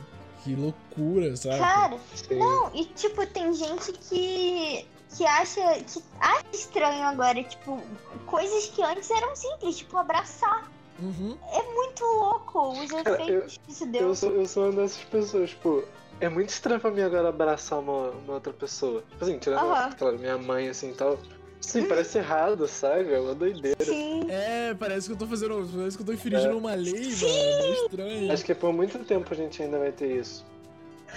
[0.45, 1.59] que loucura, sabe?
[1.59, 2.39] Cara, Sim.
[2.39, 7.81] não, e tipo, tem gente que que acha que acha estranho agora, tipo,
[8.27, 10.71] coisas que antes eram simples, tipo abraçar.
[11.01, 11.37] Uhum.
[11.53, 14.03] É muito louco os efeitos que isso deu.
[14.03, 15.85] Eu sou, eu sou uma dessas pessoas, tipo,
[16.21, 19.03] é muito estranho pra mim agora abraçar uma, uma outra pessoa.
[19.11, 19.93] Tipo assim, tirando, uhum.
[19.99, 21.19] claro, minha mãe assim e tal.
[21.61, 23.13] Sim, parece errado, sabe?
[23.13, 23.85] É uma doideira.
[23.85, 24.27] Sim.
[24.31, 25.69] É, parece que eu tô fazendo.
[25.77, 26.55] Parece que eu tô infringindo é.
[26.55, 27.27] uma lei, Sim.
[27.27, 27.65] mano.
[27.65, 28.33] É estranho.
[28.33, 30.45] Acho que por muito tempo a gente ainda vai ter isso.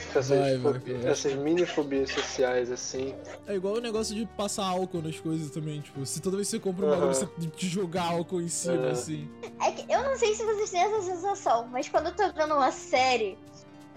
[0.10, 3.16] Essas, vai, vai, essas mini fobias sociais, assim.
[3.48, 6.58] É igual o negócio de passar álcool nas coisas também, tipo, se toda vez que
[6.58, 6.96] você compra um uhum.
[6.96, 9.30] bagulho, você te jogar álcool em cima, assim.
[9.62, 12.56] É que eu não sei se vocês têm essa sensação, mas quando eu tô vendo
[12.56, 13.38] uma série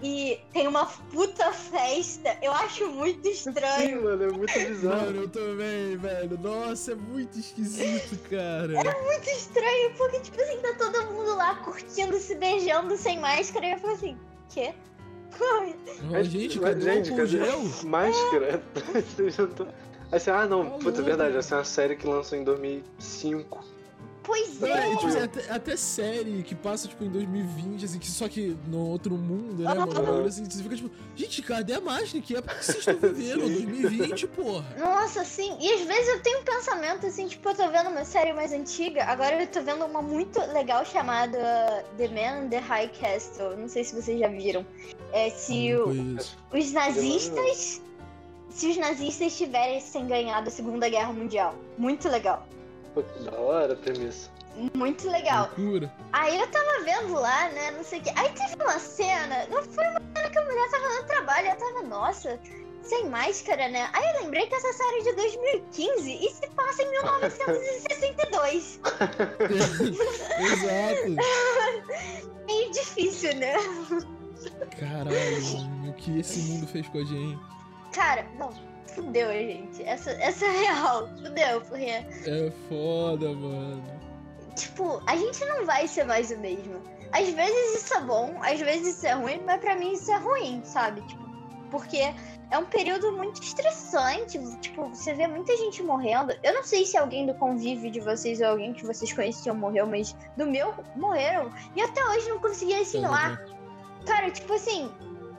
[0.01, 3.99] e tem uma puta festa, eu acho muito estranho.
[3.99, 5.05] Sim, mano, é muito bizarro.
[5.05, 6.37] Mano, eu também, velho.
[6.39, 8.73] Nossa, é muito esquisito, cara.
[8.79, 13.65] É muito estranho, porque, tipo assim, tá todo mundo lá curtindo, se beijando sem máscara,
[13.65, 14.17] e eu falo assim,
[14.49, 14.73] quê?
[16.09, 17.61] Mas, gente, cadê gente, o gel?
[17.83, 18.61] Máscara.
[20.11, 21.35] assim, ah, não, puta, é verdade.
[21.37, 23.76] Essa é uma série que lançou em 2005.
[24.27, 24.91] Pois é.
[24.91, 28.57] é tipo, assim, até, até, série que passa, tipo, em 2020, assim, que só que
[28.67, 30.25] no outro mundo, né, mano?
[30.25, 32.21] Assim, você fica tipo, gente, cadê a máquina?
[32.21, 33.39] Que época que vocês estão vivendo?
[33.39, 34.65] 2020, porra.
[34.77, 35.55] Nossa, sim.
[35.61, 38.51] E às vezes eu tenho um pensamento, assim, tipo, eu tô vendo uma série mais
[38.51, 43.55] antiga, agora eu tô vendo uma muito legal chamada The Man The High Castle.
[43.55, 44.65] Não sei se vocês já viram.
[45.13, 46.17] É se o,
[46.51, 47.81] os nazistas.
[48.49, 51.55] Se os nazistas tivessem ganhado a Segunda Guerra Mundial.
[51.77, 52.45] Muito legal.
[52.97, 54.31] Pô, que da hora a premissa.
[54.73, 55.51] Muito legal.
[55.55, 55.93] Loucura.
[56.13, 58.09] Aí eu tava vendo lá, né, não sei o que.
[58.09, 61.55] Aí teve uma cena, não foi uma cena que a mulher tava no trabalho, eu
[61.57, 62.39] tava, nossa,
[62.81, 63.87] sem máscara, né?
[63.93, 68.79] Aí eu lembrei que essa série é de 2015 e se passa em 1962.
[70.39, 71.07] Exato.
[72.47, 73.53] Meio difícil, né?
[74.79, 75.11] Caralho,
[75.87, 77.39] o que esse mundo fez com a gente?
[77.93, 78.51] Cara, não,
[78.97, 79.83] fudeu, gente.
[79.83, 81.07] Essa, essa é real.
[81.09, 81.85] Fudeu, porque.
[81.85, 83.83] É foda, mano.
[84.55, 86.81] Tipo, a gente não vai ser mais o mesmo.
[87.11, 90.17] às vezes isso é bom, às vezes isso é ruim, mas pra mim isso é
[90.17, 91.01] ruim, sabe?
[91.01, 91.27] Tipo,
[91.69, 92.13] porque
[92.49, 94.39] é um período muito estressante.
[94.61, 96.33] Tipo, você vê muita gente morrendo.
[96.41, 99.85] Eu não sei se alguém do convívio de vocês ou alguém que vocês conheciam morreu,
[99.85, 101.51] mas do meu morreram.
[101.75, 103.45] E até hoje não consegui assimilar.
[104.05, 104.89] Cara, tipo assim,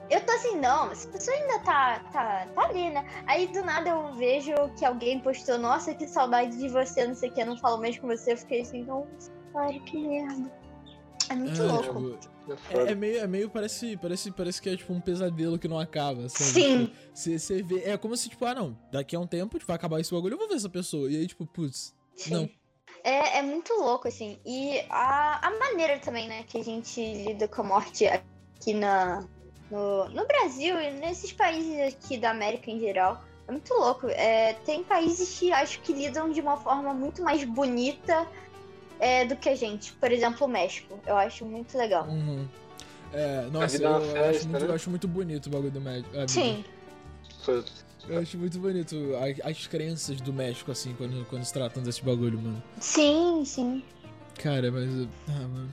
[0.09, 3.05] eu tô assim, não, essa pessoa ainda tá, tá, tá ali, né?
[3.27, 7.29] Aí do nada eu vejo que alguém postou, nossa, que saudade de você, não sei
[7.29, 8.33] o que, eu não falo mais com você.
[8.33, 10.51] Eu fiquei assim, nossa, cara, que merda.
[11.29, 12.17] É muito é, louco.
[12.17, 12.29] Tipo,
[12.71, 15.79] é, é, meio, é meio parece, parece, parece que é tipo um pesadelo que não
[15.79, 16.49] acaba, sabe?
[16.49, 16.91] Sim.
[17.13, 17.83] Você tipo, vê.
[17.83, 20.33] É como se, tipo, ah, não, daqui a um tempo tipo, vai acabar esse bagulho,
[20.33, 21.11] eu vou ver essa pessoa.
[21.11, 22.33] E aí, tipo, putz, Sim.
[22.33, 22.49] não.
[23.03, 24.39] É, é muito louco, assim.
[24.43, 29.23] E a, a maneira também, né, que a gente lida com a morte aqui na,
[29.71, 33.23] no, no Brasil e nesses países aqui da América em geral.
[33.47, 34.07] É muito louco.
[34.09, 38.27] É, tem países que acho que lidam de uma forma muito mais bonita
[38.99, 39.93] é, do que a gente.
[39.93, 40.99] Por exemplo, o México.
[41.05, 42.05] Eu acho muito legal.
[42.07, 42.47] Uhum.
[43.11, 44.69] É, nossa, eu, eu, festa, acho muito, né?
[44.69, 46.15] eu, acho muito, bonito o bagulho do México.
[46.15, 46.63] É, Sim.
[48.07, 48.95] Eu acho muito bonito
[49.43, 52.61] as, crenças do México, assim, quando, quando se tratam desse bagulho, mano.
[52.79, 53.83] Sim, sim.
[54.35, 55.07] Cara, mas.
[55.27, 55.69] Ah, mano.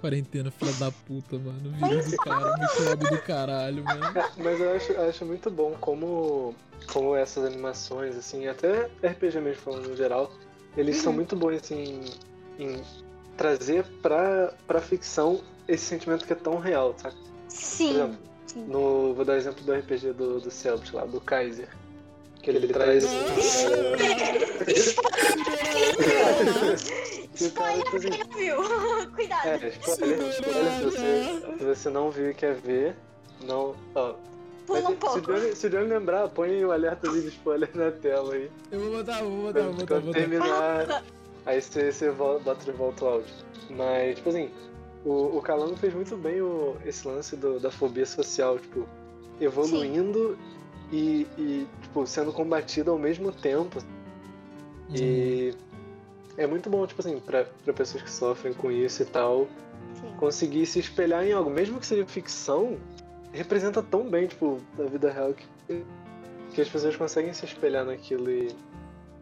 [0.00, 1.72] Quarentena, filha da puta, mano.
[1.88, 4.00] Vírus do cara, micróbio do caralho, mano.
[4.38, 6.54] Mas eu acho, acho muito bom como,
[6.92, 10.32] como essas animações, assim, até RPG mesmo falando no geral,
[10.76, 11.02] eles uhum.
[11.02, 12.04] são muito bons, assim,
[12.58, 12.80] em
[13.36, 17.16] trazer pra, pra ficção esse sentimento que é tão real, sabe?
[17.48, 17.88] Sim.
[17.88, 18.28] Por exemplo,
[18.66, 21.68] no, vou dar exemplo do RPG do, do Celtic lá, do Kaiser.
[22.50, 23.04] Que ele, traz.
[27.34, 28.56] Spoiler tipo assim, não viu.
[29.14, 29.46] Cuidado.
[29.46, 32.96] É, spoiler, spoiler se, você, se você não viu e quer ver,
[33.44, 33.76] não.
[33.94, 34.14] Ó,
[34.66, 35.20] Pula um pouco.
[35.54, 38.50] Se o Johnny lembrar, põe o alerta de spoiler na tela aí.
[38.70, 39.86] Eu vou botar, vou botar, vou botar.
[39.86, 40.18] Quando vou botar.
[40.18, 41.04] terminar,
[41.44, 43.34] aí você, você volta, bota de volta o áudio.
[43.70, 44.50] Mas, tipo assim,
[45.04, 48.86] o, o Calango fez muito bem o, esse lance do, da fobia social, tipo,
[49.38, 50.36] evoluindo
[50.92, 53.78] e, e, tipo, sendo combatida ao mesmo tempo.
[54.88, 54.96] Uhum.
[54.96, 55.54] E
[56.36, 59.46] é muito bom, tipo assim, pra, pra pessoas que sofrem com isso e tal,
[60.00, 60.14] Sim.
[60.18, 62.78] conseguir se espelhar em algo, mesmo que seja ficção,
[63.32, 65.84] representa tão bem, tipo, a vida real que,
[66.54, 68.54] que as pessoas conseguem se espelhar naquilo e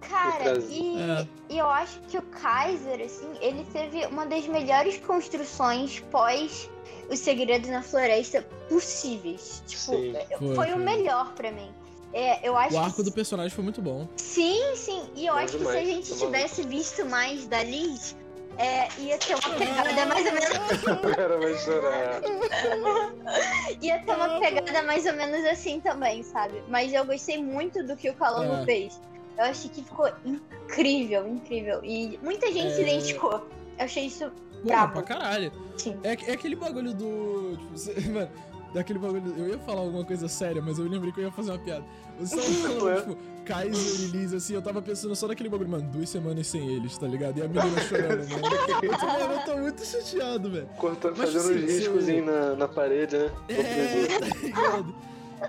[0.01, 1.29] Cara, e, é.
[1.49, 6.71] e, eu acho que o Kaiser, assim, ele teve uma das melhores construções pós
[7.09, 9.63] Os Segredos na Floresta possíveis.
[9.67, 11.71] Tipo, sim, foi, foi, o melhor para mim.
[12.13, 13.03] É, eu acho o arco que...
[13.03, 14.09] do personagem foi muito bom.
[14.17, 15.03] Sim, sim.
[15.15, 18.17] E eu acho que se a gente tá tivesse visto mais da Liz,
[18.59, 21.13] é, ia ter uma pegada mais ou menos.
[21.15, 22.23] Cara vai chorar.
[23.83, 26.63] ia ter uma pegada mais ou menos assim também, sabe?
[26.69, 28.65] Mas eu gostei muito do que o Calango é.
[28.65, 29.01] fez.
[29.37, 31.81] Eu achei que ficou incrível, incrível.
[31.85, 32.75] E muita gente é...
[32.77, 33.47] se identificou.
[33.79, 34.31] Eu achei isso
[34.63, 34.93] Pô, brabo.
[34.95, 35.53] pra caralho.
[35.77, 35.97] Sim.
[36.03, 37.57] É, é aquele bagulho do.
[37.57, 38.31] Tipo, você, mano,
[38.73, 39.35] daquele bagulho.
[39.37, 41.85] Eu ia falar alguma coisa séria, mas eu lembrei que eu ia fazer uma piada.
[42.19, 45.89] Você tava falando, tipo, Kaiser e Liz, assim, eu tava pensando só naquele bagulho, mano,
[45.91, 47.39] duas semanas sem eles, tá ligado?
[47.39, 48.83] E a menina chorando, mano.
[48.83, 50.67] Eu tô, mano, eu tô muito chateado, velho.
[50.79, 52.25] Cortando, fazendo assim, riscozinho eu...
[52.25, 53.31] na, na parede, né?
[53.49, 54.95] É, tá ligado?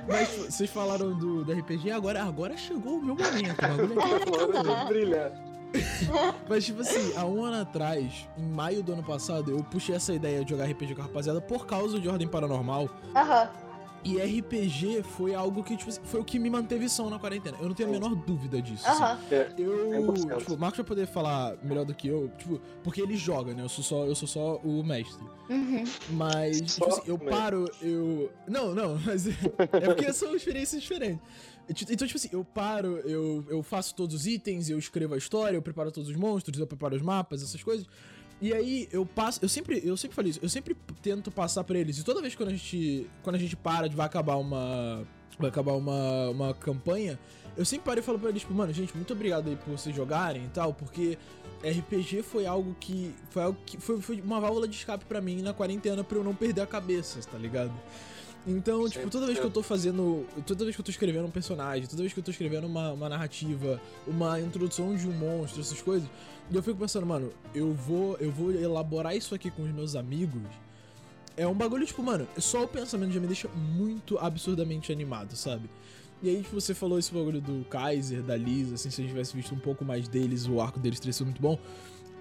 [0.07, 3.55] Mas vocês falaram do, do RPG, agora, agora chegou o meu momento.
[3.57, 5.46] O bagulho é de brilhar.
[6.49, 10.13] Mas, tipo assim, há um ano atrás, em maio do ano passado, eu puxei essa
[10.13, 12.89] ideia de jogar RPG com a rapaziada por causa de Ordem Paranormal.
[13.15, 13.43] Aham.
[13.43, 13.67] Uhum.
[14.03, 17.57] E RPG foi algo que, tipo, foi o que me manteve são na quarentena.
[17.59, 18.87] Eu não tenho a menor dúvida disso.
[18.87, 19.03] Uhum.
[19.03, 19.35] Assim.
[19.35, 23.01] É, eu, é tipo, o Marcos vai poder falar melhor do que eu, tipo, porque
[23.01, 23.63] ele joga, né?
[23.63, 25.25] Eu sou só, eu sou só o mestre.
[25.49, 25.83] Uhum.
[26.11, 28.31] Mas, tipo assim, eu paro, eu.
[28.47, 29.27] Não, não, mas.
[29.27, 31.19] é porque são experiências diferentes.
[31.69, 35.57] Então, tipo assim, eu paro, eu, eu faço todos os itens, eu escrevo a história,
[35.57, 37.85] eu preparo todos os monstros, eu preparo os mapas, essas coisas.
[38.39, 41.77] E aí eu passo, eu sempre, eu sempre falo isso, eu sempre tento passar para
[41.77, 41.97] eles.
[41.97, 45.05] E toda vez que quando a gente, quando a gente para de vai acabar uma
[45.39, 47.19] vai acabar uma, uma campanha,
[47.55, 49.95] eu sempre paro e falo para eles, tipo, mano, gente, muito obrigado aí por vocês
[49.95, 51.17] jogarem e tal, porque
[51.63, 55.41] RPG foi algo que foi algo que foi, foi uma válvula de escape para mim
[55.41, 57.73] na quarentena para eu não perder a cabeça, tá ligado?
[58.47, 60.25] Então, tipo, toda vez que eu tô fazendo.
[60.45, 62.93] Toda vez que eu tô escrevendo um personagem, toda vez que eu tô escrevendo uma,
[62.93, 66.09] uma narrativa, uma introdução de um monstro, essas coisas,
[66.49, 70.41] eu fico pensando, mano, eu vou, eu vou elaborar isso aqui com os meus amigos.
[71.35, 75.69] É um bagulho, tipo, mano, só o pensamento já me deixa muito absurdamente animado, sabe?
[76.23, 79.11] E aí, tipo, você falou esse bagulho do Kaiser, da Lisa, assim, se a gente
[79.11, 81.59] tivesse visto um pouco mais deles, o arco deles teria sido muito bom.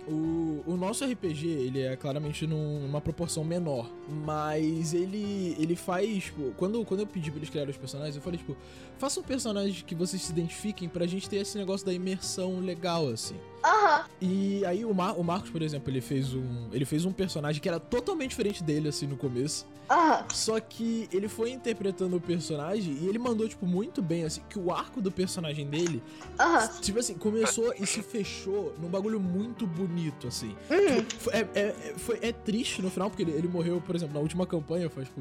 [0.08, 3.90] O, o nosso RPG, ele é claramente num, numa proporção menor,
[4.24, 8.22] mas ele ele faz, tipo, quando, quando eu pedi pra eles criarem os personagens, eu
[8.22, 8.56] falei, tipo,
[8.98, 13.34] façam personagens que vocês se identifiquem pra gente ter esse negócio da imersão legal, assim.
[13.66, 14.04] Aham.
[14.20, 16.68] E aí o, Mar o Marcos, por exemplo, ele fez um.
[16.72, 19.66] Ele fez um personagem que era totalmente diferente dele, assim, no começo.
[19.90, 20.24] Aham.
[20.32, 24.58] Só que ele foi interpretando o personagem e ele mandou, tipo, muito bem, assim, que
[24.58, 26.02] o arco do personagem dele,
[26.38, 26.68] Aham.
[26.80, 30.56] tipo assim, começou e se fechou num bagulho muito bonito, assim.
[30.70, 31.02] Uhum.
[31.04, 34.14] Tipo, é, é, é- foi, é triste no final, porque ele, ele morreu, por exemplo,
[34.14, 35.20] na última campanha, faz, tipo.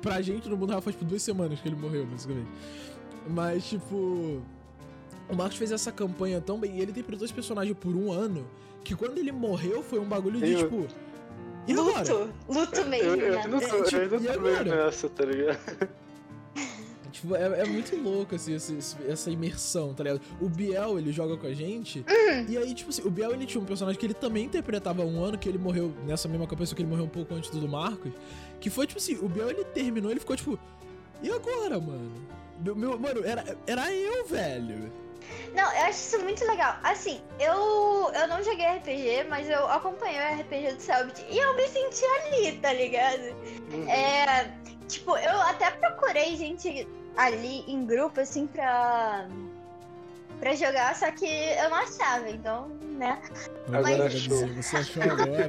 [0.00, 2.48] Pra gente no mundo real faz, tipo, duas semanas que ele morreu, basicamente.
[3.28, 4.42] Mas, tipo.
[5.32, 8.46] O Marcos fez essa campanha tão bem, e ele interpretou esse personagem por um ano,
[8.84, 10.86] que quando ele morreu foi um bagulho de, Eu- tipo.
[11.66, 11.98] E agora?
[12.12, 12.32] Luto.
[12.48, 13.40] Luto mesmo, Eu, eu né?
[13.40, 14.84] É, tipo, eu e meio agora?
[14.86, 15.58] nessa, tá ligado?
[17.12, 20.22] Tipo, é, é muito louco, assim, esse- esse- essa imersão, tá ligado?
[20.40, 22.46] O Biel, ele joga com a gente, Uhum.
[22.48, 25.04] e aí, tipo assim, o Biel, ele tinha um personagem que ele também interpretava há
[25.04, 27.50] um ano, que ele morreu nessa mesma campanha, só que ele morreu um pouco antes
[27.50, 28.12] do do Marcos,
[28.58, 30.58] que foi, tipo assim, o Biel, ele terminou, ele ficou, tipo,
[31.22, 32.10] e agora, mano?
[32.64, 34.90] Meu, meu- mano, era, era eu, velho.
[35.54, 36.76] Não, eu acho isso muito legal.
[36.82, 41.54] Assim, eu, eu não joguei RPG, mas eu acompanhei o RPG do Selbit e eu
[41.56, 43.34] me senti ali, tá ligado?
[43.72, 43.88] Uhum.
[43.88, 44.50] É.
[44.88, 46.86] Tipo, eu até procurei gente
[47.16, 49.26] ali em grupo, assim, pra.
[50.40, 52.68] pra jogar, só que eu não achava, então,
[52.98, 53.20] né?
[53.68, 54.48] Agora Gabizinha, achou.
[54.62, 55.48] Você achou agora?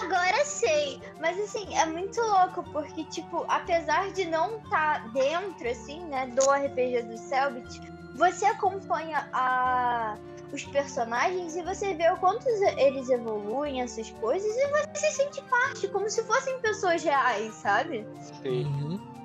[0.00, 5.68] Agora sei, mas assim, é muito louco, porque, tipo, apesar de não estar tá dentro,
[5.68, 7.80] assim, né, do RPG do Selbit,
[8.16, 10.16] você acompanha a...
[10.52, 15.42] os personagens e você vê o quanto eles evoluem, essas coisas, e você se sente
[15.42, 18.06] parte, como se fossem pessoas reais, sabe?
[18.42, 18.64] Sim.
[18.64, 19.16] Uhum.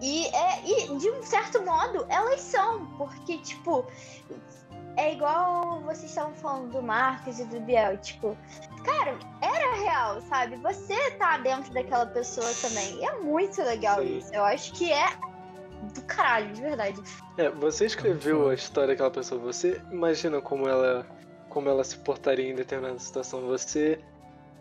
[0.00, 3.86] E, é, e de um certo modo, elas são, porque, tipo,
[4.96, 8.36] é igual vocês estavam falando do Marcos e do Biel, tipo,
[8.84, 10.56] cara, era real, sabe?
[10.56, 12.96] Você tá dentro daquela pessoa também.
[12.96, 14.18] E é muito legal Sim.
[14.18, 14.34] isso.
[14.34, 15.06] Eu acho que é
[15.94, 17.02] do caralho, de verdade.
[17.36, 21.06] É, você escreveu a história daquela pessoa, você imagina como ela
[21.48, 23.42] como ela se portaria em determinada situação.
[23.42, 23.98] Você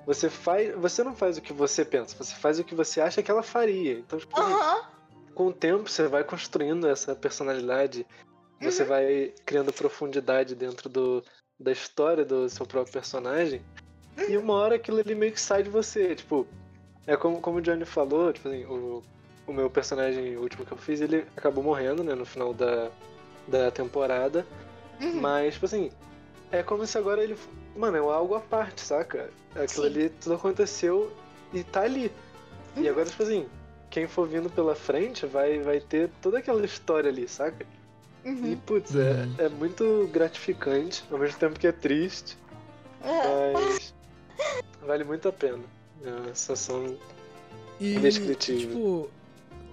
[0.05, 3.21] você faz, você não faz o que você pensa, você faz o que você acha
[3.21, 3.99] que ela faria.
[3.99, 4.81] Então, tipo, Aham.
[5.33, 8.05] com o tempo você vai construindo essa personalidade,
[8.59, 11.23] você vai criando profundidade dentro do,
[11.59, 13.61] da história do seu próprio personagem.
[14.27, 16.47] E uma hora aquilo ali meio que sai de você, tipo,
[17.07, 19.03] é como, como o Johnny falou, tipo assim, o,
[19.47, 22.89] o meu personagem último que eu fiz, ele acabou morrendo, né, no final da,
[23.47, 24.45] da temporada.
[24.99, 25.19] Uhum.
[25.19, 25.91] Mas, tipo assim,
[26.51, 27.35] é como se agora ele.
[27.75, 29.29] Mano, é algo à parte, saca?
[29.55, 29.85] Aquilo Sim.
[29.85, 31.11] ali tudo aconteceu
[31.53, 32.11] e tá ali.
[32.75, 32.89] E Uhum.
[32.89, 33.47] agora, tipo assim,
[33.89, 37.65] quem for vindo pela frente vai, vai ter toda aquela história ali, saca?
[38.23, 38.57] E, Uhum.
[38.65, 39.01] putz, Uhum.
[39.39, 42.37] é, é muito gratificante, ao mesmo tempo que é triste,
[43.03, 43.63] Uhum.
[43.65, 43.93] mas
[44.85, 45.63] vale muito a pena.
[46.05, 46.97] É uma sensação.
[47.79, 48.69] E, Indescritível.
[48.69, 49.09] tipo,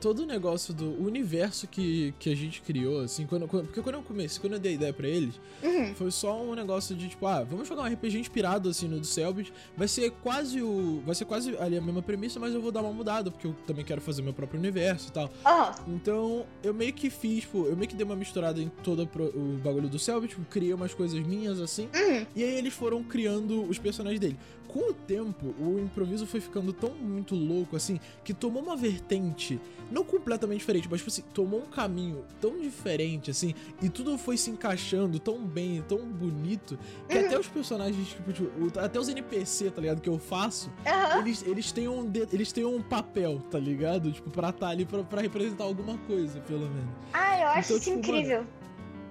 [0.00, 3.96] todo o negócio do universo que, que a gente criou, assim, quando, quando- porque quando
[3.96, 5.94] eu comecei, quando eu dei a ideia pra eles, Uhum.
[5.94, 9.06] foi só um negócio de, tipo, ah, vamos jogar um RPG inspirado, assim, no do
[9.06, 12.70] Selbit, vai ser quase o, vai ser quase ali a mesma premissa, mas eu vou
[12.70, 15.30] dar uma mudada, porque eu também quero fazer meu próprio universo e tal.
[15.44, 15.74] Aham.
[15.88, 19.58] Então, eu meio que fiz, tipo, eu meio que dei uma misturada em todo o
[19.62, 22.26] bagulho do Selbit, tipo, criei umas coisas minhas, assim, Uhum.
[22.36, 24.38] e aí eles foram criando os personagens dele.
[24.68, 29.58] Com o tempo, o improviso foi ficando tão muito louco, assim, que tomou uma vertente,
[29.90, 34.36] não completamente diferente, mas, tipo assim, tomou um caminho tão diferente, assim, e tudo foi
[34.36, 36.78] se encaixando tão bem, tão bonito,
[37.08, 41.18] que até os personagens, tipo, tipo, até os NPC, tá ligado, que eu faço, Aham.
[41.20, 44.12] eles, eles, têm um de- eles têm um papel, tá ligado?
[44.12, 46.90] Tipo, pra estar ali, pra, pra representar alguma coisa, pelo menos.
[47.12, 48.46] Ah, eu acho Então, isso tipo, incrível.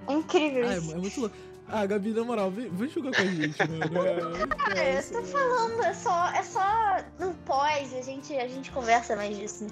[0.06, 0.92] É incrível Ah, é, isso.
[0.92, 1.36] é muito louco.
[1.70, 3.98] Ah, Gabi, na moral, vem, vem jogar com a gente, mano.
[3.98, 4.20] É,
[4.58, 9.14] Ah, eu tô falando, é só, é só no pós, a gente, a gente conversa
[9.16, 9.66] mais disso.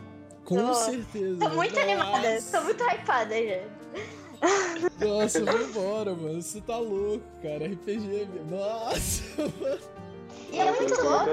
[0.46, 1.38] Com Tô- certeza.
[1.40, 2.58] Tô muito animada, Nossa.
[2.58, 3.62] tô muito hypada já.
[5.04, 6.40] Nossa, vambora, mano.
[6.40, 7.66] Você tá louco, cara.
[7.66, 8.28] RPG.
[8.48, 9.78] Nossa, mano.
[10.52, 11.30] E é muito louco.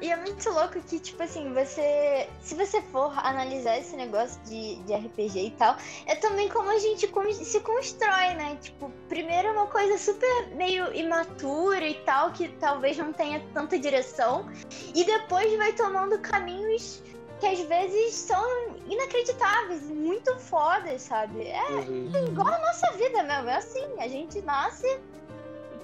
[0.00, 2.28] E é muito louco que, tipo assim, você.
[2.40, 5.76] Se você for analisar esse negócio de, de RPG e tal,
[6.06, 7.08] é também como a gente
[7.44, 8.56] se constrói, né?
[8.60, 13.78] Tipo, primeiro é uma coisa super meio imatura e tal, que talvez não tenha tanta
[13.78, 14.48] direção,
[14.94, 17.02] e depois vai tomando caminhos
[17.40, 21.46] que às vezes são inacreditáveis, muito fodas, sabe?
[21.46, 22.10] É Uhum.
[22.28, 25.00] igual a nossa vida mesmo, é assim, a gente nasce,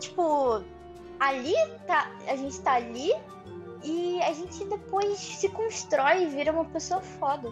[0.01, 0.63] tipo,
[1.21, 1.55] ali
[1.87, 3.13] tá, a gente tá ali
[3.83, 7.51] e a gente depois se constrói e vira uma pessoa foda.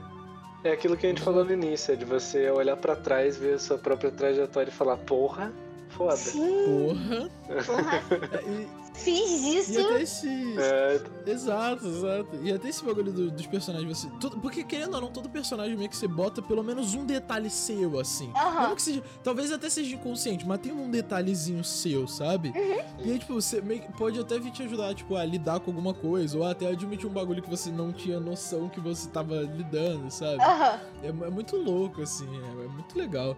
[0.65, 3.55] É aquilo que a gente falou no início, é de você olhar pra trás, ver
[3.55, 5.53] a sua própria trajetória e falar, porra,
[5.93, 6.16] foda.
[6.16, 7.31] Sim, Porra.
[7.66, 8.02] porra.
[8.94, 9.73] E, fiz isso.
[9.73, 10.28] E até esse.
[10.59, 11.01] É.
[11.27, 12.36] Exato, exato.
[12.43, 14.09] E até esse bagulho do, dos personagens, você.
[14.20, 17.48] Todo, porque querendo ou não, todo personagem meio que você bota pelo menos um detalhe
[17.48, 18.27] seu, assim.
[18.28, 18.74] Uhum.
[18.74, 19.02] que seja.
[19.23, 22.48] Talvez até seja inconsciente, mas tem um detalhezinho seu, sabe?
[22.51, 23.05] Uhum.
[23.06, 25.94] E aí, tipo, você meio, pode até vir te ajudar, tipo, a lidar com alguma
[25.94, 30.10] coisa, ou até admitir um bagulho que você não tinha noção que você tava lidando,
[30.10, 30.36] sabe?
[30.36, 30.78] Uhum.
[31.02, 33.36] É, é, muito louco, assim, é, é muito legal.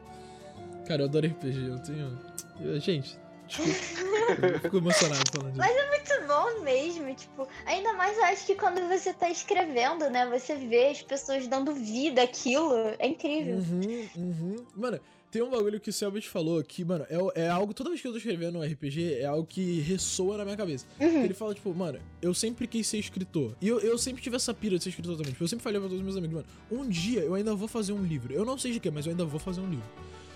[0.87, 2.19] Cara, eu adoro RPG, eu tenho.
[2.61, 4.59] Eu, gente, Desculpa.
[4.63, 5.59] Fico emocionado falando disso.
[5.59, 10.09] Mas é muito bom mesmo, tipo, ainda mais eu acho que quando você tá escrevendo,
[10.11, 10.27] né?
[10.31, 12.75] Você vê as pessoas dando vida àquilo.
[12.99, 13.57] É incrível.
[13.57, 14.57] Uhum, uhum.
[14.75, 14.99] Mano,
[15.31, 17.75] tem um bagulho que o Selbit falou que, mano, é, é algo.
[17.75, 20.87] Toda vez que eu tô escrevendo um RPG, é algo que ressoa na minha cabeça.
[20.99, 21.25] Uhum.
[21.25, 23.55] Ele fala, tipo, mano, eu sempre quis ser escritor.
[23.61, 25.33] E eu, eu sempre tive essa pira de ser escritor também.
[25.33, 27.69] Tipo, eu sempre falei pra todos os meus amigos, mano, um dia eu ainda vou
[27.69, 28.33] fazer um livro.
[28.33, 29.85] Eu não sei de quê, mas eu ainda vou fazer um livro.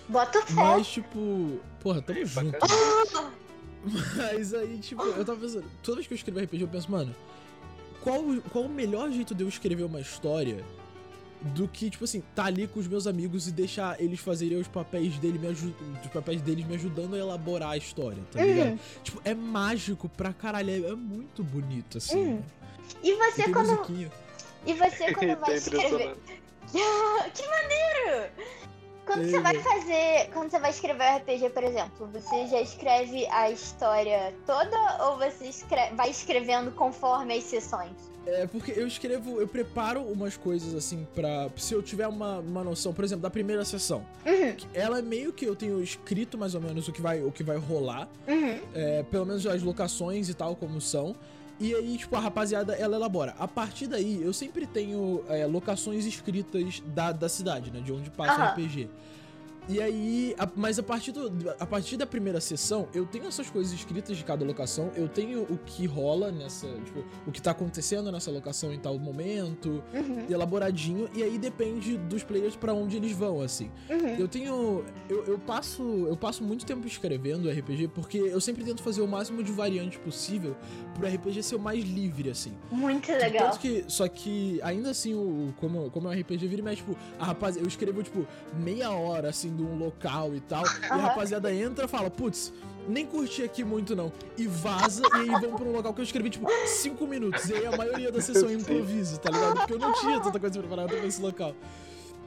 [0.09, 0.53] Bota fé.
[0.53, 2.57] Mas, tipo, porra, tamo junto.
[4.17, 7.15] Mas aí, tipo, eu tava pensando, toda vez que eu escrevo RPG, eu penso, mano,
[8.01, 8.21] qual,
[8.51, 10.65] qual o melhor jeito de eu escrever uma história
[11.41, 14.67] do que, tipo assim, tá ali com os meus amigos e deixar eles fazerem os
[14.67, 18.71] papéis dele me os papéis deles me ajudando a elaborar a história, tá ligado?
[18.71, 18.79] Uhum.
[19.03, 22.17] Tipo, é mágico pra caralho, é, é muito bonito, assim.
[22.17, 22.43] Uhum.
[23.01, 23.69] E você e quando.
[23.69, 24.11] Musiquinha.
[24.65, 26.17] E você quando vai escrever.
[27.33, 28.31] que maneiro!
[29.09, 30.29] Quando você vai fazer.
[30.31, 35.45] Quando você vai escrever RPG, por exemplo, você já escreve a história toda ou você
[35.45, 37.91] escreve, vai escrevendo conforme as sessões?
[38.27, 41.49] É, porque eu escrevo, eu preparo umas coisas assim pra.
[41.57, 44.05] Se eu tiver uma, uma noção, por exemplo, da primeira sessão.
[44.23, 44.55] Uhum.
[44.75, 47.43] Ela é meio que eu tenho escrito mais ou menos o que vai, o que
[47.43, 48.07] vai rolar.
[48.27, 48.59] Uhum.
[48.75, 51.15] É, pelo menos as locações e tal, como são.
[51.59, 53.35] E aí, tipo, a rapaziada, ela elabora.
[53.37, 57.81] A partir daí, eu sempre tenho é, locações escritas da, da cidade, né?
[57.81, 58.89] De onde passa o RPG.
[59.69, 63.51] E aí, a, mas a partir, do, a partir da primeira sessão, eu tenho essas
[63.51, 67.51] coisas escritas de cada locação, eu tenho o que rola nessa, tipo, o que tá
[67.51, 70.25] acontecendo nessa locação em tal momento, uhum.
[70.27, 73.69] elaboradinho, e aí depende dos players para onde eles vão, assim.
[73.87, 74.15] Uhum.
[74.17, 74.83] Eu tenho.
[75.07, 75.83] Eu, eu, passo.
[75.83, 79.99] Eu passo muito tempo escrevendo RPG, porque eu sempre tento fazer o máximo de variante
[79.99, 80.55] possível
[80.95, 82.53] pro RPG ser o mais livre, assim.
[82.71, 83.55] Muito legal.
[83.57, 87.25] Que, só que, ainda assim, o, como, como é um RPG vira, mas, tipo, a
[87.25, 88.25] rapaziada, eu escrevo, tipo,
[88.57, 90.63] meia hora, assim, um local e tal.
[90.63, 90.81] Uhum.
[90.83, 92.53] E a rapaziada entra e fala, putz,
[92.87, 94.11] nem curti aqui muito não.
[94.37, 97.49] E vaza, e aí vão pra um local que eu escrevi, tipo, 5 minutos.
[97.49, 99.57] E aí a maioria da sessão é improviso, tá ligado?
[99.57, 101.53] Porque eu não tinha tanta coisa preparada pra esse local.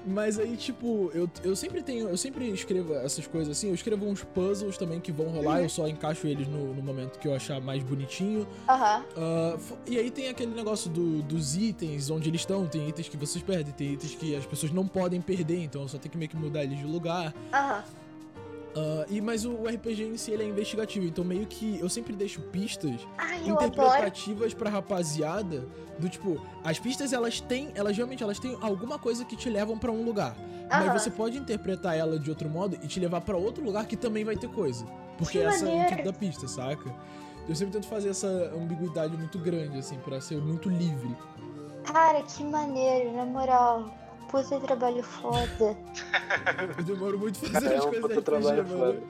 [0.06, 2.08] Mas aí, tipo, eu, eu sempre tenho.
[2.08, 3.68] Eu sempre escrevo essas coisas assim.
[3.68, 5.58] Eu escrevo uns puzzles também que vão rolar.
[5.58, 5.62] Uhum.
[5.62, 8.46] Eu só encaixo eles no, no, momento que eu achar mais bonitinho.
[8.68, 9.56] Uhum.
[9.56, 12.66] Uh, e aí tem aquele negócio do, dos itens, onde eles estão.
[12.66, 15.62] Tem itens que vocês perdem, tem itens que as pessoas não podem perder.
[15.62, 17.34] Então eu só tenho que meio que mudar eles de lugar.
[17.52, 17.76] Aham.
[17.76, 18.01] Uhum.
[18.74, 22.14] Uh, e, mas o, RPG em si ele é investigativo, então meio que eu sempre
[22.14, 25.66] deixo pistas Ai, interpretativas pra rapaziada.
[25.98, 29.78] Do tipo, as pistas elas têm, elas realmente elas têm alguma coisa que te levam
[29.78, 30.34] para um lugar.
[30.38, 30.66] Uhum.
[30.70, 33.96] Mas você pode interpretar ela de outro modo e te levar para outro lugar que
[33.96, 34.86] também vai ter coisa.
[35.18, 35.82] Porque que essa maneiro.
[35.82, 36.94] é o tipo da pista, saca?
[37.46, 41.14] Eu sempre tento fazer essa ambiguidade muito grande, assim, para ser muito livre.
[41.84, 44.01] Cara, que maneiro, na moral
[44.32, 45.76] puta trabalho foda.
[46.78, 48.78] eu demoro muito pra fazer é as um coisas puta trabalho mano.
[48.78, 49.02] foda.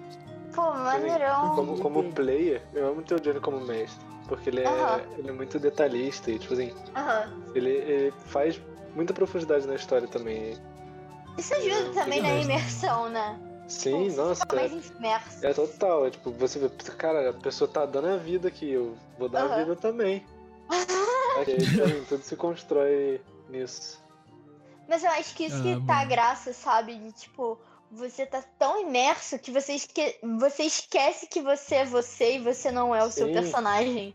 [0.55, 1.55] Pô, maneirão.
[1.55, 4.05] Como, como player, eu amo ter o Johnny como mestre.
[4.29, 5.19] Porque ele é, uh -huh.
[5.19, 7.29] ele é muito detalhista e, tipo assim, uh -huh.
[7.55, 8.61] ele, ele, faz
[8.95, 10.57] muita profundidade na história também.
[11.39, 13.39] Isso ajuda é, também na imersão, né?
[13.67, 14.45] Sim, tipo, nossa.
[15.43, 16.07] É, é, total.
[16.07, 19.47] É tipo, você vê, cara, a pessoa tá dando a vida aqui, eu vou dar
[19.47, 19.55] uh -huh.
[19.55, 20.25] a vida também.
[21.39, 24.02] aí, então, tudo se constrói nisso.
[24.93, 26.95] Mas eu acho que isso ah, que tá a graça, sabe?
[26.95, 27.59] De tipo,
[27.91, 30.19] você tá tão imerso que você, esque...
[30.39, 33.13] você esquece que você é você e você não é o Sim.
[33.13, 34.15] seu personagem.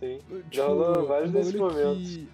[0.00, 0.16] Sim.
[0.16, 2.08] Tipo, Já rolou vários um desses momentos.
[2.08, 2.28] Que...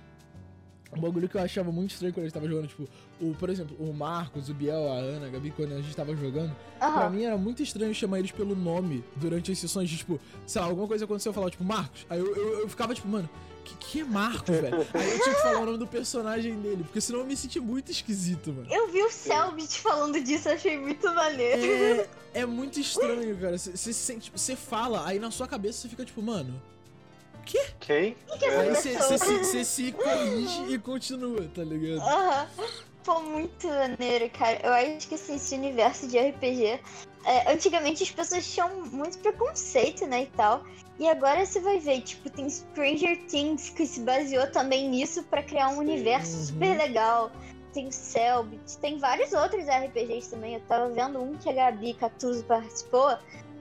[0.97, 2.89] Um bagulho que eu achava muito estranho quando a gente tava jogando, tipo,
[3.21, 6.15] o, por exemplo, o Marcos, o Biel, a Ana, a Gabi, quando a gente tava
[6.15, 6.93] jogando, uhum.
[6.93, 10.63] pra mim era muito estranho chamar eles pelo nome durante as sessões de, tipo, sei
[10.63, 12.07] lá, alguma coisa aconteceu, eu falava, tipo, Marcos.
[12.09, 13.29] Aí eu, eu, eu ficava, tipo, mano,
[13.69, 14.87] que, que é Marcos, velho?
[14.95, 17.61] Aí eu tinha que falar o nome do personagem dele, porque senão eu me senti
[17.61, 18.67] muito esquisito, mano.
[18.71, 22.09] Eu vi o Selbit falando disso, achei muito maneiro.
[22.33, 23.59] É, é muito estranho, cara.
[23.59, 26.61] Você sente, você fala, aí na sua cabeça você fica tipo, mano.
[27.45, 27.65] Quê?
[27.81, 28.17] Quem?
[28.27, 32.01] Que que é aí você se corrige e continua, tá ligado?
[32.01, 32.49] Aham.
[32.59, 32.89] Uhum.
[33.05, 34.61] Pô, muito maneiro, cara.
[34.63, 36.79] Eu acho que assim, esse universo de RPG.
[37.25, 40.65] É, antigamente as pessoas tinham muito preconceito, né, e tal.
[40.99, 45.43] E agora você vai ver, tipo, tem Stranger Things que se baseou também nisso para
[45.43, 45.81] criar um Sim.
[45.81, 46.45] universo uhum.
[46.45, 47.31] super legal.
[47.73, 50.55] Tem Cellbit, tem vários outros RPGs também.
[50.55, 53.17] Eu tava vendo um que a Gabi Catuso participou,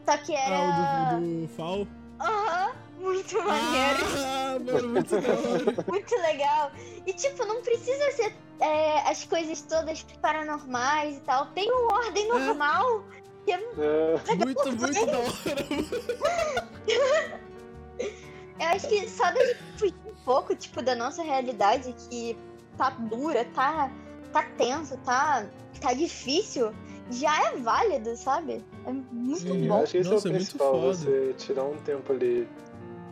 [0.06, 0.56] só que era.
[0.56, 1.88] Ah, o do, do Fall?
[2.20, 2.72] Aham.
[2.72, 2.88] Uhum.
[3.00, 4.06] Muito maneiro.
[4.26, 5.86] Ah, mano, muito da hora.
[5.88, 6.72] muito legal.
[7.06, 11.46] E, tipo, não precisa ser é, as coisas todas paranormais e tal.
[11.48, 13.04] Tem uma ordem normal.
[13.48, 15.32] Que é, É, Muito, muito da hora.
[18.60, 22.36] Eu acho que só da gente fugir um pouco, tipo, da nossa realidade, que
[22.76, 23.90] tá dura, tá,
[24.34, 25.46] tá tenso, tá,
[25.80, 26.74] tá difícil,
[27.12, 28.66] já é válido, sabe?
[28.86, 29.84] É muito Sim, eu bom.
[29.84, 30.94] acho que esse Nossa, é é o principal, foda.
[30.94, 32.48] você tirar um tempo ali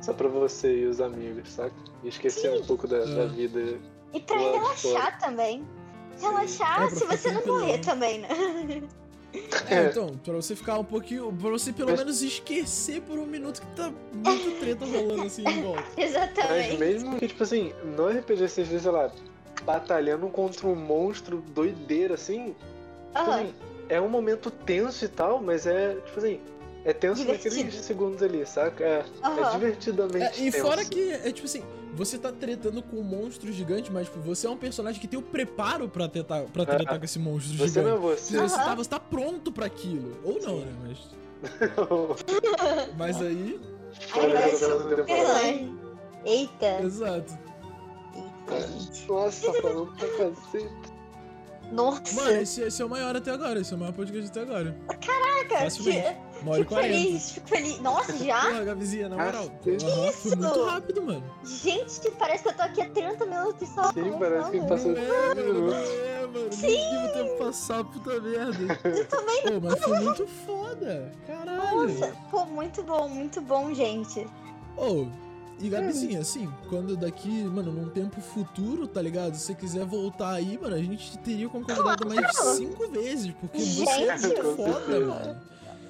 [0.02, 1.76] só pra você e os amigos, saca?
[2.04, 3.28] E esquecer um pouco da, da É.
[3.28, 3.80] vida.
[4.14, 5.66] E pra relaxar também.
[6.20, 8.28] Relaxar É, pra se você não morrer também, né?
[9.70, 11.34] É, então, pra você ficar um pouquinho.
[11.34, 15.44] Pra você pelo Mas- menos esquecer por um minuto que tá muito treta rolando assim
[15.44, 15.84] em volta.
[15.98, 16.78] Mas Exatamente.
[16.78, 19.12] mesmo que, tipo assim, no RPG você esteja, sei lá,
[19.64, 22.56] batalhando contra um monstro doideira, assim,
[23.16, 23.36] tipo Aham.
[23.42, 23.54] assim,
[23.90, 26.40] é um momento tenso e tal, mas é, tipo assim,
[26.84, 27.56] é tenso Divertido.
[27.56, 28.84] naqueles segundos ali, saca?
[28.84, 28.88] É,
[29.24, 29.52] é Aham.
[29.52, 30.66] divertidamente É, e tenso.
[30.66, 31.64] fora que, é tipo assim,
[31.96, 35.18] você tá tretando com um monstro gigante, mas tipo, você é um personagem que tem
[35.18, 38.20] o preparo pra, tentar, pra tretar com esse monstro Você não é gigante.
[38.22, 38.38] você.
[38.38, 40.18] Você, tá, você tá pronto pra aquilo.
[40.24, 40.66] Ou não, Sim.
[40.66, 40.74] né?
[40.84, 41.00] Mas,
[42.98, 43.60] mas aí.
[46.26, 46.82] Eita.
[46.84, 47.38] Exato.
[48.16, 49.08] Eita.
[49.08, 50.96] Nossa, falando pra cacete.
[51.72, 52.16] Nossa.
[52.16, 53.60] Mano, esse, esse é o maior até agora.
[53.60, 54.78] Esse é o maior podcast até agora.
[54.88, 56.18] Caraca, Facilmente.
[56.46, 57.80] Uma hora e Fico feliz, fico feliz.
[57.82, 58.40] Nossa, já?
[58.42, 59.50] Porra, Gabizinha, na moral.
[59.64, 60.30] Que Aham, isso?
[60.30, 61.24] Foi muito rápido, mano.
[61.44, 63.92] Gente, parece que eu tô aqui há 30 minutos só.
[63.92, 65.80] Sim, parece que passou Não é, 15 mano, não minutos.
[65.90, 66.50] é, mano.
[66.62, 68.80] Nem vi o tempo passar, puta merda.
[68.84, 69.42] Eu também.
[69.44, 71.12] Pô, mas foi muito foda.
[71.26, 71.88] Caralho.
[72.00, 74.28] Nossa, pô, muito bom, muito bom, gente.
[74.78, 75.08] Ô,
[75.60, 79.34] e Gabizinha, assim, quando daqui, mano, num tempo futuro, tá ligado?
[79.36, 83.34] Se você quiser voltar aí, mano, a gente teria como convidado mais de cinco vezes,
[83.40, 84.28] porque você é Gente.
[84.28, 85.42] muito foda, mano.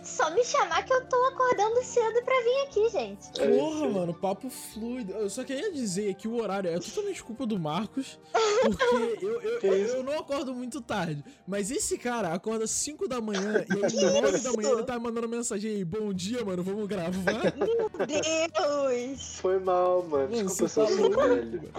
[0.05, 3.31] Só me chamar que eu tô acordando cedo pra vir aqui, gente.
[3.31, 5.11] Porra, mano, papo fluido.
[5.13, 8.19] Eu só queria dizer que o horário é totalmente culpa do Marcos,
[8.61, 8.85] porque
[9.25, 11.25] eu, eu, eu, eu não acordo muito tarde.
[11.47, 15.27] Mas esse cara acorda 5 da manhã e aí 9 da manhã ele tá mandando
[15.27, 17.11] mensagem aí, bom dia, mano, vamos gravar.
[17.57, 19.39] Meu Deus!
[19.39, 20.29] Foi mal, mano.
[20.29, 21.71] Mano, Desculpa, você eu sou louco, velho.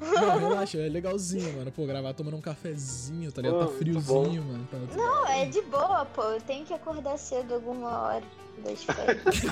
[0.00, 1.72] Não, relaxa, é legalzinho, mano.
[1.72, 3.58] Pô, gravar tomando um cafezinho, tá ligado?
[3.60, 4.68] Pô, Tá friozinho, mano.
[4.70, 6.22] Tá, tá- Não, é de boa, pô.
[6.24, 8.24] Eu tenho que acordar cedo alguma hora
[8.58, 9.42] das férias.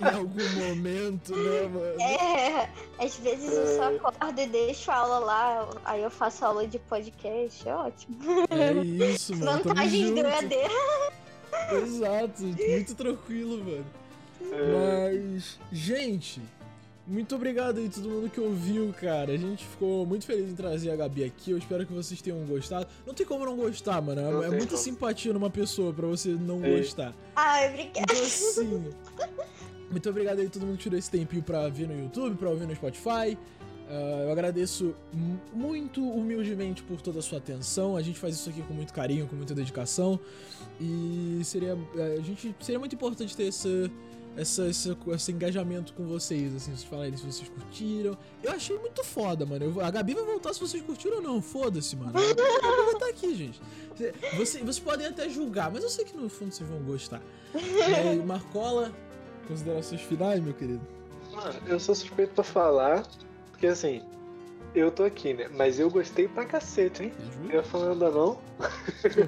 [0.00, 2.00] Em algum momento, né, mano?
[2.00, 6.66] É, às vezes eu só acordo e deixo a aula lá, aí eu faço aula
[6.66, 8.16] de podcast, é ótimo.
[8.50, 8.72] É
[9.12, 9.62] isso, mano.
[9.62, 10.18] Vantagens do.
[10.18, 10.54] EAD.
[11.82, 13.86] Exato, muito tranquilo, mano.
[14.50, 16.40] É, Mas, gente,
[17.06, 19.32] muito obrigado aí todo mundo que ouviu, cara.
[19.32, 21.50] A gente ficou muito feliz em trazer a Gabi aqui.
[21.50, 22.86] Eu espero que vocês tenham gostado.
[23.06, 24.20] Não tem como não gostar, mano.
[24.20, 24.78] É- Não é muita como.
[24.78, 26.78] simpatia numa pessoa pra você não É.
[26.78, 27.14] gostar.
[27.34, 28.00] Ai, obrigada.
[28.12, 28.90] Então, assim,
[29.90, 32.48] muito obrigado aí a todo mundo que tirou esse tempinho pra ver no YouTube, pra
[32.48, 33.36] ouvir no Spotify.
[33.88, 37.94] Ah, eu agradeço mu- muito humildemente por toda a sua atenção.
[37.96, 40.18] A gente faz isso aqui com muito carinho, com muita dedicação.
[40.80, 43.68] E seria, eh, a gente, seria muito importante ter essa,
[44.36, 48.16] essa, essa- esse engajamento com vocês, assim, vocês falarem se vocês curtiram.
[48.42, 49.64] Eu achei muito foda, mano.
[49.64, 51.42] Eu- a Gabi vai voltar se vocês curtiram ou não.
[51.42, 52.10] Foda-se, mano.
[52.10, 52.34] A Gabi
[52.84, 53.60] vai estar aqui, gente.
[53.96, 54.12] Você-
[54.62, 57.20] vocês podem até julgar, mas eu sei que no fundo vocês vão gostar.
[57.54, 58.90] É, Marcola,
[59.46, 60.80] considerações finais, meu querido?
[61.32, 63.06] Mano, eu sou suspeito pra falar,
[63.50, 64.02] porque assim,
[64.74, 65.48] eu tô aqui, né?
[65.54, 67.12] Mas eu gostei pra cacete, hein?
[67.42, 67.54] Juro?
[67.54, 68.40] Eu falando não, Pô,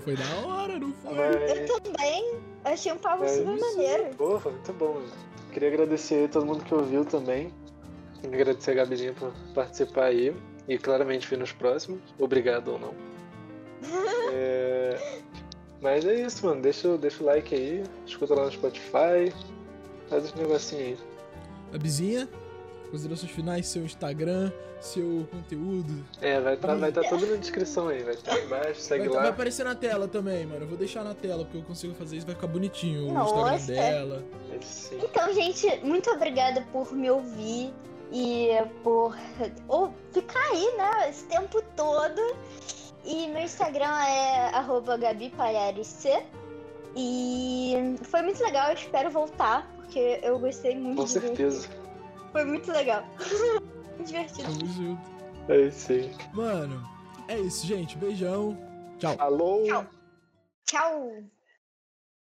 [0.04, 1.14] Foi da hora, não foi?
[1.14, 1.70] mas.
[1.70, 4.14] Eu também achei um papo É super maneiro.
[4.16, 5.06] Pô, foi muito bom, mano.
[5.52, 7.52] Queria agradecer a todo mundo que ouviu também.
[8.24, 10.34] Agradecer a Gabizinha por participar aí.
[10.66, 12.00] E claramente vir nos próximos.
[12.18, 12.94] Obrigado ou não.
[14.36, 15.20] É,
[15.80, 16.60] Mas é isso, mano.
[16.60, 17.84] Deixa, deixa o like aí.
[18.06, 19.32] Escuta lá no Spotify.
[20.08, 20.98] Faz esse negocinho aí.
[21.72, 22.28] A Bizinha,
[22.90, 26.04] considerações finais, seu Instagram, seu conteúdo.
[26.20, 28.02] É, vai estar vai tá tudo na descrição aí.
[28.02, 29.30] Vai estar embaixo, segue Vai, vai lá.
[29.30, 30.62] aparecer na tela também, mano.
[30.62, 33.56] Eu vou deixar na tela, porque eu consigo fazer isso, vai ficar bonitinho o Nossa.
[33.56, 34.24] Instagram dela.
[34.52, 34.98] É sim.
[35.02, 37.72] Então, gente, muito obrigada por me ouvir
[38.12, 38.48] e
[38.82, 39.16] por
[39.66, 42.20] ou ficar aí, né, esse tempo todo.
[43.04, 46.22] E meu Instagram é arroba Gabi Palhares C.
[46.96, 51.83] E foi muito legal, eu espero voltar, porque eu gostei muito Com de ver.
[52.34, 53.04] Foi muito legal.
[54.04, 54.58] Divertido.
[54.58, 55.10] Tamo junto.
[55.48, 56.12] É isso aí.
[56.32, 56.84] Mano,
[57.28, 57.96] é isso, gente.
[57.96, 58.58] Beijão.
[58.98, 59.14] Tchau.
[59.20, 59.62] Alô?
[59.62, 59.86] Tchau.
[60.64, 61.24] Tchau!